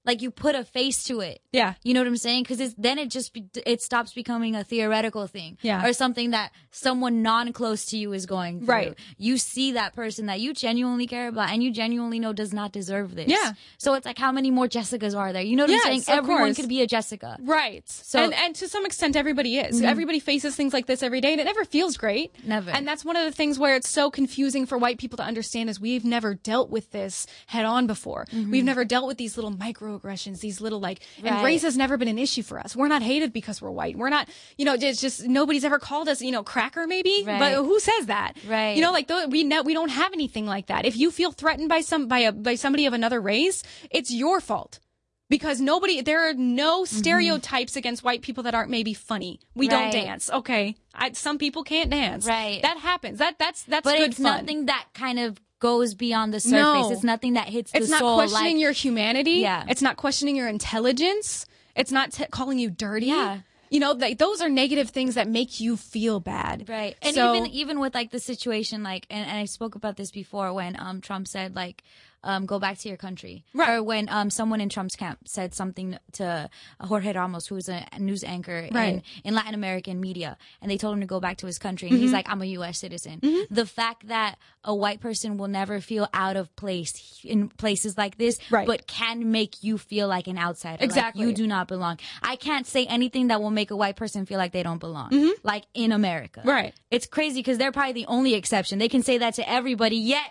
like 0.07 0.23
you 0.23 0.31
put 0.31 0.55
a 0.55 0.65
face 0.65 1.05
to 1.05 1.21
it. 1.21 1.41
yeah. 1.53 1.75
You 1.83 1.93
know 1.95 2.01
what 2.01 2.07
I'm 2.07 2.17
saying? 2.17 2.45
Because 2.45 2.75
then 2.77 2.99
it 2.99 3.11
just 3.11 3.33
be, 3.33 3.47
it 3.67 3.83
stops 3.83 4.13
becoming 4.15 4.55
a 4.55 4.63
theoretical 4.65 5.27
thing, 5.27 5.59
Yeah. 5.63 5.85
or 5.87 5.93
something 5.93 6.31
that 6.31 6.53
someone 6.71 7.23
non 7.23 7.53
close 7.53 7.87
to 7.87 7.97
you 7.99 8.13
is 8.13 8.27
going 8.27 8.61
through. 8.61 8.69
Right. 8.69 8.99
You 9.19 9.37
see 9.39 9.73
that 9.73 9.95
person 9.95 10.27
that 10.27 10.41
you 10.41 10.55
genuinely 10.55 11.07
care 11.07 11.29
about 11.29 11.51
and 11.51 11.63
you 11.63 11.71
genuinely 11.73 12.19
know 12.21 12.33
does 12.33 12.53
not 12.55 12.73
deserve 12.73 13.15
this. 13.15 13.29
Yeah. 13.29 13.53
So 13.79 13.95
it's 13.95 14.07
like, 14.07 14.19
how 14.19 14.33
many 14.33 14.51
more 14.51 14.69
Jessicas 14.69 15.17
are 15.17 15.33
there? 15.33 15.43
You 15.43 15.57
know 15.57 15.65
what 15.65 15.71
Yes, 15.71 15.87
I'm 15.87 15.97
of 15.97 16.03
saying? 16.05 16.19
Everyone 16.19 16.43
course. 16.45 16.57
could 16.57 16.69
be 16.69 16.83
a 16.83 16.87
Jessica. 16.87 17.39
Right. 17.41 17.89
So- 17.89 18.19
and 18.23 18.35
and 18.35 18.55
to 18.57 18.69
some 18.69 18.87
extent 18.87 19.17
everybody 19.17 19.59
is. 19.59 19.77
Mm-hmm. 19.77 19.87
Everybody 19.87 20.21
faces 20.21 20.55
things 20.55 20.73
like 20.73 20.87
this 20.87 21.03
every 21.03 21.21
day 21.21 21.33
and 21.33 21.41
it 21.41 21.45
never 21.45 21.65
feels 21.65 21.97
great. 21.97 22.33
Never. 22.45 22.71
And 22.71 22.87
that's 22.87 23.05
one 23.05 23.17
of 23.17 23.25
the 23.25 23.33
things 23.33 23.59
where 23.59 23.75
it's 23.77 23.89
so 23.89 24.11
confusing 24.11 24.67
for 24.67 24.79
white 24.79 24.99
people 24.99 25.17
to 25.17 25.23
understand 25.25 25.69
is 25.71 25.81
we've 25.81 26.05
never 26.05 26.35
dealt 26.35 26.71
with 26.71 26.93
this 26.93 27.27
head 27.47 27.65
on 27.65 27.87
before. 27.87 28.27
Mm-hmm. 28.33 28.51
We've 28.51 28.65
never 28.65 28.85
dealt 28.85 29.07
with 29.07 29.17
these 29.19 29.37
little 29.37 29.51
microaggressions, 29.99 30.41
these 30.41 30.61
little 30.61 30.81
like, 30.81 31.01
and 31.23 31.45
race 31.45 31.63
has 31.63 31.77
never 31.77 31.97
been 31.97 32.09
an 32.09 32.19
issue 32.19 32.43
for 32.43 32.59
us. 32.59 32.75
We're 32.77 32.89
not 32.89 33.03
hated 33.03 33.33
because 33.33 33.61
we're 33.61 33.71
white. 33.71 33.97
We're 33.97 34.09
not, 34.09 34.29
you 34.57 34.65
know, 34.65 34.75
it's 34.75 35.01
just 35.01 35.27
nobody's 35.27 35.65
ever 35.65 35.79
called 35.79 36.09
us, 36.09 36.23
you 36.23 36.33
know, 36.33 36.43
cracker 36.43 36.87
maybe, 36.87 37.25
Right. 37.27 37.39
but 37.39 37.55
who 37.55 37.79
says 37.81 38.07
that? 38.07 38.35
Right. 38.47 38.77
You 38.77 38.83
know, 38.83 38.93
like 38.93 39.11
we 39.29 39.45
know 39.45 39.63
we 39.63 39.75
don't 39.75 39.91
have 39.91 40.13
anything 40.13 40.47
like 40.47 40.67
that. 40.67 40.85
If 40.85 40.97
you 40.97 41.11
feel 41.11 41.33
threatened 41.33 41.69
by 41.69 41.81
some 41.81 42.09
by 42.09 42.21
a 42.21 42.33
by 42.33 42.55
somebody 42.55 42.87
of 42.87 42.93
another 42.93 43.21
race, 43.21 43.63
it's 43.91 44.13
your 44.13 44.41
fault. 44.41 44.81
Because 45.29 45.61
nobody, 45.61 46.03
there 46.03 46.31
are 46.31 46.35
no 46.35 46.85
mm-hmm. 46.85 46.97
stereotypes 46.97 47.75
against 47.75 48.05
white 48.05 48.23
people 48.23 48.45
that 48.45 48.55
aren't 48.55 48.71
maybe 48.71 48.95
funny. 48.95 49.41
We 49.57 49.67
don't 49.67 49.91
dance, 49.91 50.31
okay? 50.31 50.77
I, 50.95 51.13
some 51.13 51.39
people 51.39 51.65
can't 51.65 51.91
dance, 51.91 52.29
Right. 52.29 52.63
That 52.63 52.79
happens. 52.79 53.19
That 53.19 53.37
that's 53.37 53.65
that's 53.65 53.83
but 53.83 53.99
good 53.99 54.11
it's 54.11 54.19
fun. 54.19 54.43
nothing 54.43 54.67
that 54.67 54.87
kind 54.95 55.19
of 55.19 55.41
goes 55.59 55.95
beyond 55.95 56.33
the 56.35 56.41
surface. 56.41 56.53
No. 56.53 56.91
It's 56.93 57.03
nothing 57.05 57.35
that 57.35 57.49
hits 57.49 57.73
It's 57.75 57.89
not 57.89 58.01
soul. 58.01 58.17
questioning 58.17 58.57
like, 58.57 58.61
your 58.63 58.73
humanity. 58.73 59.33
Yeah. 59.41 59.65
It's 59.69 59.83
not 59.83 59.97
questioning 59.97 60.37
your 60.37 60.49
intelligence. 60.49 61.47
It's 61.75 61.91
not 61.93 62.13
t- 62.13 62.27
calling 62.31 62.59
you 62.59 62.71
dirty. 62.71 63.07
Yeah. 63.07 63.41
You 63.69 63.81
know, 63.81 63.93
like 63.93 64.19
those 64.19 64.41
are 64.41 64.49
negative 64.49 64.91
things 64.91 65.17
that 65.17 65.29
make 65.29 65.59
you 65.61 65.77
feel 65.77 66.21
bad. 66.21 66.69
Right. 66.69 66.97
And 67.03 67.15
So- 67.15 67.35
even 67.35 67.47
even 67.51 67.81
with 67.81 67.95
like 67.95 68.11
the 68.11 68.21
situation 68.21 68.83
like 68.83 69.07
and, 69.11 69.29
and 69.29 69.39
I 69.39 69.47
spoke 69.47 69.75
about 69.75 69.97
this 69.97 70.11
before 70.11 70.53
when 70.53 70.79
um 70.79 71.01
Trump 71.01 71.27
said 71.27 71.57
like 71.57 71.83
um 72.27 72.45
go 72.45 72.59
back 72.59 72.77
to 72.79 72.89
your 72.89 72.99
country. 72.99 73.45
Right. 73.55 73.71
Or 73.77 73.83
when 73.83 74.09
um 74.11 74.29
someone 74.31 74.61
in 74.61 74.69
Trump's 74.69 74.97
camp 74.97 75.21
said 75.27 75.55
something 75.55 75.99
to 76.15 76.51
Jorge 76.81 77.13
Ramos 77.15 77.47
who's 77.47 77.69
a 77.69 77.87
news 77.99 78.23
anchor 78.25 78.69
Right. 78.73 78.95
in, 78.95 79.03
in 79.25 79.35
Latin 79.35 79.55
American 79.55 80.01
media 80.01 80.37
and 80.61 80.71
they 80.71 80.77
told 80.77 80.95
him 80.95 81.01
to 81.01 81.07
go 81.07 81.21
back 81.21 81.39
to 81.39 81.47
his 81.47 81.59
country 81.59 81.87
Mm-hmm. 81.89 81.95
and 81.95 82.03
he's 82.03 82.13
like 82.13 82.29
I'm 82.29 82.43
a 82.43 82.47
US 82.59 82.79
citizen. 82.79 83.21
The 83.51 83.65
fact 83.67 84.09
that 84.09 84.37
a 84.65 84.75
white 84.75 85.01
person 85.01 85.37
will 85.39 85.49
never 85.49 85.81
feel 85.81 86.09
out 86.13 86.37
of 86.37 86.55
place 86.57 87.21
in 87.25 87.49
places 87.49 87.97
like 87.97 88.19
this 88.19 88.39
Right. 88.51 88.67
but 88.67 88.87
can 88.87 89.31
make 89.31 89.63
you 89.63 89.79
feel 89.79 90.09
like 90.09 90.27
an 90.27 90.37
outsider. 90.39 90.79
like 90.81 90.83
Exactly. 90.83 91.25
you 91.25 91.33
do 91.33 91.47
not 91.47 91.69
belong. 91.69 91.99
I 92.23 92.37
can't 92.37 92.67
say 92.67 92.85
anything 92.87 93.29
that 93.29 93.41
will 93.41 93.51
make 93.53 93.71
a 93.71 93.77
white 93.77 93.97
person 93.97 94.27
feel 94.27 94.39
like 94.39 94.53
they 94.53 94.63
don't 94.65 94.81
belong. 94.81 95.11
Like 95.45 95.65
in 95.75 95.93
America. 95.93 96.41
Mm-hmm. 96.41 96.49
Right. 96.49 96.75
It's 96.91 97.07
crazy 97.07 97.39
because 97.41 97.59
they're 97.59 97.73
probably 97.73 97.93
the 97.93 98.07
only 98.07 98.35
exception. 98.35 98.79
They 98.79 98.89
can 98.89 99.03
say 99.03 99.19
that 99.19 99.35
to 99.35 99.49
everybody, 99.49 99.97
yet 99.97 100.27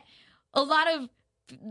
a 0.54 0.64
lot 0.64 0.88
of 0.94 1.10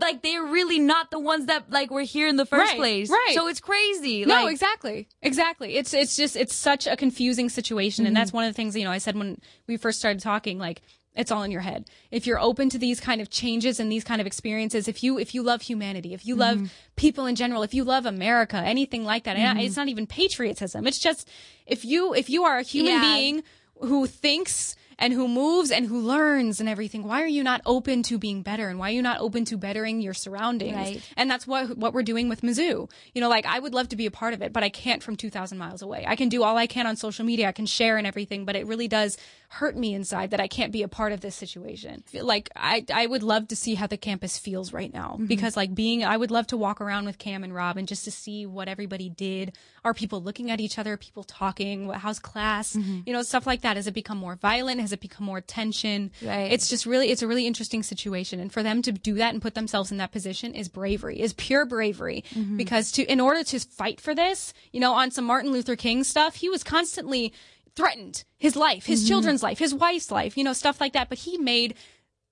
like 0.00 0.22
they're 0.22 0.44
really 0.44 0.78
not 0.78 1.10
the 1.10 1.18
ones 1.18 1.46
that 1.46 1.70
like 1.70 1.90
were 1.90 2.02
here 2.02 2.28
in 2.28 2.36
the 2.36 2.46
first 2.46 2.72
Right, 2.72 2.76
place. 2.76 3.10
right. 3.10 3.32
So 3.34 3.48
it's 3.48 3.60
crazy. 3.60 4.24
No, 4.24 4.44
like, 4.44 4.52
exactly. 4.52 5.08
Exactly. 5.22 5.76
It's 5.76 5.92
it's 5.92 6.16
just 6.16 6.36
it's 6.36 6.54
such 6.54 6.86
a 6.86 6.96
confusing 6.96 7.48
situation 7.48 8.06
and 8.06 8.16
that's 8.16 8.30
mm-hmm. 8.30 8.36
one 8.36 8.44
of 8.44 8.52
the 8.52 8.56
things, 8.56 8.76
you 8.76 8.84
know, 8.84 8.90
I 8.90 8.98
said 8.98 9.16
when 9.16 9.40
we 9.66 9.76
first 9.76 9.98
started 9.98 10.20
talking 10.20 10.58
like 10.58 10.82
it's 11.16 11.30
all 11.30 11.42
in 11.44 11.50
your 11.50 11.60
head. 11.60 11.88
If 12.10 12.26
you're 12.26 12.40
open 12.40 12.68
to 12.70 12.78
these 12.78 13.00
kind 13.00 13.20
of 13.20 13.30
changes 13.30 13.78
and 13.78 13.90
these 13.90 14.04
kind 14.04 14.20
of 14.20 14.26
experiences, 14.26 14.88
if 14.88 15.02
you 15.02 15.18
if 15.18 15.34
you 15.34 15.42
love 15.42 15.62
humanity, 15.62 16.12
if 16.12 16.26
you 16.26 16.34
love 16.34 16.58
mm-hmm. 16.58 16.66
people 16.96 17.26
in 17.26 17.36
general, 17.36 17.62
if 17.62 17.72
you 17.72 17.84
love 17.84 18.06
America, 18.06 18.56
anything 18.56 19.04
like 19.04 19.24
that, 19.24 19.36
and 19.36 19.58
mm-hmm. 19.58 19.66
it's 19.66 19.76
not 19.76 19.88
even 19.88 20.06
patriotism. 20.06 20.86
It's 20.86 20.98
just 20.98 21.28
if 21.66 21.84
you 21.84 22.14
if 22.14 22.28
you 22.28 22.44
are 22.44 22.58
a 22.58 22.62
human 22.62 22.94
Yeah. 22.94 23.16
being 23.16 23.42
who 23.80 24.06
thinks 24.06 24.76
and 24.98 25.12
who 25.12 25.28
moves 25.28 25.70
and 25.70 25.86
who 25.86 26.00
learns 26.00 26.60
and 26.60 26.68
everything, 26.68 27.02
why 27.04 27.22
are 27.22 27.26
you 27.26 27.42
not 27.42 27.60
open 27.66 28.02
to 28.04 28.18
being 28.18 28.42
better 28.42 28.68
and 28.68 28.78
why 28.78 28.90
are 28.90 28.94
you 28.94 29.02
not 29.02 29.20
open 29.20 29.44
to 29.46 29.56
bettering 29.56 30.00
your 30.00 30.14
surroundings? 30.14 30.74
Right. 30.74 31.12
And 31.16 31.30
that's 31.30 31.46
what 31.46 31.76
what 31.76 31.92
we're 31.92 32.02
doing 32.02 32.28
with 32.28 32.42
Mizzou. 32.42 32.90
You 33.12 33.20
know, 33.20 33.28
like 33.28 33.46
I 33.46 33.58
would 33.58 33.74
love 33.74 33.88
to 33.90 33.96
be 33.96 34.06
a 34.06 34.10
part 34.10 34.34
of 34.34 34.42
it, 34.42 34.52
but 34.52 34.62
I 34.62 34.68
can't 34.68 35.02
from 35.02 35.16
2,000 35.16 35.58
miles 35.58 35.82
away. 35.82 36.04
I 36.06 36.16
can 36.16 36.28
do 36.28 36.42
all 36.42 36.56
I 36.56 36.66
can 36.66 36.86
on 36.86 36.96
social 36.96 37.24
media, 37.24 37.48
I 37.48 37.52
can 37.52 37.66
share 37.66 37.96
and 37.96 38.06
everything, 38.06 38.44
but 38.44 38.56
it 38.56 38.66
really 38.66 38.88
does 38.88 39.16
hurt 39.48 39.76
me 39.76 39.94
inside 39.94 40.32
that 40.32 40.40
I 40.40 40.48
can't 40.48 40.72
be 40.72 40.82
a 40.82 40.88
part 40.88 41.12
of 41.12 41.20
this 41.20 41.36
situation. 41.36 42.02
Feel 42.06 42.24
Like 42.24 42.50
I 42.56 42.84
I 42.92 43.06
would 43.06 43.22
love 43.22 43.48
to 43.48 43.56
see 43.56 43.74
how 43.74 43.86
the 43.86 43.96
campus 43.96 44.38
feels 44.38 44.72
right 44.72 44.92
now 44.92 45.12
mm-hmm. 45.12 45.26
because 45.26 45.56
like 45.56 45.74
being 45.74 46.04
I 46.04 46.16
would 46.16 46.30
love 46.30 46.46
to 46.48 46.56
walk 46.56 46.80
around 46.80 47.06
with 47.06 47.18
Cam 47.18 47.44
and 47.44 47.54
Rob 47.54 47.76
and 47.76 47.86
just 47.86 48.04
to 48.04 48.10
see 48.10 48.46
what 48.46 48.68
everybody 48.68 49.08
did. 49.08 49.56
Are 49.84 49.94
people 49.94 50.22
looking 50.22 50.50
at 50.50 50.60
each 50.60 50.78
other? 50.78 50.96
People 50.96 51.24
talking? 51.24 51.90
How's 51.90 52.18
class? 52.18 52.74
Mm-hmm. 52.74 53.00
You 53.06 53.12
know, 53.12 53.22
stuff 53.22 53.46
like 53.46 53.62
that. 53.62 53.76
Has 53.76 53.86
it 53.86 53.94
become 53.94 54.18
more 54.18 54.34
violent? 54.34 54.80
Has 54.84 54.92
it 54.92 55.00
become 55.00 55.26
more 55.26 55.40
tension? 55.40 56.12
Right. 56.22 56.52
It's 56.52 56.68
just 56.68 56.84
really 56.84 57.10
it's 57.10 57.22
a 57.22 57.26
really 57.26 57.46
interesting 57.46 57.82
situation. 57.82 58.38
And 58.38 58.52
for 58.52 58.62
them 58.62 58.82
to 58.82 58.92
do 58.92 59.14
that 59.14 59.32
and 59.32 59.40
put 59.40 59.54
themselves 59.54 59.90
in 59.90 59.96
that 59.96 60.12
position 60.12 60.54
is 60.54 60.68
bravery 60.68 61.18
is 61.18 61.32
pure 61.32 61.64
bravery. 61.64 62.22
Mm-hmm. 62.34 62.58
Because 62.58 62.92
to 62.92 63.02
in 63.04 63.20
order 63.20 63.42
to 63.44 63.60
fight 63.60 64.00
for 64.00 64.14
this 64.14 64.52
you 64.72 64.80
know 64.80 64.92
on 64.92 65.10
some 65.10 65.24
martin 65.24 65.52
luther 65.52 65.76
king 65.76 66.04
stuff 66.04 66.36
he 66.36 66.48
was 66.48 66.62
constantly 66.62 67.32
threatened. 67.74 68.24
His 68.36 68.56
life 68.56 68.86
his 68.86 69.00
mm-hmm. 69.00 69.08
children's 69.08 69.42
life 69.42 69.58
his 69.58 69.74
wife's 69.74 70.10
life 70.10 70.36
you 70.36 70.44
know 70.44 70.52
stuff 70.52 70.80
like 70.80 70.92
that. 70.92 71.08
But 71.08 71.18
he 71.18 71.38
made 71.38 71.74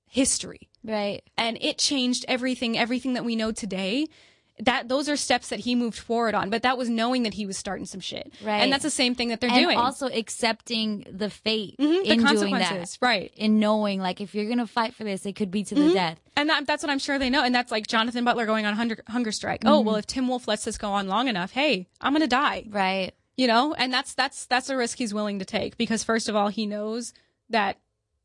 history. 0.07 0.69
Right. 0.85 1.23
and 1.38 1.57
it 1.61 1.79
changed 1.79 2.25
everything 2.29 2.77
everything 2.77 3.15
that 3.15 3.25
we 3.25 3.37
know 3.37 3.53
today 3.53 4.09
that 4.64 4.88
those 4.88 5.09
are 5.09 5.16
steps 5.16 5.48
that 5.48 5.61
he 5.61 5.75
moved 5.75 5.98
forward 5.98 6.35
on 6.35 6.48
but 6.51 6.62
that 6.62 6.77
was 6.79 6.88
knowing 6.88 7.22
that 7.25 7.35
he 7.35 7.44
was 7.46 7.57
starting 7.57 7.85
some 7.87 8.01
shit 8.01 8.33
Right. 8.42 8.59
and 8.61 8.72
that's 8.72 8.83
the 8.85 8.90
same 8.90 9.14
thing 9.14 9.29
that 9.29 9.40
they're 9.40 9.51
And 9.51 9.64
doing 9.64 9.77
also 9.79 10.07
accepting 10.09 11.07
the 11.11 11.31
fate 11.31 11.77
Mhm, 11.79 11.79
the 11.79 11.87
in 11.87 12.03
doing 12.05 12.27
consequences 12.27 12.98
that. 12.98 13.07
right 13.07 13.33
In 13.37 13.59
knowing 13.61 14.01
like 14.01 14.20
if 14.20 14.35
you're 14.35 14.48
gonna 14.48 14.66
fight 14.66 14.94
for 14.94 15.05
this, 15.05 15.25
it 15.27 15.35
could 15.37 15.51
be 15.51 15.64
to 15.64 15.75
the 15.75 15.92
death. 15.92 16.18
And 16.37 16.48
that, 16.48 16.66
that's 16.66 16.83
what 16.83 16.90
I'm 16.90 16.98
sure 16.98 17.18
they 17.18 17.29
know. 17.31 17.42
And 17.44 17.55
that's 17.55 17.70
like 17.70 17.87
Jonathan 17.87 18.25
Butler 18.25 18.46
going 18.46 18.64
on 18.64 18.75
hunger, 18.75 19.03
hunger 19.09 19.33
strike. 19.33 19.62
Oh, 19.66 19.81
well, 19.81 19.96
if 19.96 20.07
Tim 20.07 20.29
Wolfe 20.29 20.48
lets 20.48 20.64
this 20.64 20.79
go 20.79 20.90
on 20.90 21.07
long 21.07 21.29
enough, 21.29 21.51
hey, 21.51 21.87
I'm 22.01 22.12
going 22.14 22.22
to 22.22 22.27
die. 22.27 22.64
Right. 22.70 23.12
You 23.37 23.46
know? 23.48 23.75
And 23.75 23.92
that's, 23.92 24.14
that's, 24.14 24.46
that's 24.46 24.70
a 24.70 24.77
risk 24.77 24.96
he's 24.96 25.12
willing 25.12 25.38
to 25.40 25.44
take 25.44 25.77
because 25.77 26.03
first 26.03 26.31
of 26.31 26.35
all, 26.35 26.48
he 26.48 26.64
knows 26.64 27.12
that, 27.51 27.77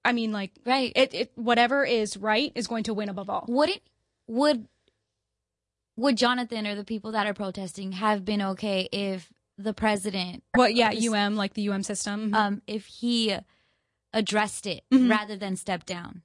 I 0.05 0.13
mean, 0.13 0.31
like, 0.31 0.51
Right. 0.65 0.93
it, 0.95 1.13
it, 1.13 1.31
whatever 1.35 1.83
is 1.83 2.15
right 2.15 2.53
is 2.55 2.65
going 2.67 2.83
to 2.85 2.93
win 2.93 3.09
above 3.09 3.29
all. 3.29 3.43
would 3.49 3.69
it 3.69 3.81
would 4.27 4.67
would 5.97 6.15
Jonathan 6.17 6.65
or 6.65 6.75
the 6.75 6.83
people 6.85 7.11
that 7.11 7.27
are 7.27 7.33
protesting 7.33 7.91
have 7.93 8.23
been 8.23 8.41
okay 8.41 8.87
if 8.91 9.31
the 9.57 9.73
president 9.73 10.43
Well, 10.55 10.69
yeah, 10.69 10.93
Just- 10.93 11.07
UM, 11.07 11.35
like 11.35 11.53
the 11.55 11.63
UM 11.69 11.83
system. 11.83 12.33
um 12.33 12.61
if 12.67 12.85
he 12.85 13.35
addressed 14.13 14.65
it 14.65 14.83
Mhm. 14.93 15.09
rather 15.09 15.35
than 15.35 15.55
step 15.55 15.85
down 15.85 16.21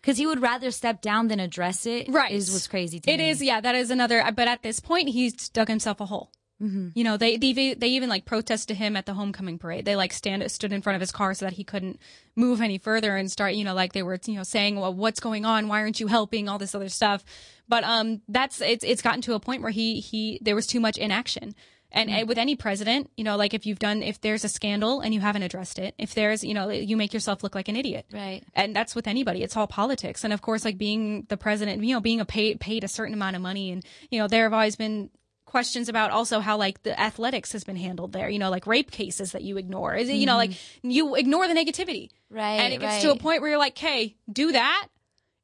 because 0.00 0.18
he 0.18 0.26
would 0.26 0.40
rather 0.42 0.70
step 0.70 1.00
down 1.00 1.28
than 1.28 1.38
address 1.40 1.86
it 1.86 2.08
Right. 2.08 2.32
is 2.32 2.50
what's 2.52 2.66
crazy 2.66 2.98
to 3.00 3.10
It 3.10 3.18
me 3.18 3.30
is, 3.30 3.40
yeah, 3.42 3.60
that 3.60 3.74
is 3.74 3.90
another, 3.90 4.22
but 4.34 4.48
at 4.48 4.62
this 4.62 4.80
point, 4.80 5.10
he's 5.10 5.48
dug 5.48 5.68
himself 5.68 6.00
a 6.00 6.06
hole. 6.06 6.32
hmm 6.58 6.88
You 6.94 7.04
know, 7.04 7.16
they, 7.16 7.36
they 7.36 7.74
they 7.74 7.88
even 7.88 8.08
like 8.08 8.24
protested 8.24 8.76
him 8.76 8.96
at 8.96 9.06
the 9.06 9.14
homecoming 9.14 9.58
parade. 9.58 9.84
They 9.84 9.96
like 9.96 10.12
stand 10.12 10.48
stood 10.50 10.72
in 10.72 10.82
front 10.82 10.94
of 10.96 11.00
his 11.00 11.12
car 11.12 11.34
so 11.34 11.44
that 11.46 11.54
he 11.54 11.64
couldn't 11.64 12.00
move 12.36 12.60
any 12.60 12.78
further 12.78 13.16
and 13.16 13.30
start, 13.30 13.54
you 13.54 13.64
know, 13.64 13.74
like 13.74 13.92
they 13.92 14.02
were, 14.02 14.18
you 14.26 14.34
know, 14.34 14.42
saying, 14.42 14.78
"Well, 14.78 14.92
what's 14.94 15.20
going 15.20 15.44
on? 15.44 15.68
Why 15.68 15.80
aren't 15.80 16.00
you 16.00 16.08
helping?" 16.08 16.48
All 16.48 16.58
this 16.58 16.74
other 16.74 16.88
stuff. 16.88 17.24
But 17.72 17.84
um, 17.84 18.20
that's 18.28 18.60
it's 18.60 18.84
it's 18.84 19.00
gotten 19.00 19.22
to 19.22 19.32
a 19.32 19.40
point 19.40 19.62
where 19.62 19.70
he 19.70 20.00
he 20.00 20.38
there 20.42 20.54
was 20.54 20.66
too 20.66 20.78
much 20.78 20.98
inaction. 20.98 21.54
And 21.90 22.10
uh, 22.10 22.26
with 22.26 22.36
any 22.36 22.54
president, 22.54 23.10
you 23.16 23.24
know, 23.24 23.38
like 23.38 23.54
if 23.54 23.64
you've 23.64 23.78
done, 23.78 24.02
if 24.02 24.20
there's 24.20 24.44
a 24.44 24.48
scandal 24.50 25.00
and 25.00 25.14
you 25.14 25.20
haven't 25.20 25.42
addressed 25.42 25.78
it, 25.78 25.94
if 25.96 26.12
there's, 26.12 26.44
you 26.44 26.52
know, 26.52 26.68
you 26.68 26.98
make 26.98 27.14
yourself 27.14 27.42
look 27.42 27.54
like 27.54 27.68
an 27.68 27.76
idiot 27.76 28.04
right 28.12 28.44
and 28.52 28.76
that's 28.76 28.94
with 28.94 29.06
anybody. 29.06 29.42
It's 29.42 29.56
all 29.56 29.66
politics. 29.66 30.22
And 30.22 30.34
of 30.34 30.42
course, 30.42 30.66
like 30.66 30.76
being 30.76 31.24
the 31.30 31.38
president, 31.38 31.82
you 31.82 31.94
know, 31.94 32.00
being 32.00 32.20
a 32.20 32.26
paid 32.26 32.60
paid 32.60 32.84
a 32.84 32.88
certain 32.88 33.14
amount 33.14 33.36
of 33.36 33.42
money, 33.42 33.70
and 33.70 33.82
you 34.10 34.18
know, 34.18 34.28
there 34.28 34.42
have 34.42 34.52
always 34.52 34.76
been 34.76 35.08
questions 35.46 35.88
about 35.88 36.10
also 36.10 36.40
how 36.40 36.58
like 36.58 36.82
the 36.82 36.98
athletics 37.00 37.52
has 37.52 37.64
been 37.64 37.76
handled 37.76 38.12
there. 38.12 38.28
You 38.28 38.38
know, 38.38 38.50
like 38.50 38.66
rape 38.66 38.90
cases 38.90 39.32
that 39.32 39.40
you 39.40 39.56
ignore. 39.56 39.94
Is 39.94 40.10
it, 40.10 40.16
you 40.16 40.26
know, 40.26 40.36
like 40.36 40.52
you 40.82 41.14
ignore 41.14 41.48
the 41.48 41.54
negativity, 41.54 42.10
right 42.28 42.60
and 42.60 42.74
it 42.74 42.80
gets 42.80 42.96
right. 42.96 43.02
to 43.04 43.12
a 43.12 43.16
point 43.16 43.40
where 43.40 43.48
you're 43.48 43.58
like, 43.58 43.78
"Hey, 43.78 44.16
do 44.30 44.52
that." 44.52 44.88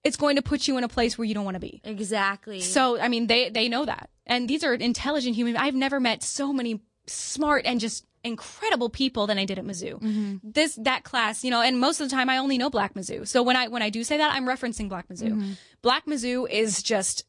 It's 0.05 0.17
going 0.17 0.37
to 0.37 0.43
put 0.43 0.69
you 0.69 0.79
in 0.79 0.85
a 0.85 0.89
place 0.89 1.19
where 1.19 1.25
you 1.25 1.35
don't 1.35 1.45
want 1.45 1.57
to 1.57 1.61
be. 1.61 1.81
exactly 1.85 2.61
So, 2.61 3.01
I 3.01 3.09
mean, 3.09 3.27
they 3.27 3.51
they 3.51 3.69
know 3.69 3.85
that, 3.85 4.11
and 4.27 4.49
these 4.49 4.65
are 4.65 4.75
intelligent 4.75 5.35
human. 5.35 5.57
I've 5.57 5.75
never 5.75 6.01
met 6.01 6.23
so 6.23 6.53
many 6.53 6.81
smart 7.07 7.67
and 7.67 7.81
just 7.81 8.05
incredible 8.25 8.91
people 8.91 9.27
than 9.27 9.39
I 9.39 9.45
did 9.45 9.59
at 9.59 9.65
Mizzou. 9.65 10.01
Mm-hmm. 10.01 10.37
This 10.43 10.79
that 10.83 11.05
class, 11.05 11.45
you 11.45 11.51
know, 11.51 11.63
and 11.63 11.79
most 11.79 12.01
of 12.01 12.09
the 12.09 12.15
time 12.15 12.29
I 12.29 12.39
only 12.39 12.59
know 12.59 12.71
Black 12.71 12.95
Mizzou. 12.95 13.27
So 13.27 13.43
when 13.43 13.57
I 13.57 13.69
when 13.69 13.83
I 13.83 13.91
do 13.91 14.05
say 14.05 14.19
that, 14.19 14.35
I'm 14.35 14.47
referencing 14.47 14.89
Black 14.89 15.09
Mizzou. 15.09 15.31
Mm-hmm. 15.31 15.53
Black 15.83 16.07
Mizzou 16.07 16.49
is 16.49 16.83
just 16.83 17.25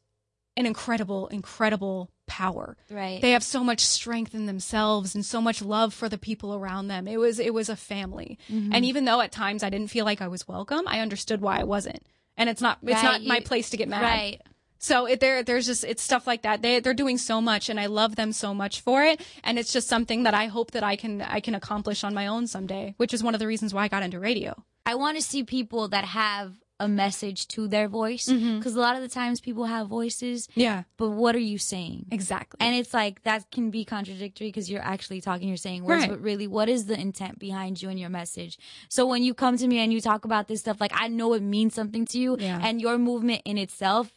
an 0.56 0.66
incredible, 0.66 1.28
incredible 1.28 2.10
power. 2.26 2.76
right 2.90 3.20
They 3.20 3.32
have 3.32 3.42
so 3.42 3.64
much 3.64 3.80
strength 3.80 4.34
in 4.34 4.46
themselves 4.46 5.14
and 5.14 5.24
so 5.24 5.40
much 5.40 5.62
love 5.62 5.92
for 5.92 6.08
the 6.08 6.18
people 6.18 6.54
around 6.54 6.88
them. 6.88 7.08
It 7.08 7.18
was 7.18 7.38
it 7.38 7.54
was 7.54 7.68
a 7.68 7.76
family. 7.76 8.38
Mm-hmm. 8.50 8.72
And 8.74 8.84
even 8.84 9.04
though 9.04 9.20
at 9.20 9.32
times 9.32 9.62
I 9.62 9.70
didn't 9.70 9.90
feel 9.90 10.04
like 10.04 10.22
I 10.22 10.28
was 10.28 10.46
welcome, 10.46 10.86
I 10.86 11.00
understood 11.00 11.40
why 11.40 11.60
I 11.60 11.64
wasn't. 11.64 12.04
And 12.40 12.48
it's 12.48 12.60
not 12.60 12.78
it's 12.82 12.94
Right, 12.94 13.04
not 13.04 13.22
my 13.22 13.40
place 13.40 13.70
to 13.70 13.76
get 13.76 13.88
mad. 13.88 14.02
right 14.02 14.40
So 14.78 15.06
it, 15.06 15.20
there, 15.20 15.42
there's 15.42 15.66
just 15.66 15.84
it's 15.84 16.02
stuff 16.02 16.26
like 16.26 16.42
that. 16.42 16.62
They 16.62 16.80
they're 16.80 16.94
doing 16.94 17.18
so 17.18 17.40
much, 17.42 17.68
and 17.68 17.78
I 17.78 17.84
love 17.86 18.16
them 18.16 18.32
so 18.32 18.54
much 18.54 18.80
for 18.80 19.04
it. 19.04 19.20
And 19.44 19.58
it's 19.58 19.72
just 19.74 19.88
something 19.88 20.22
that 20.24 20.32
I 20.32 20.46
hope 20.46 20.70
that 20.70 20.82
I 20.82 20.96
can 20.96 21.20
I 21.20 21.40
can 21.40 21.54
accomplish 21.54 22.02
on 22.02 22.14
my 22.14 22.26
own 22.26 22.46
someday, 22.46 22.94
which 22.96 23.12
is 23.12 23.22
one 23.22 23.34
of 23.34 23.40
the 23.40 23.46
reasons 23.46 23.74
why 23.74 23.84
I 23.84 23.88
got 23.88 24.02
into 24.02 24.18
radio. 24.18 24.54
I 24.86 24.94
want 24.94 25.18
to 25.18 25.22
see 25.22 25.44
people 25.44 25.88
that 25.88 26.06
have 26.06 26.54
a 26.80 26.88
message 26.88 27.46
to 27.48 27.68
their 27.68 27.86
voice 27.86 28.26
mm-hmm. 28.26 28.58
because 28.58 28.74
a 28.74 28.80
lot 28.80 28.96
of 28.96 29.02
the 29.02 29.08
times 29.08 29.40
people 29.40 29.66
have 29.66 29.86
voices, 29.86 30.48
Yeah, 30.54 30.84
but 30.96 31.10
what 31.10 31.36
are 31.36 31.46
you 31.52 31.58
saying? 31.58 32.06
exactly. 32.10 32.58
And 32.58 32.74
it's 32.74 32.92
like 32.92 33.22
that 33.24 33.50
can 33.52 33.70
be 33.70 33.84
contradictory 33.84 34.48
because 34.48 34.70
you're 34.70 34.82
actually 34.82 35.20
talking, 35.20 35.46
you're 35.46 35.56
saying 35.58 35.84
words, 35.84 36.00
Right. 36.00 36.10
but 36.10 36.20
really, 36.20 36.46
what 36.46 36.68
is 36.68 36.86
the 36.86 36.98
intent 36.98 37.38
behind 37.38 37.80
you 37.82 37.90
and 37.90 38.00
your 38.00 38.08
message? 38.08 38.58
So 38.88 39.06
when 39.06 39.22
you 39.22 39.34
come 39.34 39.56
to 39.58 39.68
me 39.68 39.78
and 39.78 39.92
you 39.92 40.00
talk 40.00 40.24
about 40.24 40.48
this 40.48 40.60
stuff, 40.60 40.80
like 40.80 40.92
I 40.94 41.08
know 41.08 41.34
it 41.34 41.42
means 41.42 41.74
something 41.74 42.06
to 42.06 42.18
you, 42.18 42.36
Yeah. 42.40 42.58
and 42.62 42.80
your 42.80 42.98
movement 42.98 43.42
in 43.44 43.58
itself 43.58 44.12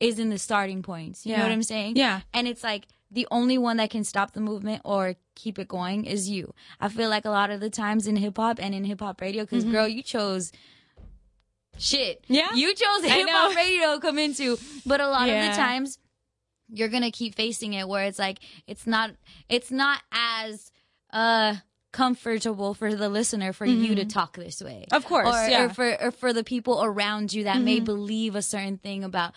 is 0.00 0.18
in 0.18 0.30
the 0.30 0.38
starting 0.38 0.82
points. 0.82 1.26
You 1.26 1.32
know 1.32 1.38
Yeah. 1.38 1.44
what 1.44 1.52
I'm 1.52 1.62
saying? 1.62 1.96
Yeah. 1.96 2.20
And 2.32 2.48
it's 2.48 2.64
like 2.64 2.86
the 3.10 3.26
only 3.30 3.58
one 3.58 3.78
that 3.78 3.90
can 3.90 4.04
stop 4.04 4.32
the 4.32 4.40
movement 4.40 4.82
or 4.84 5.16
keep 5.34 5.58
it 5.58 5.68
going 5.68 6.04
is 6.04 6.28
you. 6.28 6.54
I 6.80 6.88
feel 6.88 7.08
like 7.08 7.24
a 7.24 7.30
lot 7.30 7.50
of 7.50 7.60
the 7.60 7.70
times 7.70 8.06
in 8.06 8.16
hip 8.16 8.36
hop 8.36 8.58
and 8.60 8.74
in 8.74 8.84
hip 8.84 9.00
hop 9.00 9.20
radio, 9.20 9.44
because 9.44 9.64
mm-hmm. 9.64 9.72
girl, 9.72 9.88
you 9.88 10.02
chose 10.02 10.52
shit. 11.78 12.24
Yeah. 12.28 12.48
You 12.54 12.74
chose 12.74 13.04
hip 13.04 13.28
hop 13.30 13.56
radio 13.56 13.94
to 13.94 14.00
come 14.00 14.18
into. 14.18 14.58
But 14.86 15.00
a 15.00 15.08
lot 15.08 15.28
of 15.28 15.34
the 15.34 15.52
times 15.56 15.98
you're 16.70 16.88
gonna 16.88 17.10
keep 17.10 17.34
facing 17.34 17.72
it 17.72 17.88
where 17.88 18.04
it's 18.04 18.18
like 18.18 18.38
it's 18.66 18.86
not 18.86 19.10
it's 19.48 19.70
not 19.70 20.00
as 20.12 20.70
uh 21.12 21.54
comfortable 21.92 22.74
for 22.74 22.94
the 22.94 23.08
listener 23.08 23.52
for 23.52 23.64
you 23.64 23.94
to 23.94 24.04
talk 24.04 24.36
this 24.36 24.60
way. 24.62 24.84
Mm-hmm. 24.86 24.94
Of 24.94 25.04
course, 25.06 25.26
Or, 25.28 25.48
yeah. 25.48 25.64
or 25.64 25.68
for 25.70 26.02
or 26.02 26.10
for 26.10 26.32
the 26.32 26.44
people 26.44 26.82
around 26.84 27.32
you 27.32 27.44
that 27.44 27.60
may 27.62 27.80
Mhm. 27.80 27.84
believe 27.86 28.34
a 28.36 28.42
certain 28.42 28.76
thing 28.76 29.04
about 29.04 29.32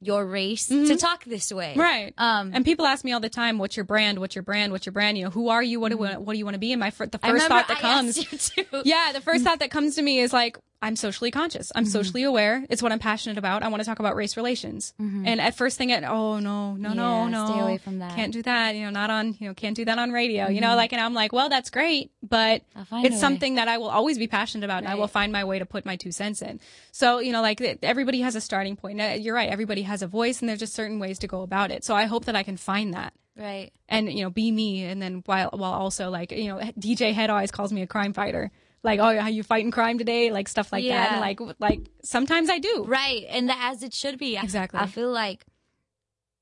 your 0.00 0.24
race 0.24 0.66
to 0.66 0.96
talk 0.96 1.24
this 1.24 1.50
way. 1.50 1.70
Mm-hmm. 1.70 1.80
Right. 1.80 2.14
Um 2.18 2.52
And 2.54 2.64
people 2.64 2.84
ask 2.86 3.04
me 3.04 3.12
all 3.12 3.20
the 3.20 3.30
time, 3.30 3.58
"What's 3.58 3.76
your 3.76 3.84
brand? 3.84 4.18
What's 4.20 4.36
your 4.36 4.42
brand? 4.44 4.70
What's 4.70 4.84
your 4.86 4.92
brand? 4.92 5.16
You 5.18 5.24
know, 5.24 5.30
who 5.30 5.48
are 5.48 5.62
you? 5.62 5.80
What 5.80 5.90
do 5.90 5.96
what 5.98 6.32
do 6.34 6.38
you 6.38 6.44
want 6.44 6.54
to 6.54 6.58
be?" 6.60 6.72
And 6.72 6.78
my 6.80 6.90
fir- 6.90 7.06
the 7.06 7.18
first 7.18 7.46
thought 7.48 7.66
that 7.68 7.78
I 7.78 7.80
comes, 7.80 8.18
asked 8.18 8.56
you 8.56 8.64
too. 8.64 8.82
yeah, 8.84 9.12
the 9.12 9.20
first 9.22 9.42
thought 9.42 9.58
that 9.60 9.70
comes 9.70 9.96
to 9.96 10.02
me 10.02 10.20
is 10.20 10.32
like, 10.32 10.58
I'm 10.80 10.94
socially 10.94 11.30
conscious. 11.30 11.72
I'm 11.74 11.84
mm-hmm. 11.84 11.90
socially 11.90 12.22
aware. 12.22 12.64
It's 12.70 12.82
what 12.82 12.92
I'm 12.92 13.00
passionate 13.00 13.36
about. 13.36 13.62
I 13.62 13.68
want 13.68 13.80
to 13.80 13.86
talk 13.86 13.98
about 13.98 14.14
race 14.14 14.36
relations. 14.36 14.94
Mm-hmm. 15.00 15.26
And 15.26 15.40
at 15.40 15.56
first 15.56 15.76
thing, 15.76 15.90
at 15.90 16.04
oh 16.04 16.38
no, 16.38 16.74
no, 16.74 16.92
no, 16.92 17.24
Yeah, 17.24 17.28
no, 17.28 17.46
stay 17.46 17.60
away 17.60 17.78
from 17.78 17.98
that. 17.98 18.14
Can't 18.14 18.32
do 18.32 18.42
that. 18.42 18.76
You 18.76 18.84
know, 18.84 18.90
not 18.90 19.10
on. 19.10 19.36
You 19.40 19.48
know, 19.48 19.54
can't 19.54 19.74
do 19.74 19.84
that 19.86 19.98
on 19.98 20.12
radio. 20.12 20.48
You 20.48 20.60
know, 20.60 20.68
mm-hmm. 20.68 20.76
like, 20.76 20.92
and 20.92 21.00
I'm 21.00 21.14
like, 21.14 21.32
well, 21.32 21.48
that's 21.48 21.70
great, 21.70 22.12
but 22.22 22.62
I'll 22.76 22.84
find 22.84 23.04
a 23.04 23.08
it's 23.08 23.20
something 23.20 23.56
that 23.56 23.66
I 23.66 23.78
will 23.78 23.88
always 23.88 24.18
be 24.18 24.28
passionate 24.28 24.64
about, 24.64 24.78
and 24.78 24.88
I 24.88 24.94
will 24.94 25.08
find 25.08 25.32
my 25.32 25.44
way 25.44 25.58
to 25.58 25.66
put 25.66 25.84
my 25.84 25.96
two 25.96 26.12
cents 26.12 26.42
in. 26.42 26.60
So 26.92 27.18
you 27.18 27.32
know, 27.32 27.42
like 27.42 27.60
everybody 27.82 28.20
has 28.20 28.36
a 28.36 28.40
starting 28.40 28.76
point. 28.76 29.00
You're 29.20 29.34
right. 29.34 29.50
Everybody 29.50 29.82
has 29.82 30.02
a 30.02 30.06
voice, 30.06 30.40
and 30.40 30.48
there's 30.48 30.60
just 30.60 30.74
certain 30.74 31.00
ways 31.00 31.18
to 31.20 31.26
go 31.26 31.42
about 31.42 31.72
it. 31.72 31.84
So 31.84 31.94
I 31.94 32.04
hope 32.04 32.26
that 32.26 32.36
I 32.36 32.44
can 32.44 32.56
find 32.56 32.94
that 32.94 33.12
Right. 33.38 33.70
and 33.88 34.12
you 34.12 34.24
know 34.24 34.30
be 34.30 34.50
me 34.50 34.82
and 34.82 35.00
then 35.00 35.22
while 35.24 35.50
while 35.52 35.72
also 35.72 36.10
like 36.10 36.32
you 36.32 36.48
know 36.48 36.58
dj 36.76 37.14
head 37.14 37.30
always 37.30 37.52
calls 37.52 37.72
me 37.72 37.82
a 37.82 37.86
crime 37.86 38.12
fighter 38.12 38.50
like 38.82 39.00
oh 39.00 39.18
how 39.20 39.28
you 39.28 39.42
fighting 39.42 39.70
crime 39.70 39.98
today 39.98 40.30
like 40.30 40.48
stuff 40.48 40.72
like 40.72 40.86
that 40.86 41.12
and 41.12 41.20
like 41.20 41.40
like 41.58 41.80
sometimes 42.02 42.48
i 42.48 42.58
do 42.58 42.84
Right. 42.88 43.26
And 43.28 43.48
that 43.48 43.72
as 43.72 43.82
it 43.82 43.92
should 43.92 44.18
be. 44.18 44.36
Exactly. 44.36 44.80
I 44.80 44.86
feel 44.86 45.10
like 45.10 45.44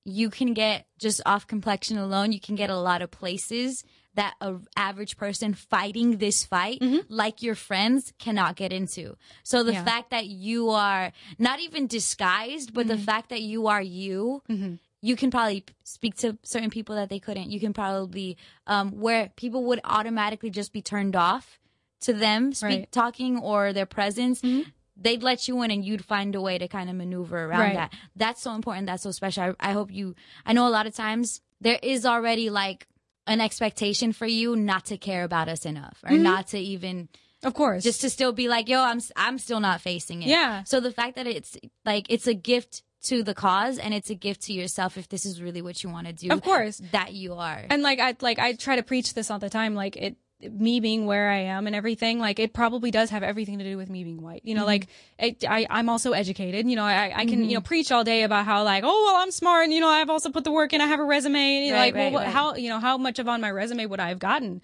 you 0.05 0.31
can 0.31 0.55
get 0.55 0.87
just 0.99 1.21
off 1.27 1.47
complexion 1.47 1.99
alone, 1.99 2.33
you 2.33 2.41
can 2.41 2.55
get 2.55 2.71
a 2.71 2.79
lot 2.79 3.03
of 3.03 3.11
places 3.11 3.85
that 4.15 4.35
a 4.41 4.55
average 4.77 5.17
person 5.17 5.53
fighting 5.53 6.17
this 6.19 6.45
fight 6.45 6.81
mm-hmm. 6.81 7.01
like 7.09 7.43
your 7.43 7.55
friends 7.55 8.13
cannot 8.19 8.57
get 8.57 8.73
into. 8.73 9.17
So 9.43 9.63
the 9.63 9.75
Yeah. 9.75 9.85
fact 9.85 10.11
that 10.11 10.27
you 10.27 10.71
are 10.71 11.13
not 11.39 11.61
even 11.61 11.87
disguised, 11.87 12.73
but 12.73 12.87
the 12.89 12.95
mm-hmm. 12.95 13.03
fact 13.05 13.29
that 13.29 13.43
you 13.43 13.67
are 13.67 13.83
you, 13.83 14.43
mm-hmm. 14.49 14.75
you 15.03 15.17
can 15.17 15.31
probably 15.31 15.65
speak 15.85 16.15
to 16.17 16.39
certain 16.45 16.71
people 16.71 16.95
that 16.95 17.11
they 17.11 17.19
couldn't. 17.19 17.51
You 17.51 17.61
can 17.61 17.75
probably 17.75 18.39
um 18.67 18.93
where 18.93 19.31
people 19.37 19.65
would 19.65 19.81
automatically 19.85 20.51
just 20.51 20.73
be 20.73 20.81
turned 20.81 21.17
off 21.17 21.59
to 22.07 22.13
them 22.13 22.53
speak 22.53 22.69
Right. 22.69 22.93
talking 22.93 23.39
or 23.39 23.73
their 23.73 23.87
presence 23.87 24.41
mm-hmm. 24.41 24.69
they'd 24.97 25.23
let 25.23 25.47
you 25.47 25.61
in 25.63 25.71
and 25.71 25.85
you'd 25.85 26.05
find 26.05 26.35
a 26.35 26.41
way 26.41 26.57
to 26.59 26.69
kind 26.69 26.89
of 26.89 26.97
maneuver 26.97 27.45
around 27.45 27.61
Right. 27.61 27.75
that. 27.75 27.93
That's 28.17 28.41
so 28.41 28.55
important. 28.55 28.87
That's 28.87 29.03
so 29.03 29.11
special. 29.11 29.43
I, 29.43 29.71
I 29.71 29.73
hope 29.73 29.93
you, 29.93 30.15
I 30.47 30.53
know 30.55 30.67
a 30.67 30.71
lot 30.71 30.87
of 30.87 30.95
times 30.95 31.41
there 31.61 31.79
is 31.83 32.07
already 32.07 32.49
like 32.49 32.87
an 33.27 33.41
expectation 33.41 34.13
for 34.13 34.27
you 34.27 34.57
not 34.57 34.87
to 34.87 34.97
care 34.97 35.25
about 35.25 35.49
us 35.49 35.67
enough 35.67 35.99
or 36.05 36.11
mm-hmm. 36.11 36.23
not 36.23 36.47
to 36.49 36.59
even 36.59 37.09
of 37.43 37.53
course 37.55 37.83
just 37.83 38.01
to 38.01 38.09
still 38.11 38.33
be 38.33 38.49
like, 38.49 38.69
yo, 38.69 38.81
I'm, 38.81 39.01
I'm 39.17 39.39
still 39.39 39.61
not 39.61 39.81
facing 39.81 40.23
it. 40.23 40.29
Yeah. 40.29 40.65
So 40.65 40.81
the 40.81 40.93
fact 40.93 41.17
that 41.17 41.27
it's 41.27 41.59
like, 41.85 42.07
it's 42.09 42.27
a 42.27 42.35
gift 42.35 42.83
to 43.07 43.23
the 43.23 43.35
cause 43.35 43.79
and 43.79 43.93
it's 43.95 44.11
a 44.11 44.15
gift 44.15 44.43
to 44.43 44.53
yourself 44.53 44.97
if 44.97 45.09
this 45.09 45.25
is 45.27 45.41
really 45.43 45.63
what 45.63 45.83
you 45.83 45.91
want 45.91 46.07
to 46.07 46.13
do. 46.13 46.31
Of 46.31 46.43
course. 46.43 46.81
That 46.93 47.13
you 47.13 47.35
are. 47.35 47.65
and 47.71 47.83
like 47.83 48.01
i 48.01 48.17
like 48.21 48.39
i 48.39 48.55
try 48.55 48.77
to 48.77 48.83
preach 48.83 49.15
this 49.15 49.31
all 49.31 49.39
the 49.39 49.51
time 49.51 49.75
like 49.75 49.97
it 49.97 50.17
me 50.41 50.81
being 50.81 51.07
where 51.07 51.31
I 51.31 51.39
am 51.39 51.67
and 51.67 51.75
everything, 51.75 52.19
like 52.19 52.39
it 52.39 52.53
probably 52.53 52.91
does 52.91 53.11
have 53.11 53.23
everything 53.23 53.59
to 53.59 53.65
do 53.65 53.77
with 53.77 53.89
me 53.89 54.05
being 54.05 54.21
white. 54.23 54.43
You 54.45 54.55
know, 54.55 54.61
Mm-hmm. 54.61 54.67
like 54.67 54.87
it, 55.19 55.45
I, 55.49 55.67
I'm 55.71 55.89
also 55.89 56.13
educated. 56.13 56.69
You 56.69 56.77
know, 56.77 56.85
I, 56.85 57.13
I 57.15 57.25
can, 57.27 57.45
you 57.49 57.55
know, 57.55 57.61
preach 57.63 57.91
all 57.91 58.05
day 58.05 58.23
about 58.23 58.45
how 58.45 58.63
like, 58.63 58.85
oh, 58.85 59.05
well, 59.07 59.23
I'm 59.23 59.31
smart. 59.31 59.65
And, 59.65 59.73
you 59.73 59.81
know, 59.81 59.89
I've 59.89 60.11
also 60.11 60.31
put 60.31 60.45
the 60.45 60.53
work 60.53 60.73
in. 60.75 60.81
I 60.83 60.87
have 60.87 61.01
a 61.01 61.05
resume. 61.05 61.69
And, 61.69 61.73
Right, 61.73 61.87
like, 61.87 61.95
well, 61.95 62.05
right, 62.05 62.13
what, 62.13 62.25
right. 62.25 62.33
how, 62.33 62.55
you 62.55 62.69
know, 62.69 62.79
how 62.81 62.99
much 62.99 63.19
of 63.19 63.29
on 63.29 63.41
my 63.41 63.51
resume 63.51 63.87
would 63.87 64.01
I 64.01 64.09
have 64.11 64.19
gotten? 64.19 64.61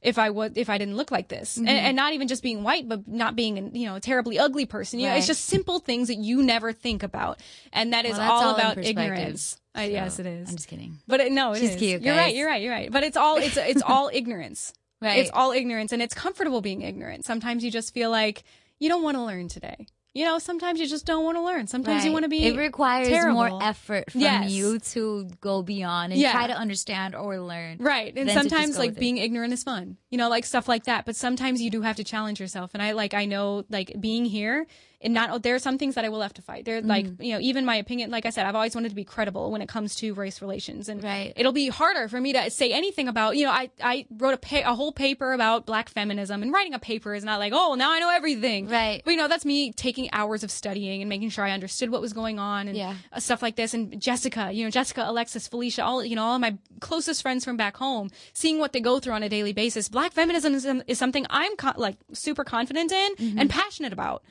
If 0.00 0.16
I 0.16 0.30
would, 0.30 0.56
if 0.56 0.70
I 0.70 0.78
didn't 0.78 0.96
look 0.96 1.10
like 1.10 1.26
this, 1.26 1.56
Mm-hmm. 1.56 1.66
and, 1.66 1.78
and 1.78 1.96
not 1.96 2.12
even 2.12 2.28
just 2.28 2.40
being 2.40 2.62
white, 2.62 2.88
but 2.88 3.08
not 3.08 3.34
being, 3.34 3.74
you 3.74 3.86
know, 3.86 3.96
a 3.96 4.00
terribly 4.00 4.38
ugly 4.38 4.64
person. 4.64 5.00
You 5.00 5.08
know, 5.08 5.16
it's 5.16 5.26
just 5.26 5.46
simple 5.46 5.80
things 5.80 6.06
that 6.06 6.18
you 6.18 6.40
never 6.44 6.72
think 6.72 7.02
about, 7.02 7.40
and 7.72 7.92
that 7.92 8.04
is 8.04 8.16
Well, 8.16 8.30
all, 8.30 8.44
all 8.50 8.54
about 8.54 8.78
ignorance. 8.78 9.56
Uh, 9.76 9.80
yes, 9.80 10.20
it 10.20 10.26
is. 10.26 10.48
I'm 10.50 10.54
just 10.54 10.68
kidding. 10.68 10.98
But 11.08 11.18
it, 11.18 11.32
no, 11.32 11.52
it 11.52 11.58
She's 11.58 11.70
is. 11.70 11.76
cute, 11.76 12.02
You're 12.02 12.14
right. 12.14 12.32
You're 12.32 12.46
right. 12.46 12.62
You're 12.62 12.72
right. 12.72 12.92
But 12.92 13.02
it's 13.02 13.16
all 13.16 13.38
it's 13.38 13.56
it's 13.56 13.82
all 13.86 14.08
ignorance. 14.12 14.72
Right. 15.00 15.18
It's 15.20 15.30
all 15.32 15.52
ignorance, 15.52 15.92
and 15.92 16.02
it's 16.02 16.14
comfortable 16.14 16.60
being 16.60 16.82
ignorant. 16.82 17.24
Sometimes 17.24 17.62
you 17.64 17.70
just 17.70 17.94
feel 17.94 18.10
like 18.10 18.42
you 18.80 18.88
don't 18.88 19.02
want 19.02 19.16
to 19.16 19.22
learn 19.22 19.48
today. 19.48 19.86
You 20.14 20.24
know, 20.24 20.38
sometimes 20.40 20.80
you 20.80 20.88
just 20.88 21.06
don't 21.06 21.22
want 21.24 21.36
to 21.36 21.42
learn. 21.42 21.68
Sometimes 21.68 22.04
you 22.04 22.10
want 22.10 22.24
to 22.24 22.28
be. 22.28 22.44
It 22.46 22.56
requires 22.56 23.06
terrible. 23.06 23.34
more 23.34 23.62
effort 23.62 24.10
from 24.10 24.22
Yes. 24.22 24.50
you 24.50 24.80
to 24.80 25.28
go 25.40 25.62
beyond 25.62 26.12
and 26.12 26.20
Yeah. 26.20 26.32
try 26.32 26.48
to 26.48 26.56
understand 26.56 27.14
or 27.14 27.38
learn. 27.38 27.76
Right. 27.78 28.08
And 28.08 28.16
than 28.16 28.26
to 28.28 28.32
just 28.34 28.48
sometimes 28.48 28.78
like 28.78 28.88
with 28.90 28.96
it. 28.96 29.00
being 29.00 29.18
ignorant 29.18 29.52
is 29.52 29.62
fun. 29.62 29.96
You 30.10 30.18
know, 30.18 30.28
like 30.28 30.44
stuff 30.44 30.66
like 30.66 30.84
that. 30.84 31.04
But 31.04 31.14
sometimes 31.14 31.62
you 31.62 31.70
do 31.70 31.82
have 31.82 31.94
to 31.96 32.04
challenge 32.04 32.40
yourself. 32.40 32.70
And 32.74 32.82
I 32.82 32.92
like 32.92 33.14
I 33.14 33.26
know 33.26 33.64
like 33.70 33.94
being 34.00 34.24
here 34.24 34.66
and 35.00 35.14
not 35.14 35.42
there 35.42 35.54
are 35.54 35.58
some 35.60 35.78
things 35.78 35.94
that 35.94 36.04
I 36.04 36.08
will 36.08 36.22
have 36.22 36.34
to 36.34 36.42
fight. 36.42 36.64
There 36.64 36.80
like, 36.82 37.06
Mm-hmm. 37.06 37.22
you 37.22 37.32
know, 37.34 37.40
even 37.40 37.64
my 37.64 37.76
opinion, 37.76 38.10
like 38.10 38.26
I 38.26 38.30
said, 38.30 38.46
I've 38.46 38.54
always 38.56 38.74
wanted 38.74 38.88
to 38.88 38.94
be 38.96 39.04
credible 39.04 39.50
when 39.52 39.62
it 39.62 39.68
comes 39.68 39.94
to 39.96 40.12
race 40.14 40.42
relations. 40.42 40.88
And 40.88 41.02
Right. 41.04 41.32
it'll 41.36 41.52
be 41.52 41.68
harder 41.68 42.08
for 42.08 42.20
me 42.20 42.32
to 42.32 42.50
say 42.50 42.72
anything 42.72 43.06
about, 43.06 43.36
you 43.36 43.44
know, 43.44 43.52
I, 43.52 43.70
I 43.80 44.06
wrote 44.10 44.34
a, 44.34 44.38
pa- 44.38 44.62
a 44.70 44.74
whole 44.74 44.90
paper 44.90 45.32
about 45.32 45.66
black 45.66 45.88
feminism 45.88 46.42
and 46.42 46.52
writing 46.52 46.74
a 46.74 46.78
paper 46.80 47.14
is 47.14 47.22
not 47.22 47.38
like, 47.38 47.52
oh, 47.54 47.74
now 47.74 47.92
I 47.92 48.00
know 48.00 48.10
everything. 48.10 48.68
Right. 48.68 49.00
But 49.04 49.12
you 49.12 49.16
know, 49.16 49.28
that's 49.28 49.44
me 49.44 49.72
taking 49.72 50.08
hours 50.12 50.42
of 50.42 50.50
studying 50.50 51.00
and 51.00 51.08
making 51.08 51.30
sure 51.30 51.44
I 51.44 51.52
understood 51.52 51.90
what 51.90 52.00
was 52.00 52.12
going 52.12 52.38
on 52.40 52.66
and 52.66 52.76
Yeah. 52.76 52.94
uh, 53.12 53.20
stuff 53.20 53.40
like 53.40 53.54
this. 53.56 53.74
And 53.74 54.00
Jessica, 54.00 54.50
you 54.52 54.64
know, 54.64 54.70
Jessica, 54.70 55.04
Alexis, 55.06 55.46
Felicia, 55.46 55.84
all, 55.84 56.04
you 56.04 56.16
know, 56.16 56.24
all 56.24 56.38
my 56.40 56.56
closest 56.80 57.22
friends 57.22 57.44
from 57.44 57.56
back 57.56 57.76
home, 57.76 58.10
seeing 58.32 58.58
what 58.58 58.72
they 58.72 58.80
go 58.80 58.98
through 58.98 59.12
on 59.14 59.22
a 59.22 59.28
daily 59.28 59.52
basis. 59.52 59.88
Black 59.88 60.12
feminism 60.12 60.54
is, 60.54 60.66
is 60.88 60.98
something 60.98 61.24
I'm 61.30 61.54
co- 61.56 61.72
like 61.76 61.96
super 62.12 62.42
confident 62.42 62.90
in 62.90 63.14
Mm-hmm. 63.14 63.38
and 63.38 63.48
passionate 63.50 63.92
about. 63.92 64.22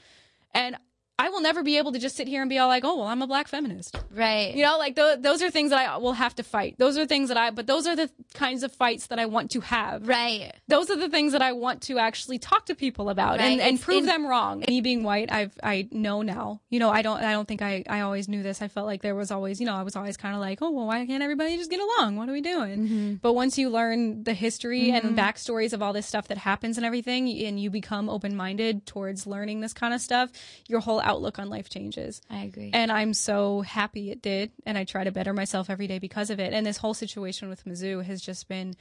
And 0.57 0.75
I 1.19 1.29
will 1.29 1.41
never 1.41 1.63
be 1.63 1.77
able 1.77 1.91
to 1.93 1.99
just 1.99 2.15
sit 2.15 2.27
here 2.27 2.41
and 2.41 2.49
be 2.49 2.59
all 2.59 2.67
like, 2.67 2.83
oh, 2.85 2.97
well, 2.97 3.07
I'm 3.07 3.23
a 3.23 3.27
black 3.27 3.47
feminist. 3.47 3.97
Right. 4.13 4.53
You 4.53 4.61
know, 4.63 4.77
like 4.77 4.95
th- 4.95 5.19
those 5.21 5.41
are 5.41 5.49
things 5.49 5.71
that 5.71 5.79
I 5.79 5.97
will 5.97 6.13
have 6.13 6.35
to 6.35 6.43
fight. 6.43 6.75
Those 6.77 6.95
are 6.97 7.07
things 7.07 7.29
that 7.29 7.37
I, 7.37 7.49
but 7.49 7.65
those 7.65 7.87
are 7.87 7.95
the 7.95 8.09
kinds 8.35 8.61
of 8.61 8.71
fights 8.71 9.07
that 9.07 9.17
I 9.17 9.25
want 9.25 9.49
to 9.51 9.61
have. 9.61 10.07
right. 10.07 10.53
Those 10.67 10.89
are 10.91 10.95
the 10.95 11.09
things 11.09 11.31
that 11.31 11.41
I 11.41 11.53
want 11.53 11.81
to 11.83 11.97
actually 11.97 12.37
talk 12.37 12.65
to 12.67 12.75
people 12.75 13.09
about 13.09 13.39
and, 13.39 13.59
Right. 13.59 13.59
and 13.67 13.75
It's 13.77 13.83
prove 13.83 14.05
them 14.05 14.27
wrong. 14.27 14.63
Me 14.67 14.81
being 14.81 15.01
white, 15.03 15.31
I've 15.31 15.57
I 15.63 15.87
know 15.91 16.21
now. 16.21 16.61
You 16.69 16.79
know, 16.79 16.89
I 16.89 17.01
don't 17.01 17.21
I 17.23 17.31
don't 17.31 17.47
think 17.47 17.61
I 17.61 17.83
I 17.89 18.01
always 18.01 18.27
knew 18.27 18.43
this. 18.43 18.61
I 18.61 18.67
felt 18.67 18.85
like 18.85 19.01
there 19.01 19.15
was 19.15 19.31
always, 19.31 19.59
you 19.59 19.65
know, 19.65 19.73
I 19.75 19.81
was 19.83 19.95
always 19.95 20.17
kind 20.17 20.35
of 20.35 20.41
like, 20.41 20.59
oh 20.61 20.69
well, 20.71 20.85
why 20.87 21.05
can't 21.05 21.23
everybody 21.23 21.57
just 21.57 21.69
get 21.71 21.79
along? 21.79 22.17
What 22.17 22.27
are 22.29 22.33
we 22.33 22.41
doing? 22.41 22.79
Mm-hmm. 22.79 23.13
But 23.21 23.33
once 23.33 23.57
you 23.57 23.69
learn 23.69 24.23
the 24.23 24.33
history 24.33 24.91
and 24.91 25.17
backstories 25.17 25.73
of 25.73 25.81
all 25.81 25.93
this 25.93 26.05
stuff 26.05 26.27
that 26.27 26.37
happens 26.37 26.77
and 26.77 26.85
everything, 26.85 27.27
and 27.45 27.59
you 27.59 27.69
become 27.71 28.07
open 28.09 28.35
minded 28.35 28.85
towards 28.85 29.25
learning 29.25 29.61
this 29.61 29.73
kind 29.73 29.93
of 29.93 30.01
stuff, 30.01 30.29
your 30.67 30.81
whole 30.81 31.01
outlook 31.07 31.39
on 31.39 31.49
life 31.49 31.69
changes. 31.69 32.21
I 32.29 32.43
agree. 32.43 32.71
And 32.73 32.91
I'm 32.91 33.13
so 33.13 33.61
happy 33.61 34.11
it 34.11 34.21
did. 34.21 34.51
And 34.65 34.77
I 34.77 34.83
try 34.83 35.03
to 35.03 35.11
better 35.11 35.33
myself 35.33 35.69
every 35.69 35.87
day 35.87 35.99
because 35.99 36.29
of 36.29 36.39
it. 36.39 36.53
And 36.53 36.65
this 36.65 36.77
whole 36.77 36.93
situation 36.93 37.49
with 37.49 37.65
Mizzou 37.65 38.03
has 38.03 38.21
just 38.21 38.47
been 38.47 38.75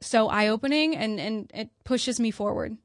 so 0.00 0.28
eye 0.28 0.48
opening 0.48 0.94
and, 0.96 1.18
and 1.18 1.50
it 1.54 1.70
pushes 1.84 2.20
me 2.20 2.30
forward. 2.30 2.76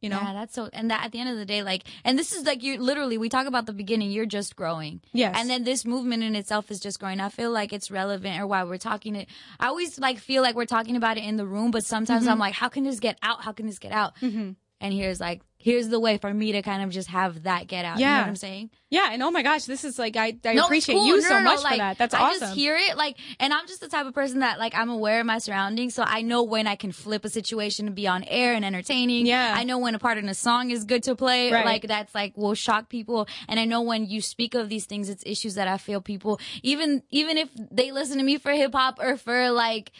You 0.00 0.10
know? 0.10 0.20
Yeah, 0.20 0.32
that's 0.32 0.54
so. 0.54 0.70
And 0.72 0.92
that 0.92 1.04
at 1.04 1.10
the 1.10 1.18
end 1.18 1.30
of 1.30 1.38
the 1.38 1.44
day, 1.44 1.64
like, 1.64 1.82
and 2.04 2.16
this 2.16 2.32
is 2.32 2.46
like 2.46 2.62
you're 2.62 2.78
literally. 2.78 3.18
We 3.18 3.28
talk 3.28 3.48
about 3.48 3.66
the 3.66 3.72
beginning. 3.72 4.12
You're 4.12 4.26
just 4.26 4.54
growing. 4.54 5.00
Yes. 5.12 5.34
And 5.36 5.50
then 5.50 5.64
this 5.64 5.84
movement 5.84 6.22
in 6.22 6.36
itself 6.36 6.70
is 6.70 6.78
just 6.78 7.00
growing. 7.00 7.18
I 7.18 7.30
feel 7.30 7.50
like 7.50 7.72
it's 7.72 7.90
relevant, 7.90 8.40
or 8.40 8.46
why 8.46 8.62
we're 8.62 8.78
talking 8.78 9.16
it. 9.16 9.26
I 9.58 9.66
always 9.66 9.98
like 9.98 10.18
feel 10.18 10.40
like 10.40 10.54
we're 10.54 10.66
talking 10.66 10.94
about 10.94 11.16
it 11.16 11.24
in 11.24 11.36
the 11.36 11.44
room, 11.44 11.72
but 11.72 11.84
sometimes 11.84 12.22
Mm-hmm. 12.22 12.30
I'm 12.30 12.38
like, 12.38 12.54
how 12.54 12.68
can 12.68 12.84
this 12.84 13.00
get 13.00 13.18
out? 13.24 13.42
How 13.42 13.50
can 13.50 13.66
this 13.66 13.80
get 13.80 13.90
out? 13.90 14.12
And 14.22 14.56
here's 14.80 15.18
like, 15.18 15.42
here's 15.60 15.88
the 15.88 15.98
way 15.98 16.16
for 16.18 16.32
me 16.32 16.52
to 16.52 16.62
kind 16.62 16.84
of 16.84 16.90
just 16.90 17.08
have 17.08 17.42
that 17.42 17.66
get 17.66 17.84
out. 17.84 17.98
You 17.98 18.04
know 18.06 18.10
Yeah. 18.12 18.20
what 18.20 18.28
I'm 18.28 18.36
saying? 18.36 18.70
Yeah. 18.90 19.08
And 19.12 19.22
oh 19.24 19.30
my 19.32 19.42
gosh, 19.42 19.64
this 19.64 19.84
is 19.84 19.98
like, 19.98 20.16
I, 20.16 20.38
I 20.44 20.54
No, 20.54 20.66
appreciate 20.66 20.94
cool. 20.94 21.04
you 21.06 21.14
No, 21.16 21.28
so 21.28 21.38
no, 21.38 21.44
much 21.44 21.62
for 21.62 21.76
that. 21.76 21.98
That's 21.98 22.14
I 22.14 22.20
awesome. 22.20 22.40
just 22.40 22.54
hear 22.54 22.76
it 22.76 22.96
like, 22.96 23.16
and 23.40 23.52
I'm 23.52 23.66
just 23.66 23.80
the 23.80 23.88
type 23.88 24.06
of 24.06 24.14
person 24.14 24.38
that 24.38 24.58
like 24.60 24.72
I'm 24.76 24.88
aware 24.88 25.18
of 25.20 25.26
my 25.26 25.38
surroundings, 25.38 25.94
so 25.94 26.04
I 26.06 26.22
know 26.22 26.44
when 26.44 26.66
I 26.68 26.76
can 26.76 26.92
flip 26.92 27.24
a 27.24 27.28
situation 27.28 27.86
to 27.86 27.92
be 27.92 28.06
on 28.06 28.22
air 28.24 28.54
and 28.54 28.64
entertaining. 28.64 29.26
Yeah. 29.26 29.52
I 29.56 29.64
know 29.64 29.78
when 29.78 29.94
a 29.94 29.98
part 29.98 30.16
in 30.16 30.28
a 30.28 30.34
song 30.34 30.70
is 30.70 30.84
good 30.84 31.02
to 31.02 31.16
play, 31.16 31.50
Right. 31.52 31.64
like 31.64 31.82
that's 31.88 32.14
like 32.14 32.36
will 32.36 32.54
shock 32.54 32.88
people, 32.88 33.26
and 33.48 33.58
I 33.58 33.64
know 33.64 33.82
when 33.82 34.06
you 34.06 34.22
speak 34.22 34.54
of 34.54 34.68
these 34.68 34.84
things, 34.86 35.08
it's 35.08 35.24
issues 35.26 35.54
that 35.56 35.66
I 35.68 35.76
feel 35.76 36.00
people 36.00 36.38
even 36.62 37.02
even 37.10 37.36
if 37.36 37.48
they 37.70 37.90
listen 37.90 38.16
to 38.18 38.24
me 38.24 38.38
for 38.38 38.52
hip 38.52 38.72
hop 38.74 39.00
or 39.00 39.16
for 39.16 39.50
like 39.50 39.90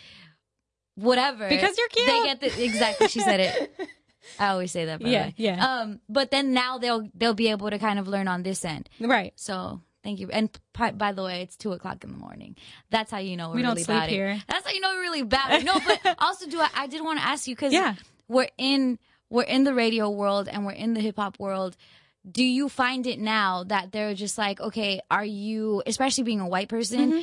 whatever 0.95 1.49
Because 1.49 1.77
you're 1.79 1.89
cute. 1.89 2.07
They 2.07 2.23
get 2.25 2.41
the 2.41 2.65
exactly. 2.65 3.09
She 3.09 3.21
said 3.21 3.41
it. 3.41 3.73
I 4.39 4.49
always 4.49 4.71
say 4.73 4.87
that. 4.87 5.01
By 5.01 5.09
Yeah, 5.09 5.27
way. 5.27 5.35
yeah. 5.37 5.65
Um, 5.81 6.01
but 6.09 6.31
then 6.31 6.53
now 6.53 6.79
they'll 6.79 7.09
they'll 7.15 7.35
be 7.35 7.49
able 7.51 7.71
to 7.71 7.79
kind 7.79 7.99
of 7.99 8.09
learn 8.09 8.29
on 8.29 8.43
this 8.43 8.65
end. 8.65 8.89
right. 9.01 9.33
So 9.37 9.81
Thank 10.05 10.21
you. 10.21 10.31
And 10.33 10.51
p- 10.73 10.93
by 10.93 11.11
the 11.13 11.25
way, 11.25 11.43
it's 11.43 11.57
two 11.57 11.73
o'clock 11.73 12.03
in 12.05 12.13
the 12.13 12.17
morning. 12.17 12.57
That's 12.89 13.11
how 13.11 13.19
you 13.19 13.37
know 13.37 13.49
we're 13.51 13.57
We 13.57 13.63
don't 13.63 13.73
really 13.73 13.83
sleep 13.83 13.97
about 13.99 14.09
here. 14.09 14.29
it. 14.31 14.43
That's 14.49 14.65
how 14.67 14.73
you 14.73 14.81
know 14.81 14.91
we're 14.95 15.01
really 15.03 15.23
bad. 15.25 15.65
No, 15.65 15.75
but 15.85 16.15
also 16.21 16.47
do 16.49 16.61
I, 16.61 16.69
I 16.75 16.87
did 16.87 17.03
want 17.05 17.19
to 17.19 17.27
ask 17.27 17.47
you 17.49 17.55
because 17.57 17.73
Yeah. 17.73 17.95
we're 18.29 18.49
in 18.57 18.99
we're 19.29 19.43
in 19.43 19.65
the 19.65 19.75
radio 19.75 20.09
world 20.09 20.49
and 20.49 20.65
we're 20.65 20.73
in 20.73 20.95
the 20.95 21.01
hip 21.01 21.17
hop 21.17 21.39
world. 21.41 21.77
Do 22.31 22.45
you 22.45 22.69
find 22.69 23.07
it 23.07 23.19
now 23.19 23.65
that 23.65 23.91
they're 23.91 24.15
just 24.15 24.39
like, 24.39 24.61
okay, 24.61 25.01
are 25.11 25.25
you, 25.25 25.83
especially 25.85 26.25
being 26.25 26.41
a 26.41 26.49
white 26.49 26.69
person, 26.69 27.13
Mm-hmm. 27.13 27.21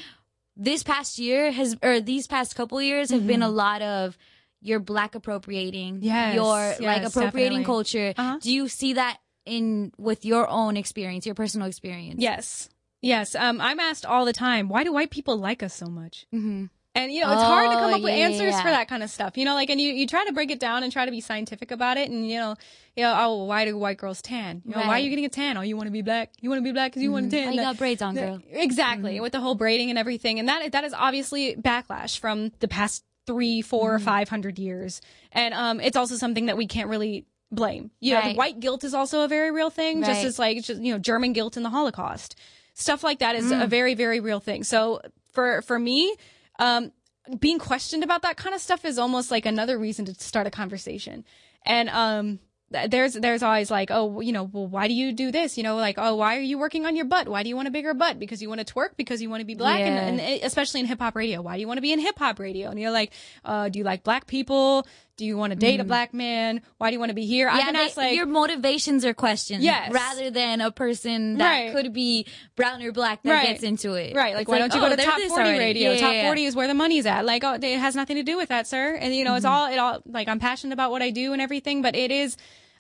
this 0.58 0.84
past 0.84 1.18
year 1.18 1.52
has 1.52 1.78
or 1.82 2.02
these 2.02 2.28
past 2.28 2.56
couple 2.56 2.82
years 2.82 3.10
have 3.10 3.26
been 3.26 3.42
a 3.42 3.50
lot 3.50 3.82
of 3.82 4.18
you're 4.66 4.80
black 4.80 5.16
appropriating, 5.16 6.02
Mm-hmm. 6.02 6.06
Yes, 6.06 6.80
you're 6.80 6.92
like 6.92 7.04
appropriating 7.04 7.60
definitely. 7.60 7.64
culture. 7.66 8.14
Uh-huh. 8.18 8.40
Do 8.42 8.52
you 8.52 8.68
see 8.68 8.94
that 8.94 9.18
in 9.46 9.92
with 9.98 10.26
your 10.26 10.50
own 10.50 10.76
experience, 10.78 11.26
your 11.26 11.36
personal 11.36 11.68
experience? 11.68 12.22
Yes. 12.22 12.70
Yes. 13.02 13.36
Um, 13.36 13.62
I'm 13.62 13.80
asked 13.80 14.06
all 14.06 14.26
the 14.26 14.34
time, 14.34 14.68
why 14.68 14.84
do 14.84 14.92
white 14.92 15.12
people 15.12 15.38
like 15.38 15.62
us 15.62 15.74
so 15.74 15.86
much? 15.88 16.26
hmm 16.32 16.66
And 16.96 17.12
you 17.12 17.22
know, 17.22 17.32
it's 17.32 17.44
hard 17.44 17.70
to 17.70 17.76
come 17.78 17.92
Oh, 17.92 17.96
up 17.98 18.02
with 18.02 18.12
yeah, 18.14 18.20
yeah, 18.20 18.26
answers 18.28 18.54
yeah. 18.54 18.62
for 18.64 18.70
that 18.70 18.88
kind 18.88 19.04
of 19.04 19.10
stuff. 19.12 19.38
You 19.38 19.46
know, 19.46 19.54
like, 19.54 19.70
and 19.70 19.80
you, 19.80 19.92
you 19.94 20.08
try 20.08 20.26
to 20.26 20.34
break 20.34 20.50
it 20.50 20.60
down 20.60 20.82
and 20.84 20.92
try 20.92 21.06
to 21.06 21.12
be 21.12 21.22
scientific 21.22 21.70
about 21.72 21.98
it. 21.98 22.10
And 22.10 22.28
you 22.28 22.40
know, 22.40 22.56
you 22.96 23.04
know, 23.04 23.14
oh, 23.16 23.44
why 23.44 23.66
do 23.66 23.78
white 23.78 23.98
girls 23.98 24.22
tan? 24.22 24.64
You 24.66 24.72
know, 24.72 24.88
why 24.88 24.96
are 24.96 25.00
you 25.00 25.10
getting 25.10 25.26
a 25.26 25.30
tan? 25.30 25.58
Oh, 25.58 25.62
you 25.62 25.76
want 25.78 25.88
to 25.88 25.92
be 25.92 26.02
black? 26.02 26.32
You 26.42 26.50
want 26.50 26.60
to 26.62 26.64
be 26.64 26.72
black 26.72 26.92
because 26.92 27.04
you 27.04 27.12
want 27.12 27.30
to 27.30 27.38
tan? 27.38 27.50
Oh, 27.50 27.52
you 27.52 27.62
got 27.62 27.78
braids 27.78 28.02
on, 28.02 28.16
girl. 28.16 28.42
Exactly, 28.50 29.20
with 29.20 29.34
the 29.34 29.42
whole 29.42 29.56
braiding 29.56 29.90
and 29.92 30.00
everything, 30.00 30.40
and 30.40 30.48
that 30.50 30.72
that 30.72 30.84
is 30.86 30.94
obviously 30.94 31.56
backlash 31.56 32.18
from 32.18 32.52
the 32.62 32.68
past 32.68 33.04
three, 33.28 33.62
four, 33.62 33.96
or 33.96 34.00
five 34.00 34.30
hundred 34.30 34.60
years, 34.60 35.02
and 35.32 35.54
um, 35.54 35.80
it's 35.80 35.98
also 35.98 36.16
something 36.16 36.46
that 36.48 36.58
we 36.58 36.68
can't 36.68 36.90
really 36.90 37.26
blame. 37.52 37.92
You 38.00 38.14
know, 38.14 38.20
the 38.34 38.38
white 38.38 38.60
guilt 38.60 38.84
is 38.84 38.94
also 38.94 39.22
a 39.22 39.28
very 39.28 39.52
real 39.52 39.70
thing, 39.70 40.04
just 40.04 40.24
as 40.26 40.40
like 40.40 40.62
just, 40.64 40.82
you 40.82 40.92
know 40.94 41.00
German 41.00 41.34
guilt 41.34 41.58
in 41.58 41.64
the 41.64 41.70
Holocaust, 41.70 42.36
stuff 42.74 43.04
like 43.04 43.20
that 43.20 43.36
is 43.36 43.46
Mm. 43.52 43.64
a 43.64 43.68
very 43.68 43.94
very 43.96 44.20
real 44.20 44.40
thing. 44.40 44.64
So 44.64 45.02
for 45.32 45.62
for 45.62 45.80
me, 45.80 46.16
um, 46.60 46.92
being 47.40 47.60
questioned 47.60 48.04
about 48.04 48.22
that 48.22 48.38
kind 48.38 48.54
of 48.56 48.62
stuff 48.62 48.86
is 48.86 48.98
almost 49.00 49.32
like 49.32 49.46
another 49.46 49.78
reason 49.78 50.06
to 50.06 50.14
start 50.16 50.48
a 50.48 50.52
conversation, 50.52 51.26
and 51.66 51.90
um 51.90 52.40
there's 52.72 53.14
there's 53.14 53.44
always 53.44 53.70
like 53.70 53.90
oh 53.92 54.20
you 54.22 54.32
know 54.32 54.50
well 54.52 54.68
why 54.68 54.88
do 54.88 54.94
you 54.94 55.14
do 55.14 55.32
this? 55.32 55.58
You 55.58 55.64
know 55.64 55.76
like 55.76 55.96
oh 55.98 56.16
why 56.16 56.38
are 56.38 56.42
you 56.42 56.58
working 56.58 56.86
on 56.86 56.96
your 56.96 57.06
butt? 57.06 57.30
Why 57.30 57.44
do 57.44 57.50
you 57.50 57.56
want 57.56 57.68
a 57.68 57.72
bigger 57.72 57.94
butt? 57.94 58.20
Because 58.20 58.42
you 58.42 58.50
want 58.50 58.66
to 58.66 58.74
twerk? 58.74 58.98
Because 58.98 59.22
you 59.22 59.30
want 59.30 59.42
to 59.42 59.46
be 59.46 59.56
black? 59.56 59.80
Yeah. 59.80 59.86
and, 59.86 60.20
and 60.20 60.44
especially 60.44 60.80
in 60.80 60.86
hip 60.88 61.00
hop 61.00 61.16
radio. 61.16 61.42
Why 61.42 61.56
do 61.56 61.62
you 61.62 61.68
want 61.68 61.78
to 61.78 61.82
be 61.82 61.94
in 61.94 62.00
hip 62.00 62.18
hop 62.18 62.40
radio? 62.40 62.70
And 62.70 62.80
you're 62.80 62.92
like 62.92 63.14
uh 63.44 63.70
do 63.70 63.80
you 63.80 63.86
like 63.86 64.04
black 64.04 64.28
people 64.28 64.88
do 65.18 65.26
you 65.26 65.38
want 65.38 65.52
to 65.52 65.56
date 65.58 65.80
a 65.80 65.84
black 65.84 66.14
man 66.14 66.62
why 66.78 66.90
do 66.90 66.94
you 66.94 67.00
want 67.00 67.10
to 67.10 67.14
be 67.16 67.26
here 67.26 67.48
I've 67.48 67.62
Mm-hmm. 67.64 67.74
They- 67.74 67.80
asked 67.86 67.98
like 67.98 68.16
your 68.16 68.26
motivations 68.26 69.06
are 69.06 69.14
questioned. 69.14 69.64
Yes. 69.64 69.92
Rather 69.92 70.30
than 70.30 70.62
a 70.62 70.72
person 70.72 71.38
that 71.38 71.50
Right. 71.50 71.72
could 71.74 71.94
be 71.94 72.26
brown 72.56 72.82
or 72.84 72.92
black 72.92 73.24
that 73.24 73.32
Right. 73.32 73.48
gets 73.48 73.64
into 73.64 73.94
it. 73.94 74.16
Right, 74.16 74.34
like 74.34 74.44
It's 74.44 74.50
why 74.50 74.60
don't 74.60 74.74
you 74.74 74.80
oh, 74.82 74.90
go 74.90 74.96
to 74.96 75.02
top 75.02 75.20
forty 75.22 75.32
already. 75.44 75.58
radio? 75.60 75.92
Yeah, 75.92 76.00
top 76.00 76.12
yeah, 76.14 76.22
yeah. 76.22 76.28
forty 76.28 76.46
is 76.46 76.56
where 76.56 76.68
the 76.68 76.74
money's 76.74 77.06
at. 77.06 77.26
Like, 77.26 77.44
oh, 77.44 77.54
it 77.54 77.64
has 77.80 77.96
nothing 77.96 78.18
to 78.18 78.24
do 78.24 78.38
with 78.38 78.50
that, 78.50 78.68
sir. 78.68 78.96
And 78.96 79.16
you 79.16 79.24
know, 79.24 79.32
Mm-hmm. 79.32 79.38
it's 79.38 79.46
all 79.46 79.66
it 79.72 79.78
all 79.78 80.02
like 80.06 80.28
I'm 80.28 80.40
passionate 80.40 80.74
about 80.74 80.92
what 80.92 81.02
I 81.02 81.10
do 81.12 81.34
and 81.34 81.42
everything, 81.42 81.82
but 81.82 81.96
it 81.96 82.12
is 82.12 82.36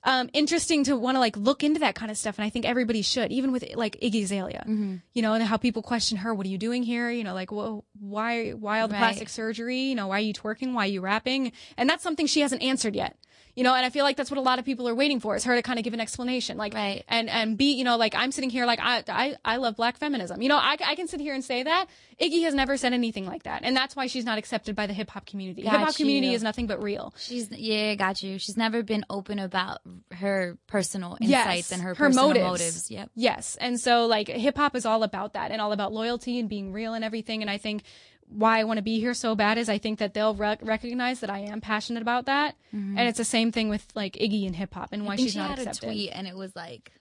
um, 0.05 0.29
interesting 0.33 0.83
to 0.85 0.95
want 0.95 1.15
to 1.15 1.19
like 1.19 1.35
look 1.35 1.63
into 1.63 1.79
that 1.81 1.95
kind 1.95 2.09
of 2.11 2.17
stuff, 2.17 2.37
and 2.37 2.45
I 2.45 2.49
think 2.49 2.65
everybody 2.65 3.01
should, 3.01 3.31
even 3.31 3.51
with 3.51 3.65
like 3.75 3.99
Iggy 4.01 4.23
Azalea, 4.23 4.63
Mm-hmm. 4.67 4.95
you 5.13 5.21
know, 5.21 5.33
and 5.33 5.43
how 5.43 5.57
people 5.57 5.81
question 5.81 6.19
her. 6.19 6.33
What 6.33 6.45
are 6.45 6.49
you 6.49 6.57
doing 6.57 6.83
here? 6.83 7.09
You 7.09 7.23
know, 7.23 7.33
like, 7.33 7.51
well, 7.51 7.83
why 7.99 8.51
why 8.51 8.81
all 8.81 8.87
the 8.87 8.93
Right. 8.93 8.99
plastic 8.99 9.29
surgery? 9.29 9.79
You 9.81 9.95
know, 9.95 10.07
why 10.07 10.17
are 10.17 10.21
you 10.21 10.33
twerking? 10.33 10.73
Why 10.73 10.83
are 10.85 10.87
you 10.91 11.01
rapping? 11.01 11.51
And 11.77 11.89
that's 11.89 12.03
something 12.03 12.27
she 12.27 12.41
hasn't 12.41 12.61
answered 12.61 12.95
yet. 12.95 13.17
You 13.55 13.63
know, 13.63 13.73
and 13.73 13.85
I 13.85 13.89
feel 13.89 14.03
like 14.03 14.17
that's 14.17 14.29
what 14.29 14.37
a 14.37 14.41
lot 14.41 14.59
of 14.59 14.65
people 14.65 14.87
are 14.89 14.93
waiting 14.95 15.19
for 15.21 15.35
is 15.35 15.45
her 15.45 15.55
to 15.55 15.61
kind 15.61 15.79
of 15.79 15.83
give 15.85 15.93
an 15.93 16.01
explanation, 16.01 16.57
like, 16.57 16.73
Right. 16.73 17.03
and 17.07 17.29
and 17.29 17.57
be, 17.57 17.71
you 17.73 17.83
know, 17.85 17.95
like 17.95 18.13
I'm 18.13 18.31
sitting 18.33 18.49
here, 18.49 18.65
like 18.65 18.79
I 18.81 19.03
I 19.07 19.35
I 19.45 19.55
love 19.57 19.77
black 19.77 19.97
feminism. 19.97 20.41
You 20.41 20.49
know, 20.49 20.57
I 20.57 20.75
I 20.85 20.95
can 20.95 21.07
sit 21.07 21.21
here 21.21 21.33
and 21.33 21.43
say 21.43 21.63
that 21.63 21.87
Iggy 22.21 22.43
has 22.43 22.53
never 22.53 22.75
said 22.75 22.91
anything 22.93 23.25
like 23.25 23.43
that, 23.43 23.61
and 23.63 23.75
that's 23.75 23.95
why 23.95 24.07
she's 24.07 24.25
not 24.25 24.37
accepted 24.37 24.75
by 24.75 24.87
the 24.87 24.93
hip 24.93 25.09
hop 25.09 25.25
community. 25.25 25.63
Got 25.63 25.71
hip 25.71 25.81
hop 25.81 25.95
community 25.95 26.33
is 26.33 26.43
nothing 26.43 26.67
but 26.67 26.83
real. 26.83 27.13
She's 27.17 27.49
yeah, 27.51 27.95
got 27.95 28.21
you. 28.21 28.39
She's 28.39 28.57
never 28.57 28.83
been 28.83 29.05
open 29.09 29.39
about 29.39 29.79
her 30.11 30.57
personal 30.67 31.17
Yes, 31.21 31.45
insights 31.47 31.71
and 31.71 31.81
her, 31.81 31.89
her 31.89 31.95
personal 31.95 32.27
motives. 32.27 32.45
motives. 32.45 32.91
Yep. 32.91 33.09
Yes. 33.15 33.57
And 33.61 33.79
so 33.79 34.05
like 34.05 34.27
hip 34.27 34.57
hop 34.57 34.75
is 34.75 34.85
all 34.85 35.03
about 35.03 35.33
that 35.33 35.51
and 35.51 35.61
all 35.61 35.71
about 35.71 35.93
loyalty 35.93 36.39
and 36.39 36.49
being 36.49 36.73
real 36.73 36.93
and 36.93 37.03
everything. 37.05 37.41
And 37.41 37.49
I 37.49 37.57
think 37.57 37.83
why 38.27 38.59
I 38.59 38.63
want 38.63 38.77
to 38.77 38.83
be 38.83 38.99
here 38.99 39.13
so 39.13 39.35
bad 39.35 39.57
is 39.57 39.69
I 39.69 39.77
think 39.77 39.99
that 39.99 40.13
they'll 40.13 40.33
rec- 40.35 40.59
recognize 40.63 41.19
that 41.19 41.29
I 41.29 41.39
am 41.39 41.61
passionate 41.61 42.01
about 42.01 42.25
that. 42.25 42.55
And 42.71 42.99
it's 42.99 43.17
the 43.17 43.23
same 43.25 43.51
thing 43.51 43.69
with 43.69 43.85
like 43.95 44.13
Iggy 44.13 44.45
and 44.45 44.55
hip 44.55 44.73
hop 44.73 44.89
and 44.91 45.05
why 45.05 45.15
she's 45.15 45.33
she 45.33 45.37
not 45.39 45.51
had 45.51 45.59
accepted. 45.59 45.83
a 45.83 45.91
tweet 45.91 46.09
and 46.13 46.27
it 46.27 46.35
was 46.35 46.55
like 46.55 46.91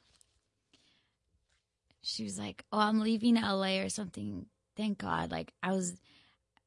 she 2.02 2.24
was 2.24 2.38
like, 2.38 2.64
"Oh, 2.72 2.78
I'm 2.78 3.00
leaving 3.00 3.36
LA 3.36 3.78
or 3.80 3.88
something. 3.88 4.46
Thank 4.76 4.98
God." 4.98 5.30
Like 5.30 5.52
I 5.62 5.72
was 5.72 5.94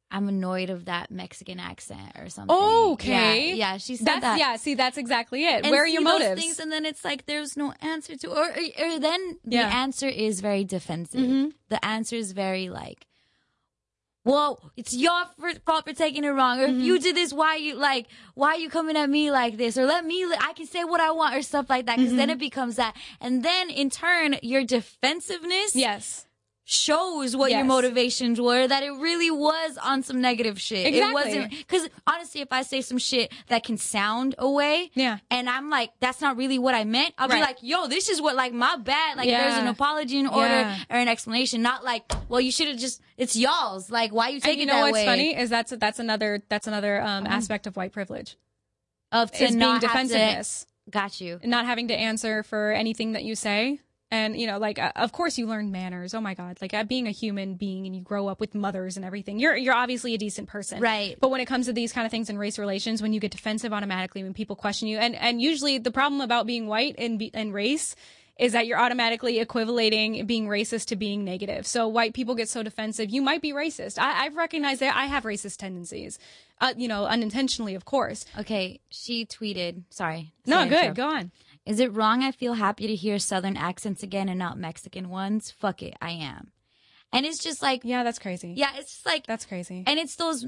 I'm 0.09 0.27
annoyed 0.29 0.69
of 0.69 0.85
that 0.85 1.11
Mexican 1.11 1.59
accent 1.59 2.13
or 2.17 2.29
something. 2.29 2.55
Oh, 2.57 2.93
Okay. 2.93 3.49
Yeah, 3.49 3.55
yeah 3.73 3.77
she 3.77 3.97
said 3.97 4.07
That's 4.07 4.21
that. 4.21 4.39
yeah. 4.39 4.55
See, 4.55 4.73
that's 4.73 4.97
exactly 4.97 5.45
it. 5.45 5.63
And 5.63 5.71
Where 5.71 5.83
are 5.83 5.87
your 5.87 6.01
motives? 6.01 6.41
Things, 6.41 6.59
and 6.59 6.71
then 6.71 6.85
it's 6.85 7.03
like 7.03 7.25
there's 7.25 7.57
no 7.57 7.73
answer 7.81 8.15
to, 8.15 8.27
or, 8.29 8.45
or, 8.49 8.85
or 8.95 8.99
then 8.99 9.37
Yeah. 9.45 9.67
the 9.69 9.75
answer 9.75 10.07
is 10.07 10.39
very 10.39 10.63
defensive. 10.63 11.19
Mhm. 11.19 11.51
The 11.69 11.83
answer 11.85 12.15
is 12.15 12.31
very 12.31 12.69
like, 12.69 13.05
"Well, 14.28 14.71
it's 14.78 14.93
your 14.93 15.21
fault 15.65 15.86
for 15.88 15.93
taking 15.93 16.23
it 16.23 16.30
wrong, 16.30 16.59
or 16.59 16.65
if 16.65 16.69
Mm-hmm. 16.71 16.82
you 16.88 16.99
did 16.99 17.15
this, 17.15 17.32
why 17.34 17.55
you 17.55 17.73
like, 17.75 18.05
why 18.36 18.49
are 18.55 18.59
you 18.59 18.69
coming 18.69 18.95
at 18.97 19.09
me 19.09 19.32
like 19.32 19.57
this, 19.57 19.78
or 19.80 19.86
let 19.86 20.05
me, 20.05 20.23
I 20.49 20.53
can 20.53 20.67
say 20.67 20.84
what 20.84 21.01
I 21.01 21.11
want, 21.11 21.36
or 21.36 21.41
stuff 21.41 21.67
like 21.69 21.86
that." 21.88 21.95
Because 21.97 22.11
Mm-hmm. 22.11 22.17
then 22.17 22.30
it 22.30 22.39
becomes 22.39 22.75
that, 22.75 22.93
and 23.19 23.41
then 23.43 23.69
in 23.71 23.89
turn, 23.89 24.38
your 24.43 24.63
defensiveness 24.63 25.75
yes. 25.75 26.25
Shows 26.70 27.34
what 27.34 27.49
your 27.49 27.63
motivations 27.63 28.41
were 28.41 28.68
that 28.68 28.84
it 28.84 28.89
really 28.91 29.32
was 29.32 29.78
on 29.82 30.03
some 30.03 30.20
negative 30.20 30.59
shit. 30.59 30.86
exactly. 30.86 30.99
It 31.09 31.13
wasn't 31.13 31.49
because 31.51 31.88
honestly, 32.05 32.41
if 32.41 32.51
I 32.51 32.61
say 32.63 32.82
some 32.82 32.97
shit 32.97 33.32
that 33.47 33.63
can 33.63 33.78
sound 33.78 34.36
away, 34.38 34.91
Yeah. 34.93 35.20
and 35.32 35.49
I'm 35.49 35.70
like, 35.70 35.91
that's 36.01 36.20
not 36.20 36.36
really 36.36 36.59
what 36.59 36.76
I 36.76 36.84
meant, 36.84 37.13
I'll 37.18 37.30
be 37.30 37.39
like, 37.39 37.59
yo, 37.61 37.88
this 37.88 38.09
is 38.09 38.22
what 38.22 38.36
like 38.36 38.51
my 38.51 38.76
bad. 38.76 39.15
Like 39.15 39.30
there's 39.30 39.57
an 39.57 39.68
apology 39.68 40.18
in 40.20 40.28
order 40.28 40.45
Yeah. 40.49 40.78
or 40.89 40.97
an 40.97 41.07
explanation, 41.07 41.61
not 41.61 41.86
like, 41.86 42.03
well, 42.28 42.41
you 42.41 42.51
should 42.51 42.68
have 42.68 42.78
just 42.78 43.01
it's 43.15 43.38
y'all's. 43.38 43.89
Like 43.89 44.11
why 44.11 44.28
you 44.28 44.36
And 44.36 44.43
take 44.43 44.57
you 44.57 44.63
it 44.63 44.68
know 44.68 44.74
that 44.74 44.82
what's 44.82 44.93
way? 44.95 45.05
funny 45.05 45.38
is 45.38 45.49
that's 45.49 45.72
that's 45.72 45.99
another 45.99 46.43
that's 46.49 46.68
another 46.68 47.01
um, 47.01 47.26
aspect 47.28 47.65
of 47.65 47.78
white 47.78 47.93
privilege 47.93 48.36
Of 49.13 49.32
to 49.32 49.43
is 49.45 49.51
being 49.51 49.59
not 49.59 49.72
have 49.76 49.82
to- 49.82 49.88
defensiveness. 49.88 50.65
got 50.89 51.22
you. 51.22 51.39
not 51.45 51.65
having 51.65 51.88
to 51.88 51.93
answer 51.95 52.43
for 52.43 52.72
anything 52.74 53.13
that 53.13 53.24
you 53.24 53.36
say. 53.36 53.80
And, 54.09 54.39
you 54.39 54.47
know, 54.47 54.57
like, 54.57 54.79
uh, 54.79 54.93
of 54.95 55.11
course 55.11 55.37
you 55.37 55.47
learn 55.47 55.69
manners. 55.69 56.13
Oh 56.13 56.21
my 56.21 56.33
God. 56.33 56.57
Like, 56.61 56.73
uh, 56.73 56.85
being 56.85 57.07
a 57.07 57.11
human 57.11 57.55
being 57.55 57.85
and 57.85 57.93
you 57.93 58.01
grow 58.01 58.29
up 58.29 58.39
with 58.39 58.55
mothers 58.55 58.95
and 58.95 59.05
everything, 59.05 59.37
you're, 59.37 59.57
you're 59.57 59.73
obviously 59.73 60.13
a 60.13 60.17
decent 60.17 60.47
person. 60.47 60.79
Right. 60.79 61.17
But 61.19 61.29
when 61.29 61.41
it 61.41 61.45
comes 61.45 61.65
to 61.65 61.73
these 61.73 61.91
kind 61.91 62.05
of 62.05 62.11
things 62.11 62.29
in 62.29 62.37
race 62.37 62.57
relations, 62.57 63.01
when 63.01 63.11
you 63.11 63.19
get 63.19 63.31
defensive 63.31 63.73
automatically, 63.73 64.23
when 64.23 64.33
people 64.33 64.55
question 64.55 64.87
you, 64.87 64.97
and, 64.97 65.13
and 65.15 65.41
usually 65.41 65.77
the 65.77 65.91
problem 65.91 66.21
about 66.21 66.47
being 66.47 66.67
white 66.67 66.95
and, 66.97 67.19
be- 67.19 67.31
and 67.33 67.53
race 67.53 67.97
is 68.39 68.53
that 68.53 68.67
you're 68.67 68.79
automatically 68.79 69.39
equivalating 69.39 70.25
being 70.25 70.47
racist 70.47 70.85
to 70.85 70.95
being 70.95 71.25
negative. 71.25 71.65
So 71.65 71.87
white 71.87 72.13
people 72.13 72.35
get 72.35 72.47
so 72.47 72.63
defensive. 72.63 73.09
You 73.09 73.21
might 73.21 73.41
be 73.41 73.51
racist. 73.51 73.97
I, 73.97 74.25
I've 74.25 74.35
recognized 74.35 74.79
that 74.81 74.95
I 74.95 75.07
have 75.07 75.23
racist 75.23 75.57
tendencies. 75.57 76.19
Uh, 76.61 76.73
you 76.77 76.87
know, 76.87 77.05
unintentionally, 77.05 77.75
of 77.75 77.85
course. 77.85 78.25
Okay, 78.39 78.79
she 78.89 79.25
tweeted. 79.25 79.83
Sorry. 79.89 80.33
No, 80.45 80.67
good. 80.67 80.95
Go 80.95 81.07
on. 81.07 81.31
Is 81.68 81.80
it 81.80 81.93
wrong? 81.93 82.24
I 82.24 82.32
feel 82.32 82.53
happy 82.53 82.88
to 82.88 82.95
hear 82.95 83.20
Southern 83.20 83.57
accents 83.57 84.01
again 84.03 84.30
and 84.30 84.39
not 84.39 84.57
Mexican 84.57 85.09
ones. 85.09 85.51
Fuck 85.51 85.84
it, 85.84 85.95
I 86.01 86.11
am. 86.11 86.51
And 87.13 87.26
it's 87.26 87.39
just 87.39 87.61
like, 87.61 87.82
Yeah, 87.84 88.03
that's 88.03 88.20
crazy. 88.20 88.53
yeah, 88.55 88.72
it's 88.76 88.91
just 88.91 89.05
like, 89.05 89.26
That's 89.28 89.45
crazy. 89.45 89.84
and 89.88 89.97
it's 89.99 90.15
those, 90.15 90.45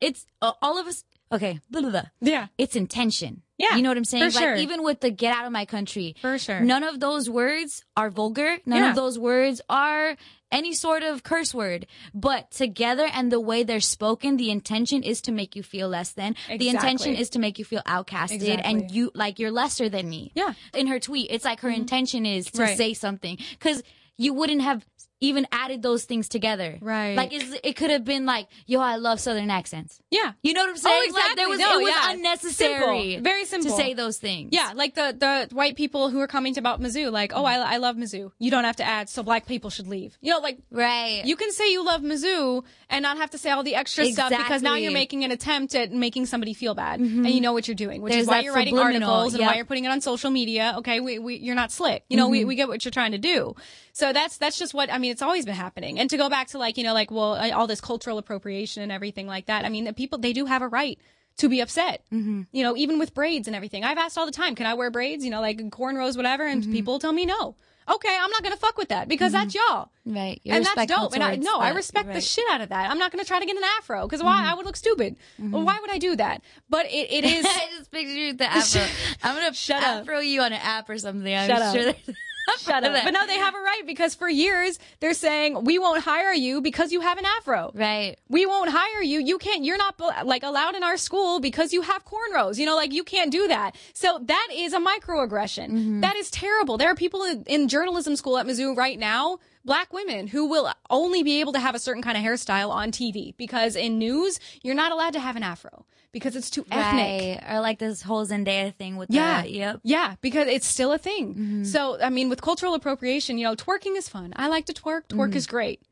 it's 0.00 0.26
uh, 0.42 0.52
all 0.62 0.78
of 0.78 0.86
us. 0.86 1.04
Okay, 1.32 1.58
blah, 1.70 1.80
blah, 1.80 1.90
blah. 1.90 2.04
Yeah. 2.20 2.46
it's 2.58 2.76
intention. 2.76 3.42
Yeah, 3.58 3.74
you 3.76 3.82
know 3.82 3.88
what 3.90 3.96
I'm 3.96 4.04
saying. 4.04 4.30
for 4.30 4.34
like 4.38 4.44
sure. 4.44 4.54
even 4.56 4.82
with 4.84 5.00
the 5.00 5.10
"get 5.10 5.34
out 5.34 5.46
of 5.46 5.50
my 5.50 5.64
country," 5.64 6.14
For 6.20 6.36
sure. 6.38 6.60
none 6.60 6.84
of 6.84 7.00
those 7.00 7.28
words 7.30 7.82
are 7.96 8.10
vulgar. 8.10 8.58
None 8.66 8.78
Yeah. 8.82 8.90
of 8.90 8.96
those 8.96 9.18
words 9.18 9.60
are 9.70 10.16
any 10.52 10.72
sort 10.74 11.02
of 11.02 11.22
curse 11.22 11.52
word. 11.54 11.86
But 12.14 12.50
together 12.50 13.06
and 13.12 13.30
the 13.32 13.40
way 13.40 13.62
they're 13.62 13.80
spoken, 13.80 14.36
the 14.36 14.50
intention 14.50 15.02
is 15.02 15.20
to 15.22 15.32
make 15.32 15.56
you 15.56 15.62
feel 15.62 15.88
less 15.88 16.12
than. 16.12 16.36
The 16.48 16.68
intention 16.68 17.14
is 17.14 17.30
to 17.30 17.38
make 17.38 17.58
you 17.58 17.64
feel 17.64 17.82
outcasted 17.86 18.36
Exactly. 18.36 18.64
and 18.64 18.90
you 18.90 19.10
like 19.14 19.38
you're 19.38 19.50
lesser 19.50 19.88
than 19.88 20.08
me. 20.08 20.32
Yeah. 20.34 20.50
Mm-hmm. 20.50 20.78
In 20.78 20.86
her 20.88 21.00
tweet, 21.00 21.30
it's 21.30 21.44
like 21.44 21.60
her 21.60 21.70
intention 21.70 22.24
is 22.26 22.46
to 22.52 22.62
Right. 22.62 22.76
say 22.76 22.94
something 22.94 23.38
because 23.58 23.82
you 24.18 24.32
wouldn't 24.32 24.62
have 24.62 24.86
even 25.20 25.46
added 25.50 25.82
those 25.82 26.04
things 26.04 26.28
together. 26.28 26.78
Right. 26.80 27.16
Like 27.16 27.30
it 27.32 27.76
could 27.76 27.90
have 27.90 28.04
been 28.04 28.26
like, 28.26 28.48
"Yo, 28.66 28.80
I 28.80 28.96
love 28.96 29.20
Southern 29.20 29.50
accents." 29.50 30.00
Yeah. 30.10 30.32
You 30.42 30.52
know 30.52 30.62
what 30.62 30.70
I'm 30.70 30.76
saying? 30.76 31.10
Oh, 31.10 31.14
Like 31.14 31.36
there 31.36 31.46
exactly. 31.46 31.50
was 31.50 31.58
No, 31.58 31.78
it 31.78 31.82
was 31.82 31.94
yeah. 31.94 32.12
unnecessary. 32.12 33.12
Simple. 33.12 33.24
Very 33.24 33.44
simple. 33.44 33.70
to 33.70 33.76
say 33.76 33.94
those 33.94 34.18
things. 34.18 34.50
Yeah, 34.52 34.72
like 34.74 34.94
the 34.94 35.16
the 35.18 35.54
white 35.54 35.76
people 35.76 36.10
who 36.10 36.20
are 36.20 36.26
coming 36.26 36.54
to 36.54 36.60
about 36.60 36.80
Mizzou, 36.80 37.10
like, 37.12 37.32
oh, 37.34 37.44
I, 37.44 37.74
I 37.74 37.76
love 37.78 37.96
Mizzou. 37.96 38.30
You 38.38 38.50
don't 38.50 38.64
have 38.64 38.76
to 38.76 38.84
add, 38.84 39.08
so 39.08 39.22
black 39.22 39.46
people 39.46 39.70
should 39.70 39.88
leave. 39.88 40.18
You 40.20 40.32
know, 40.32 40.40
like 40.40 40.58
Right. 40.70 41.22
you 41.24 41.36
can 41.36 41.52
say 41.52 41.70
you 41.70 41.84
love 41.84 42.02
Mizzou 42.02 42.64
and 42.90 43.02
not 43.02 43.18
have 43.18 43.30
to 43.30 43.38
say 43.38 43.50
all 43.50 43.62
the 43.62 43.74
extra 43.74 44.06
stuff 44.06 44.30
because 44.30 44.62
now 44.62 44.74
you're 44.74 44.92
making 44.92 45.24
an 45.24 45.30
attempt 45.30 45.74
at 45.74 45.92
making 45.92 46.26
somebody 46.26 46.54
feel 46.54 46.74
bad, 46.74 47.00
mm-hmm. 47.00 47.24
and 47.24 47.34
you 47.34 47.40
know 47.40 47.52
what 47.52 47.68
you're 47.68 47.74
doing, 47.74 48.02
which 48.02 48.12
There's 48.12 48.24
is 48.24 48.28
why 48.28 48.40
you're 48.40 48.54
writing 48.54 48.78
articles 48.78 49.34
and 49.34 49.46
why 49.46 49.54
you're 49.54 49.64
putting 49.64 49.84
it 49.84 49.88
on 49.88 50.00
social 50.00 50.30
media. 50.30 50.74
Okay, 50.78 51.00
we, 51.00 51.18
we 51.18 51.36
you're 51.36 51.54
not 51.54 51.72
slick. 51.72 52.04
You 52.08 52.16
know, 52.16 52.28
we, 52.28 52.40
mm-hmm. 52.40 52.48
we 52.48 52.54
get 52.56 52.68
what 52.68 52.84
you're 52.84 52.92
trying 52.92 53.12
to 53.12 53.18
do. 53.18 53.54
So 53.96 54.12
that's 54.12 54.36
that's 54.36 54.58
just 54.58 54.74
what 54.74 54.92
I 54.92 54.98
mean. 54.98 55.10
It's 55.10 55.22
always 55.22 55.46
been 55.46 55.54
happening. 55.54 55.98
And 55.98 56.10
to 56.10 56.18
go 56.18 56.28
back 56.28 56.48
to 56.48 56.58
like 56.58 56.76
you 56.76 56.84
know 56.84 56.92
like 56.92 57.10
well 57.10 57.34
all 57.54 57.66
this 57.66 57.80
cultural 57.80 58.18
appropriation 58.18 58.82
and 58.82 58.92
everything 58.92 59.26
like 59.26 59.46
that. 59.46 59.64
I 59.64 59.70
mean, 59.70 59.84
the 59.84 59.94
people 59.94 60.18
they 60.18 60.34
do 60.34 60.44
have 60.44 60.60
a 60.60 60.68
right 60.68 60.98
to 61.38 61.48
be 61.48 61.60
upset. 61.62 62.02
Mm-hmm. 62.12 62.42
You 62.52 62.62
know, 62.62 62.76
even 62.76 62.98
with 62.98 63.14
braids 63.14 63.46
and 63.46 63.56
everything. 63.56 63.84
I've 63.84 63.96
asked 63.96 64.18
all 64.18 64.26
the 64.26 64.32
time, 64.32 64.54
can 64.54 64.66
I 64.66 64.74
wear 64.74 64.90
braids? 64.90 65.24
You 65.24 65.30
know, 65.30 65.40
like 65.40 65.58
cornrows, 65.70 66.14
whatever, 66.14 66.46
and 66.46 66.62
Mm-hmm. 66.62 66.72
people 66.72 66.98
tell 66.98 67.12
me 67.12 67.24
no. 67.24 67.56
Okay, 67.88 68.18
I'm 68.20 68.30
not 68.32 68.42
gonna 68.42 68.56
fuck 68.56 68.76
with 68.76 68.88
that 68.88 69.08
because 69.08 69.32
that's 69.32 69.54
y'all. 69.54 69.88
Right. 70.04 70.40
You're 70.44 70.56
and 70.56 70.66
that's 70.66 70.86
dope. 70.92 71.14
And 71.14 71.22
I 71.22 71.36
no, 71.36 71.58
I 71.58 71.70
that. 71.70 71.76
respect 71.76 72.12
the 72.12 72.20
shit 72.20 72.44
out 72.50 72.60
of 72.60 72.68
that. 72.68 72.90
I'm 72.90 72.98
not 72.98 73.12
gonna 73.12 73.24
try 73.24 73.38
to 73.40 73.46
get 73.46 73.56
an 73.56 73.62
afro 73.78 74.02
because 74.06 74.22
why? 74.22 74.44
I 74.44 74.54
would 74.54 74.66
look 74.66 74.76
stupid. 74.76 75.16
Well, 75.38 75.62
why 75.62 75.78
would 75.80 75.90
I 75.90 75.98
do 75.98 76.16
that? 76.16 76.42
But 76.68 76.86
it, 76.86 77.10
it 77.12 77.24
is. 77.36 77.46
I 77.46 77.66
just 77.78 77.90
pictured 77.92 78.12
you 78.12 78.26
with 78.28 78.38
the 78.38 78.52
afro. 78.52 78.82
I'm 79.22 79.36
gonna 79.36 79.54
Shut 79.54 79.82
up. 79.82 80.02
afro 80.02 80.18
you 80.18 80.42
on 80.42 80.52
an 80.52 80.60
app 80.62 80.90
or 80.90 80.98
something. 80.98 81.32
I'm 81.34 81.48
Shut 81.48 81.62
up. 81.62 81.74
sure 81.74 81.84
there's- 81.84 82.10
Shut 82.58 82.84
up. 82.84 83.04
But 83.04 83.10
no, 83.10 83.26
they 83.26 83.38
have 83.38 83.54
a 83.54 83.58
right 83.58 83.82
because 83.86 84.14
for 84.14 84.28
years 84.28 84.78
they're 85.00 85.14
saying 85.14 85.64
we 85.64 85.78
won't 85.78 86.02
hire 86.02 86.32
you 86.32 86.60
because 86.60 86.92
you 86.92 87.00
have 87.00 87.18
an 87.18 87.24
afro. 87.24 87.70
Right. 87.74 88.16
We 88.28 88.46
won't 88.46 88.70
hire 88.70 89.02
you. 89.02 89.20
You 89.20 89.38
can't. 89.38 89.64
You're 89.64 89.78
not 89.78 90.00
like 90.24 90.42
allowed 90.42 90.74
in 90.74 90.82
our 90.82 90.96
school 90.96 91.40
because 91.40 91.72
you 91.72 91.82
have 91.82 92.04
cornrows. 92.04 92.58
You 92.58 92.66
know, 92.66 92.76
like 92.76 92.92
you 92.92 93.04
can't 93.04 93.30
do 93.30 93.48
that. 93.48 93.76
So 93.92 94.18
that 94.22 94.48
is 94.52 94.72
a 94.72 94.80
microaggression. 94.80 95.68
Mm-hmm. 95.70 96.00
That 96.00 96.16
is 96.16 96.30
terrible. 96.30 96.78
There 96.78 96.90
are 96.90 96.94
people 96.94 97.24
in, 97.24 97.44
in 97.46 97.68
journalism 97.68 98.16
school 98.16 98.38
at 98.38 98.46
Mizzou 98.46 98.76
right 98.76 98.98
now, 98.98 99.38
black 99.66 99.92
women, 99.92 100.28
who 100.28 100.46
will 100.46 100.72
only 100.88 101.22
be 101.22 101.40
able 101.40 101.52
to 101.52 101.60
have 101.60 101.74
a 101.74 101.78
certain 101.78 102.02
kind 102.02 102.16
of 102.16 102.22
hairstyle 102.24 102.70
on 102.70 102.90
TV 102.90 103.36
because 103.36 103.76
in 103.76 103.98
news 103.98 104.40
you're 104.62 104.74
not 104.74 104.92
allowed 104.92 105.12
to 105.12 105.20
have 105.20 105.36
an 105.36 105.42
afro 105.42 105.84
because 106.12 106.34
it's 106.34 106.48
too 106.48 106.64
ethnic. 106.70 107.42
Right. 107.42 107.54
Or 107.56 107.60
like 107.60 107.78
this 107.78 108.00
whole 108.02 108.24
Zendaya 108.26 108.74
thing 108.74 108.96
with 108.96 109.10
Yeah. 109.10 109.42
the 109.42 109.50
yep. 109.50 109.80
Yeah, 109.82 110.14
because 110.22 110.46
it's 110.48 110.66
still 110.66 110.92
a 110.92 110.98
thing. 110.98 111.34
Mm-hmm. 111.34 111.64
So, 111.64 112.00
I 112.00 112.08
mean, 112.08 112.30
with 112.30 112.40
cultural 112.40 112.72
appropriation, 112.74 113.36
you 113.36 113.44
know, 113.44 113.54
twerking 113.54 113.96
is 113.98 114.08
fun. 114.08 114.32
I 114.36 114.46
like 114.48 114.64
to 114.66 114.72
twerk. 114.72 115.08
Twerk 115.08 115.28
Mm-hmm. 115.28 115.36
is 115.36 115.46
great. 115.46 115.82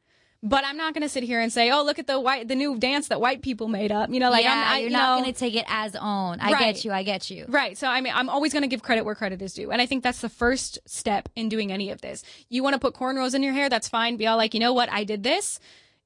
But 0.46 0.62
I'm 0.66 0.76
not 0.76 0.92
going 0.92 1.02
to 1.02 1.08
sit 1.08 1.22
here 1.22 1.40
and 1.40 1.50
say, 1.50 1.70
"Oh, 1.70 1.82
look 1.82 1.98
at 1.98 2.06
the 2.06 2.20
white, 2.20 2.48
the 2.48 2.54
new 2.54 2.76
dance 2.78 3.08
that 3.08 3.18
white 3.18 3.40
people 3.40 3.66
made 3.66 3.90
up." 3.90 4.10
You 4.10 4.20
know, 4.20 4.30
like 4.30 4.44
yeah, 4.44 4.52
I'm, 4.52 4.72
I, 4.74 4.78
you're 4.80 4.90
you 4.90 4.92
not 4.96 5.16
know, 5.16 5.22
gonna 5.24 5.32
take 5.32 5.54
it 5.56 5.64
as 5.68 5.96
own. 5.96 6.38
I 6.38 6.52
Right. 6.52 6.74
get 6.74 6.84
you. 6.84 6.92
I 6.92 7.02
get 7.02 7.30
you. 7.30 7.46
Right. 7.48 7.78
So 7.78 7.88
I 7.88 8.02
mean, 8.02 8.12
I'm 8.14 8.28
always 8.28 8.52
going 8.52 8.60
to 8.62 8.68
give 8.68 8.82
credit 8.82 9.06
where 9.06 9.14
credit 9.14 9.40
is 9.40 9.54
due, 9.54 9.70
and 9.70 9.80
I 9.80 9.86
think 9.86 10.02
that's 10.04 10.20
the 10.20 10.28
first 10.28 10.78
step 10.84 11.30
in 11.34 11.48
doing 11.48 11.72
any 11.72 11.88
of 11.90 12.02
this. 12.02 12.22
You 12.50 12.62
want 12.62 12.74
to 12.74 12.78
put 12.78 12.94
cornrows 12.94 13.34
in 13.34 13.42
your 13.42 13.54
hair? 13.54 13.70
That's 13.70 13.88
fine. 13.88 14.16
Be 14.18 14.26
all 14.26 14.36
like, 14.36 14.52
you 14.52 14.60
know 14.60 14.74
what? 14.74 14.92
I 14.92 15.04
did 15.04 15.22
this. 15.22 15.60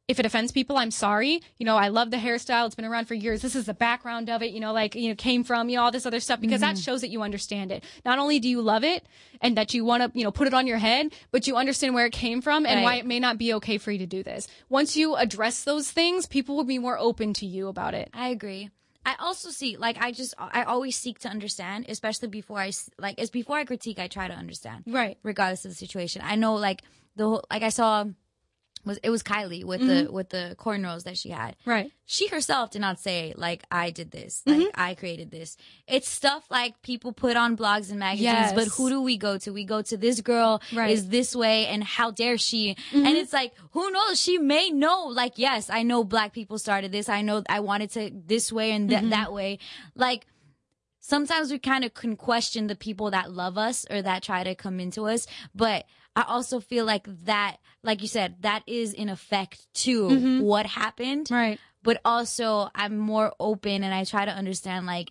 If 0.09 0.19
it 0.19 0.25
offends 0.25 0.53
people, 0.53 0.79
I'm 0.79 0.91
sorry. 0.91 1.43
You 1.59 1.67
know, 1.67 1.77
I 1.77 1.89
love 1.89 2.11
the 2.11 2.17
hairstyle. 2.17 2.67
It's 2.67 2.75
been 2.75 2.87
around 2.87 3.07
for 3.07 3.15
years. 3.15 3.43
This 3.43 3.55
is 3.55 3.67
the 3.67 3.75
background 3.75 4.31
of 4.31 4.43
it. 4.43 4.53
You 4.53 4.61
know, 4.61 4.73
like 4.73 4.95
you 4.95 5.11
know, 5.11 5.15
came 5.15 5.45
from 5.45 5.69
you 5.69 5.77
know 5.77 5.83
all 5.83 5.91
this 5.91 6.07
other 6.07 6.21
stuff 6.21 6.41
because 6.41 6.61
that 6.61 6.77
mm-hmm. 6.77 6.83
shows 6.83 7.03
that 7.03 7.11
you 7.11 7.23
understand 7.23 7.71
it. 7.71 7.85
Not 8.05 8.19
only 8.19 8.41
do 8.41 8.49
you 8.49 8.63
love 8.63 8.85
it 8.85 9.07
and 9.41 9.57
that 9.57 9.75
you 9.75 9.85
want 9.85 10.03
to 10.03 10.19
you 10.19 10.25
know 10.25 10.33
put 10.33 10.47
it 10.47 10.55
on 10.55 10.67
your 10.67 10.79
head, 10.79 11.13
but 11.31 11.47
you 11.47 11.57
understand 11.57 11.95
where 11.95 12.07
it 12.07 12.13
came 12.13 12.41
from 12.41 12.65
and 12.65 12.83
why 12.83 12.95
it 12.97 13.07
may 13.07 13.21
not 13.21 13.39
be 13.39 13.53
okay 13.55 13.77
for 13.77 13.93
you 13.93 13.99
to 13.99 14.07
do 14.07 14.23
this. 14.23 14.49
Once 14.69 14.97
you 14.97 15.15
address 15.15 15.65
those 15.65 15.91
things, 15.91 16.27
people 16.27 16.57
will 16.57 16.65
be 16.65 16.79
more 16.79 16.99
open 16.99 17.35
to 17.35 17.47
you 17.47 17.69
about 17.69 17.95
it. 17.95 18.09
I 18.15 18.29
agree. 18.29 18.71
I 19.09 19.15
also 19.21 19.49
see, 19.49 19.79
like, 19.79 19.97
I 19.99 20.13
just, 20.13 20.35
I 20.39 20.65
always 20.65 20.95
seek 20.95 21.19
to 21.21 21.31
understand, 21.31 21.87
especially 21.89 22.29
before 22.29 22.59
I, 22.59 22.69
s- 22.69 22.91
like, 22.99 23.15
it's 23.17 23.31
before 23.31 23.57
I 23.57 23.65
critique, 23.65 23.99
I 23.99 24.07
try 24.07 24.29
to 24.29 24.35
understand. 24.35 24.85
Right. 24.87 25.17
Regardless 25.23 25.65
of 25.65 25.71
the 25.71 25.77
situation. 25.77 26.21
I 26.23 26.35
know, 26.35 26.57
like, 26.57 26.83
the 27.17 27.25
whole, 27.25 27.45
like, 27.51 27.63
I 27.63 27.71
saw, 27.71 28.05
was, 28.85 28.99
it 29.03 29.11
was 29.11 29.23
Kylie 29.23 29.65
with 29.65 29.81
the, 29.81 30.11
with 30.11 30.31
the 30.31 30.57
cornrows 30.59 31.05
that 31.05 31.17
she 31.17 31.31
had. 31.31 31.57
Right. 31.65 31.91
She 32.07 32.29
herself 32.29 32.71
did 32.71 32.81
not 32.81 32.99
say, 32.99 33.35
like, 33.37 33.63
I 33.71 33.91
did 33.91 34.11
this, 34.11 34.43
like, 34.47 34.57
Mm-hmm. 34.59 34.69
I 34.75 34.95
created 34.95 35.31
this. 35.31 35.57
It's 35.87 36.09
stuff 36.09 36.45
like 36.51 36.81
people 36.83 37.13
put 37.13 37.37
on 37.37 37.57
blogs 37.57 37.91
and 37.91 37.99
magazines, 37.99 38.53
but 38.55 38.69
who 38.69 38.89
do 38.89 39.03
we 39.03 39.17
go 39.19 39.37
to? 39.39 39.53
We 39.53 39.65
go 39.65 39.83
to 39.83 39.97
this 39.97 40.21
girl 40.21 40.63
Right. 40.73 40.91
is 40.91 41.09
this 41.09 41.37
way, 41.37 41.67
and 41.67 41.85
how 41.85 42.11
dare 42.11 42.39
she? 42.39 42.77
Mm-hmm. 42.93 43.07
And 43.07 43.17
it's 43.19 43.33
like, 43.33 43.53
who 43.73 43.91
knows? 43.91 44.21
She 44.21 44.39
may 44.39 44.71
know, 44.71 45.05
like, 45.07 45.35
yes, 45.37 45.69
I 45.71 45.83
know 45.83 46.03
black 46.05 46.33
people 46.33 46.59
started 46.59 46.93
this. 46.93 47.09
I 47.09 47.21
know 47.23 47.43
I 47.49 47.61
wanted 47.61 47.91
to 47.93 48.11
this 48.27 48.51
way 48.53 48.71
and 48.73 48.89
th- 48.89 49.01
Mm-hmm. 49.03 49.11
that 49.11 49.33
way. 49.33 49.59
Like, 49.95 50.27
sometimes 51.01 51.51
we 51.51 51.59
kind 51.59 51.85
of 51.85 51.95
can 51.95 52.17
question 52.17 52.67
the 52.67 52.77
people 52.77 53.11
that 53.11 53.33
love 53.33 53.57
us 53.59 53.87
or 53.91 54.03
that 54.03 54.23
try 54.23 54.45
to 54.45 54.55
come 54.55 54.81
into 54.81 55.07
us, 55.07 55.27
but 55.55 55.85
I 56.19 56.25
also 56.29 56.61
feel 56.61 56.85
like 56.85 57.07
that, 57.25 57.57
like 57.83 58.03
you 58.03 58.09
said, 58.09 58.43
that 58.43 58.63
is 58.67 58.93
in 58.93 59.09
effect 59.09 59.67
to 59.85 60.41
what 60.43 60.67
happened 60.67 61.27
Mm-hmm. 61.27 61.35
Right. 61.35 61.59
but 61.83 62.01
also 62.05 62.69
I'm 62.75 62.99
more 62.99 63.33
open 63.39 63.83
and 63.85 63.95
I 63.95 64.05
try 64.05 64.25
to 64.25 64.33
understand 64.33 64.87
like 64.87 65.11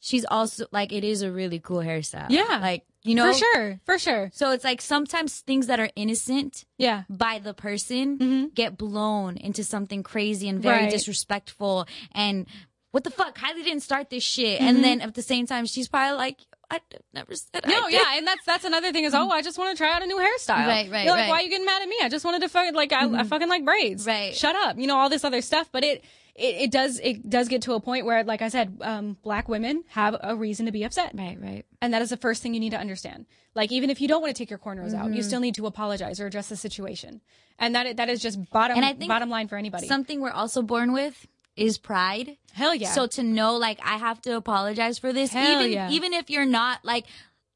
she's 0.00 0.24
also 0.24 0.66
like 0.72 0.92
it 0.92 1.04
is 1.04 1.22
a 1.22 1.30
really 1.30 1.58
cool 1.60 1.78
hairstyle. 1.80 2.26
Yeah. 2.30 2.58
Like, 2.60 2.84
you 3.02 3.14
know 3.14 3.32
For 3.32 3.38
sure. 3.38 3.80
For 3.84 3.98
sure. 3.98 4.30
So 4.32 4.50
it's 4.52 4.64
like 4.64 4.80
sometimes 4.80 5.40
things 5.40 5.66
that 5.68 5.78
are 5.80 5.90
innocent 5.96 6.64
Yeah. 6.78 7.04
by 7.08 7.38
the 7.38 7.54
person 7.54 8.50
get 8.54 8.76
blown 8.76 9.36
into 9.36 9.62
something 9.64 10.02
crazy 10.02 10.48
and 10.48 10.60
very 10.62 10.82
Right. 10.84 10.90
disrespectful 10.90 11.86
and 12.12 12.46
what 12.92 13.04
the 13.04 13.10
fuck? 13.10 13.38
Kylie 13.38 13.62
didn't 13.62 13.80
start 13.84 14.10
this 14.10 14.24
shit. 14.24 14.60
And 14.60 14.82
then 14.82 15.00
at 15.00 15.14
the 15.14 15.22
same 15.22 15.46
time 15.46 15.64
she's 15.66 15.86
probably 15.88 16.16
like 16.18 16.38
I 16.70 16.80
never 17.12 17.34
said 17.34 17.64
No, 17.66 17.88
yeah, 17.88 18.04
and 18.16 18.26
that's 18.26 18.44
that's 18.46 18.64
another 18.64 18.92
thing 18.92 19.04
is 19.04 19.14
oh, 19.14 19.28
I 19.30 19.42
just 19.42 19.58
want 19.58 19.76
to 19.76 19.82
try 19.82 19.92
out 19.92 20.02
a 20.02 20.06
new 20.06 20.16
hairstyle. 20.18 20.66
Right, 20.66 20.90
right, 20.90 21.04
You're 21.04 21.12
like, 21.12 21.16
right. 21.16 21.20
Mm-hmm. 21.22 21.28
why 21.30 21.36
are 21.36 21.42
you 21.42 21.50
getting 21.50 21.66
mad 21.66 21.82
at 21.82 21.88
me? 21.88 21.96
I 22.02 22.08
just 22.08 22.24
wanted 22.24 22.42
to 22.42 22.48
fucking 22.48 22.74
like 22.74 22.92
I, 22.92 23.06
I 23.20 23.24
fucking 23.24 23.48
like 23.48 23.64
braids. 23.64 24.06
Right. 24.06 24.34
Shut 24.36 24.54
up. 24.54 24.78
You 24.78 24.86
know 24.86 24.96
all 24.96 25.08
this 25.08 25.24
other 25.24 25.40
stuff, 25.42 25.68
but 25.72 25.84
it. 25.84 26.04
It, 26.36 26.54
it 26.62 26.70
does 26.70 27.00
it 27.00 27.28
does 27.28 27.48
get 27.48 27.62
to 27.62 27.74
a 27.74 27.80
point 27.80 28.06
where, 28.06 28.22
like 28.24 28.40
I 28.40 28.48
said, 28.48 28.78
um, 28.82 29.18
black 29.22 29.48
women 29.48 29.82
have 29.88 30.16
a 30.22 30.34
reason 30.34 30.64
to 30.66 30.72
be 30.72 30.84
upset, 30.84 31.10
Right, 31.12 31.36
right. 31.38 31.66
and 31.82 31.92
that 31.92 32.00
is 32.02 32.10
the 32.10 32.16
first 32.16 32.40
thing 32.40 32.54
you 32.54 32.60
need 32.60 32.70
to 32.70 32.78
understand. 32.78 33.26
Like 33.54 33.72
even 33.72 33.90
if 33.90 34.00
you 34.00 34.06
don't 34.08 34.22
want 34.22 34.34
to 34.34 34.38
take 34.38 34.48
your 34.48 34.58
cornrows 34.60 34.94
out, 34.94 35.06
Mm-hmm. 35.06 35.14
you 35.14 35.22
still 35.22 35.40
need 35.40 35.56
to 35.56 35.66
apologize 35.66 36.18
or 36.20 36.26
address 36.26 36.48
the 36.48 36.56
situation, 36.56 37.20
and 37.58 37.74
that 37.74 37.96
that 37.96 38.08
is 38.08 38.22
just 38.22 38.38
bottom 38.50 38.76
And 38.76 38.86
I 38.86 38.94
think 38.94 39.08
bottom 39.08 39.28
line 39.28 39.48
for 39.48 39.56
anybody. 39.58 39.86
Something 39.88 40.20
we're 40.20 40.30
also 40.30 40.62
born 40.62 40.92
with 40.92 41.26
is 41.56 41.78
pride. 41.78 42.36
Hell 42.52 42.74
yeah. 42.74 42.90
So 42.92 43.06
to 43.06 43.22
know 43.22 43.56
like 43.56 43.78
I 43.84 43.96
have 43.98 44.20
to 44.22 44.36
apologize 44.36 44.98
for 44.98 45.12
this, 45.12 45.32
Hell 45.32 45.60
even 45.60 45.72
yeah. 45.72 45.90
even 45.90 46.12
if 46.12 46.30
you're 46.30 46.46
not 46.46 46.84
like, 46.84 47.06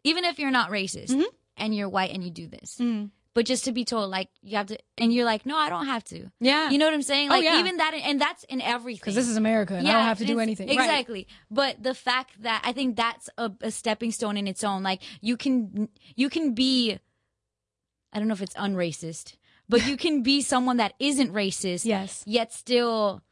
even 0.05 0.25
if 0.25 0.39
you're 0.39 0.51
not 0.51 0.71
racist 0.71 1.11
Mm-hmm. 1.11 1.23
and 1.57 1.75
you're 1.75 1.89
white 1.89 2.11
and 2.13 2.23
you 2.23 2.31
do 2.31 2.47
this, 2.49 2.81
but 3.35 3.47
just 3.47 3.65
to 3.65 3.73
be 3.73 3.85
told 3.85 4.11
like 4.11 4.29
you 4.43 4.57
have 4.57 4.67
to, 4.67 4.79
and 4.99 5.13
you're 5.13 5.25
like, 5.25 5.45
no, 5.47 5.57
I 5.57 5.69
don't 5.69 5.87
have 5.87 6.05
to. 6.05 6.31
Yeah. 6.41 6.71
you 6.71 6.79
know 6.79 6.85
what 6.85 6.95
I'm 6.95 7.03
saying? 7.03 7.31
Oh, 7.31 7.33
Like 7.35 7.45
yeah. 7.45 7.59
even 7.59 7.79
that, 7.79 7.93
and 7.95 8.21
that's 8.21 8.45
in 8.45 8.61
everything. 8.61 9.01
because 9.01 9.15
this 9.17 9.29
is 9.29 9.37
America, 9.37 9.75
and 9.75 9.89
I 9.89 9.93
don't 9.93 10.03
have 10.05 10.19
to 10.19 10.25
do 10.25 10.39
anything. 10.39 10.69
Right. 10.69 10.79
Exactly. 10.79 11.27
But 11.51 11.83
the 11.83 11.95
fact 11.95 12.43
that 12.43 12.63
I 12.65 12.73
think 12.73 12.97
that's 12.97 13.29
a, 13.39 13.51
a 13.61 13.71
stepping 13.73 14.13
stone 14.13 14.37
in 14.37 14.47
its 14.47 14.63
own. 14.63 14.83
Like 14.83 15.03
you 15.21 15.37
can 15.37 15.89
you 16.15 16.29
can 16.29 16.55
be 16.55 16.99
I 18.13 18.19
don't 18.21 18.29
know 18.29 18.35
if 18.35 18.43
it's 18.43 18.55
unracist, 18.55 19.35
but 19.69 19.85
you 19.89 19.97
can 19.97 20.23
be 20.23 20.41
someone 20.41 20.77
that 20.77 20.95
isn't 21.01 21.33
racist, 21.33 21.85
Yes. 21.85 22.23
yet 22.27 22.53
still 22.53 23.23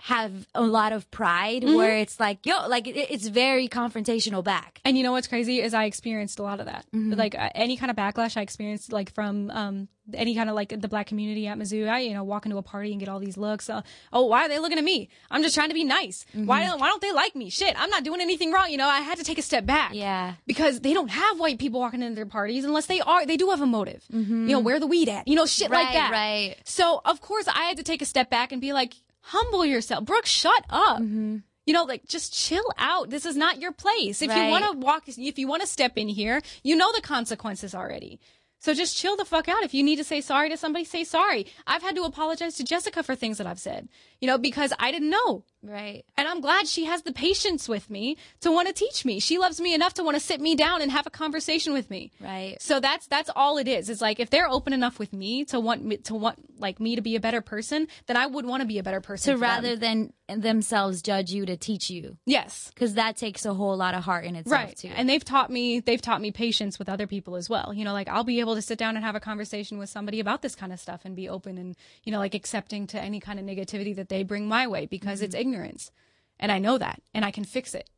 have 0.00 0.46
a 0.54 0.62
lot 0.62 0.92
of 0.92 1.10
pride 1.10 1.62
Mm-hmm. 1.62 1.74
where 1.76 1.98
it's 1.98 2.20
like, 2.20 2.46
yo, 2.46 2.68
like 2.68 2.86
it, 2.86 2.96
it's 3.10 3.26
very 3.26 3.68
confrontational 3.68 4.44
back. 4.44 4.80
And 4.84 4.96
you 4.96 5.02
know 5.02 5.12
what's 5.12 5.26
crazy 5.26 5.60
is 5.60 5.74
I 5.74 5.84
experienced 5.84 6.38
a 6.38 6.42
lot 6.42 6.60
of 6.60 6.66
that. 6.66 6.84
Mm-hmm. 6.94 7.14
Like 7.14 7.34
uh, 7.34 7.50
any 7.54 7.76
kind 7.76 7.90
of 7.90 7.96
backlash 7.96 8.36
I 8.36 8.42
experienced, 8.42 8.92
like 8.92 9.12
from 9.12 9.50
um 9.50 9.88
any 10.14 10.34
kind 10.34 10.48
of 10.48 10.54
like 10.54 10.70
the 10.70 10.88
black 10.88 11.06
community 11.06 11.46
at 11.48 11.58
Mizzou. 11.58 11.86
I 11.88 12.00
you 12.00 12.14
know 12.14 12.22
walk 12.24 12.46
into 12.46 12.56
a 12.58 12.62
party 12.62 12.92
and 12.92 13.00
get 13.00 13.08
all 13.08 13.18
these 13.18 13.36
looks. 13.36 13.68
Uh, 13.68 13.82
oh, 14.12 14.26
why 14.26 14.44
are 14.46 14.48
they 14.48 14.58
looking 14.60 14.78
at 14.78 14.84
me? 14.84 15.08
I'm 15.30 15.42
just 15.42 15.54
trying 15.54 15.68
to 15.68 15.74
be 15.74 15.84
nice. 15.84 16.24
Mm-hmm. 16.30 16.46
Why 16.46 16.64
don't 16.64 16.78
Why 16.80 16.88
don't 16.88 17.02
they 17.02 17.12
like 17.12 17.34
me? 17.34 17.50
Shit, 17.50 17.74
I'm 17.78 17.90
not 17.90 18.04
doing 18.04 18.20
anything 18.20 18.52
wrong. 18.52 18.70
You 18.70 18.76
know, 18.78 18.88
I 18.88 19.00
had 19.00 19.18
to 19.18 19.24
take 19.24 19.38
a 19.38 19.42
step 19.42 19.66
back. 19.66 19.92
Yeah. 19.94 20.34
Because 20.46 20.80
they 20.80 20.94
don't 20.94 21.08
have 21.10 21.40
white 21.40 21.58
people 21.58 21.80
walking 21.80 22.02
into 22.02 22.14
their 22.14 22.24
parties 22.26 22.64
unless 22.64 22.86
they 22.86 23.00
are. 23.00 23.26
They 23.26 23.36
do 23.36 23.50
have 23.50 23.60
a 23.60 23.66
motive. 23.66 24.04
You 24.10 24.24
know, 24.24 24.60
where 24.60 24.78
the 24.80 24.86
weed 24.86 25.08
at? 25.08 25.26
You 25.28 25.34
know, 25.34 25.44
shit 25.46 25.70
like 25.70 25.86
Right, 25.88 25.94
that. 25.94 26.10
right. 26.12 26.56
So 26.64 27.00
of 27.04 27.20
course 27.20 27.46
I 27.48 27.64
had 27.64 27.76
to 27.78 27.82
take 27.82 28.00
a 28.00 28.06
step 28.06 28.30
back 28.30 28.52
and 28.52 28.60
be 28.60 28.72
like, 28.72 28.94
humble 29.28 29.64
yourself, 29.64 30.04
Brooke. 30.04 30.26
Shut 30.26 30.64
up. 30.70 30.98
Mm-hmm. 30.98 31.38
You 31.66 31.74
know, 31.74 31.84
like 31.84 32.06
just 32.06 32.32
chill 32.32 32.64
out. 32.78 33.10
This 33.10 33.26
is 33.26 33.36
not 33.36 33.60
your 33.60 33.72
place. 33.72 34.22
If 34.22 34.34
you 34.34 34.50
want 34.50 34.64
to 34.64 34.78
walk, 34.78 35.02
if 35.06 35.38
you 35.38 35.46
want 35.46 35.60
to 35.60 35.68
step 35.68 35.92
in 35.96 36.08
here, 36.08 36.40
you 36.62 36.74
know 36.76 36.90
the 36.92 37.02
consequences 37.02 37.74
already. 37.74 38.20
So 38.60 38.74
just 38.74 38.96
chill 38.96 39.16
the 39.16 39.24
fuck 39.24 39.48
out. 39.48 39.62
If 39.62 39.72
you 39.72 39.82
need 39.84 39.96
to 39.96 40.04
say 40.04 40.20
sorry 40.20 40.50
to 40.50 40.56
somebody, 40.56 40.84
say 40.84 41.04
sorry. 41.04 41.46
I've 41.66 41.82
had 41.82 41.94
to 41.96 42.02
apologize 42.02 42.56
to 42.56 42.64
Jessica 42.64 43.02
for 43.02 43.14
things 43.14 43.38
that 43.38 43.46
I've 43.46 43.60
said, 43.60 43.88
you 44.20 44.26
know, 44.26 44.36
because 44.38 44.72
I 44.78 44.90
didn't 44.90 45.10
know. 45.10 45.44
Right. 45.62 46.04
And 46.16 46.28
I'm 46.28 46.40
glad 46.40 46.68
she 46.68 46.84
has 46.84 47.02
the 47.02 47.12
patience 47.12 47.68
with 47.68 47.90
me 47.90 48.16
to 48.40 48.50
want 48.52 48.68
to 48.68 48.74
teach 48.74 49.04
me. 49.04 49.18
She 49.20 49.38
loves 49.38 49.60
me 49.60 49.74
enough 49.74 49.94
to 49.94 50.04
want 50.04 50.16
to 50.16 50.20
sit 50.20 50.40
me 50.40 50.54
down 50.54 50.82
and 50.82 50.90
have 50.90 51.06
a 51.06 51.10
conversation 51.10 51.72
with 51.72 51.90
me. 51.90 52.12
Right. 52.20 52.56
So 52.60 52.78
that's 52.78 53.06
that's 53.08 53.30
all 53.34 53.58
it 53.58 53.66
is. 53.66 53.88
It's 53.90 54.00
like 54.00 54.20
if 54.20 54.30
they're 54.30 54.48
open 54.48 54.72
enough 54.72 54.98
with 54.98 55.12
me 55.12 55.44
to 55.46 55.58
want 55.58 55.84
me 55.84 55.96
to 55.98 56.14
want 56.14 56.60
like 56.60 56.78
me 56.80 56.96
to 56.96 57.02
be 57.02 57.16
a 57.16 57.20
better 57.20 57.40
person, 57.40 57.88
then 58.06 58.16
I 58.16 58.26
would 58.26 58.46
want 58.46 58.60
to 58.62 58.66
be 58.66 58.78
a 58.78 58.82
better 58.84 59.00
person. 59.00 59.32
To 59.32 59.38
for 59.38 59.40
them. 59.40 59.50
rather 59.50 59.76
than 59.76 60.12
themselves 60.28 61.02
judge 61.02 61.30
you 61.30 61.46
to 61.46 61.56
teach 61.56 61.90
you. 61.90 62.18
yes, 62.26 62.70
Because 62.74 62.94
that 62.94 63.16
takes 63.16 63.44
a 63.46 63.54
whole 63.54 63.76
lot 63.76 63.94
of 63.94 64.04
heart 64.04 64.24
in 64.26 64.36
itself 64.36 64.68
right. 64.68 64.76
too. 64.76 64.90
And 64.94 65.08
they've 65.08 65.24
taught 65.24 65.50
me 65.50 65.80
they've 65.80 66.02
taught 66.02 66.20
me 66.20 66.30
patience 66.30 66.78
with 66.78 66.88
other 66.88 67.06
people 67.06 67.34
as 67.36 67.48
well. 67.50 67.72
You 67.74 67.84
know, 67.84 67.92
like 67.92 68.08
I'll 68.08 68.24
be 68.24 68.40
able 68.40 68.47
to 68.54 68.62
sit 68.62 68.78
down 68.78 68.96
and 68.96 69.04
have 69.04 69.14
a 69.14 69.20
conversation 69.20 69.78
with 69.78 69.88
somebody 69.88 70.20
about 70.20 70.42
this 70.42 70.54
kind 70.54 70.72
of 70.72 70.80
stuff 70.80 71.02
and 71.04 71.16
be 71.16 71.28
open 71.28 71.58
and 71.58 71.76
you 72.04 72.12
know 72.12 72.18
like 72.18 72.34
accepting 72.34 72.86
to 72.88 73.00
any 73.00 73.20
kind 73.20 73.38
of 73.38 73.44
negativity 73.44 73.94
that 73.94 74.08
they 74.08 74.22
bring 74.22 74.48
my 74.48 74.66
way 74.66 74.86
because 74.86 75.22
it's 75.22 75.34
mm-hmm. 75.34 75.40
ignorance, 75.40 75.90
and 76.38 76.52
I 76.52 76.58
know 76.58 76.78
that 76.78 77.02
and 77.14 77.24
I 77.24 77.30
can 77.30 77.44
fix 77.44 77.74
it. 77.74 77.90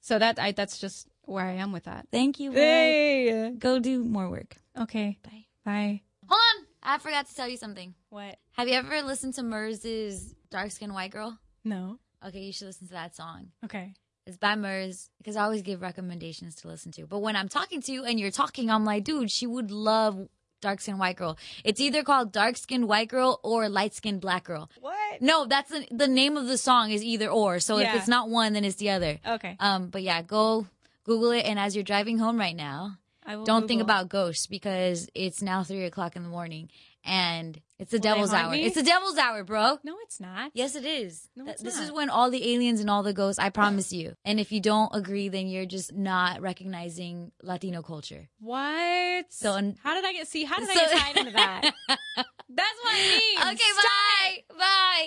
So 0.00 0.18
that 0.18 0.38
I 0.38 0.52
that's 0.52 0.78
just 0.78 1.08
where 1.22 1.44
I 1.44 1.52
am 1.52 1.72
with 1.72 1.84
that. 1.84 2.08
Thank 2.12 2.38
you. 2.38 2.52
Hey. 2.52 3.50
Go 3.58 3.78
do 3.78 4.04
more 4.04 4.28
work. 4.28 4.56
Okay. 4.78 5.18
Bye. 5.22 5.46
Bye. 5.64 6.02
Hold 6.28 6.40
on. 6.58 6.66
I 6.82 6.98
forgot 6.98 7.26
to 7.26 7.34
tell 7.34 7.48
you 7.48 7.56
something. 7.56 7.94
What? 8.10 8.36
Have 8.52 8.68
you 8.68 8.74
ever 8.74 9.02
listened 9.02 9.34
to 9.34 9.42
Mers's 9.42 10.34
Dark 10.50 10.70
Skin 10.70 10.92
White 10.92 11.12
Girl? 11.12 11.38
No. 11.64 11.98
Okay, 12.26 12.40
you 12.40 12.52
should 12.52 12.66
listen 12.66 12.86
to 12.88 12.92
that 12.92 13.16
song. 13.16 13.48
Okay. 13.64 13.94
It's 14.26 14.36
by 14.38 14.54
Mers 14.54 15.10
because 15.18 15.36
I 15.36 15.42
always 15.44 15.62
give 15.62 15.82
recommendations 15.82 16.54
to 16.56 16.68
listen 16.68 16.92
to. 16.92 17.06
But 17.06 17.18
when 17.20 17.36
I'm 17.36 17.48
talking 17.48 17.82
to 17.82 17.92
you 17.92 18.04
and 18.04 18.18
you're 18.18 18.30
talking, 18.30 18.70
I'm 18.70 18.84
like, 18.84 19.04
dude, 19.04 19.30
she 19.30 19.46
would 19.46 19.70
love 19.70 20.28
Dark 20.62 20.80
Skin 20.80 20.96
White 20.96 21.16
Girl. 21.16 21.36
It's 21.62 21.78
either 21.78 22.02
called 22.02 22.32
Dark 22.32 22.56
Skin 22.56 22.86
White 22.86 23.08
Girl 23.08 23.38
or 23.42 23.68
Light 23.68 23.92
Skin 23.92 24.18
Black 24.20 24.44
Girl. 24.44 24.70
What? 24.80 25.20
No, 25.20 25.44
that's 25.44 25.70
the, 25.70 25.86
the 25.90 26.08
name 26.08 26.38
of 26.38 26.46
the 26.46 26.56
song 26.56 26.90
is 26.90 27.04
either 27.04 27.28
or. 27.28 27.60
So 27.60 27.76
Yeah. 27.78 27.90
if 27.90 27.96
it's 28.00 28.08
not 28.08 28.30
one, 28.30 28.54
then 28.54 28.64
it's 28.64 28.76
the 28.76 28.90
other. 28.90 29.18
Okay. 29.26 29.56
Um, 29.60 29.88
but 29.88 30.02
yeah, 30.02 30.22
go 30.22 30.66
Google 31.04 31.32
it. 31.32 31.44
And 31.44 31.58
as 31.58 31.74
you're 31.76 31.84
driving 31.84 32.16
home 32.18 32.38
right 32.38 32.56
now, 32.56 32.96
I 33.26 33.34
don't 33.44 33.68
think 33.68 33.82
about 33.82 34.08
ghosts 34.08 34.46
because 34.46 35.08
it's 35.14 35.42
now 35.42 35.64
three 35.64 35.84
o'clock 35.84 36.16
in 36.16 36.22
the 36.22 36.28
morning 36.30 36.70
and 37.04 37.60
it's 37.78 37.90
the 37.90 37.96
Will 37.98 38.02
devil's 38.02 38.32
hour. 38.32 38.50
me? 38.52 38.64
It's 38.64 38.76
the 38.76 38.82
devil's 38.82 39.18
hour, 39.18 39.42
bro. 39.44 39.78
No, 39.84 39.96
it's 40.04 40.20
not. 40.20 40.52
Yes, 40.54 40.74
it 40.76 40.84
is. 40.84 41.28
No, 41.36 41.44
Th- 41.44 41.58
this 41.58 41.74
not. 41.76 41.84
is 41.84 41.92
when 41.92 42.08
all 42.10 42.30
the 42.30 42.54
aliens 42.54 42.80
and 42.80 42.88
all 42.88 43.02
the 43.02 43.12
ghosts, 43.12 43.38
I 43.38 43.50
promise 43.50 43.92
you. 43.92 44.14
And 44.24 44.38
if 44.38 44.52
you 44.52 44.60
don't 44.60 44.90
agree, 44.94 45.28
then 45.28 45.48
you're 45.48 45.66
just 45.66 45.92
not 45.92 46.40
recognizing 46.40 47.32
Latino 47.42 47.82
culture. 47.82 48.28
What? 48.40 49.26
So- 49.32 49.74
how 49.82 49.94
did 49.94 50.04
I 50.04 50.12
get? 50.12 50.28
See, 50.28 50.44
how 50.44 50.58
did 50.58 50.68
So- 50.68 50.72
I 50.72 50.74
get 50.86 50.90
tied 50.98 51.16
into 51.16 51.32
that? 51.32 51.62
That's 52.56 52.78
what 52.84 52.94
I 52.94 52.98
mean. 53.08 53.38
Okay, 53.54 53.70
Stop 53.72 53.84
bye. 53.84 54.56
Bye. 54.58 55.02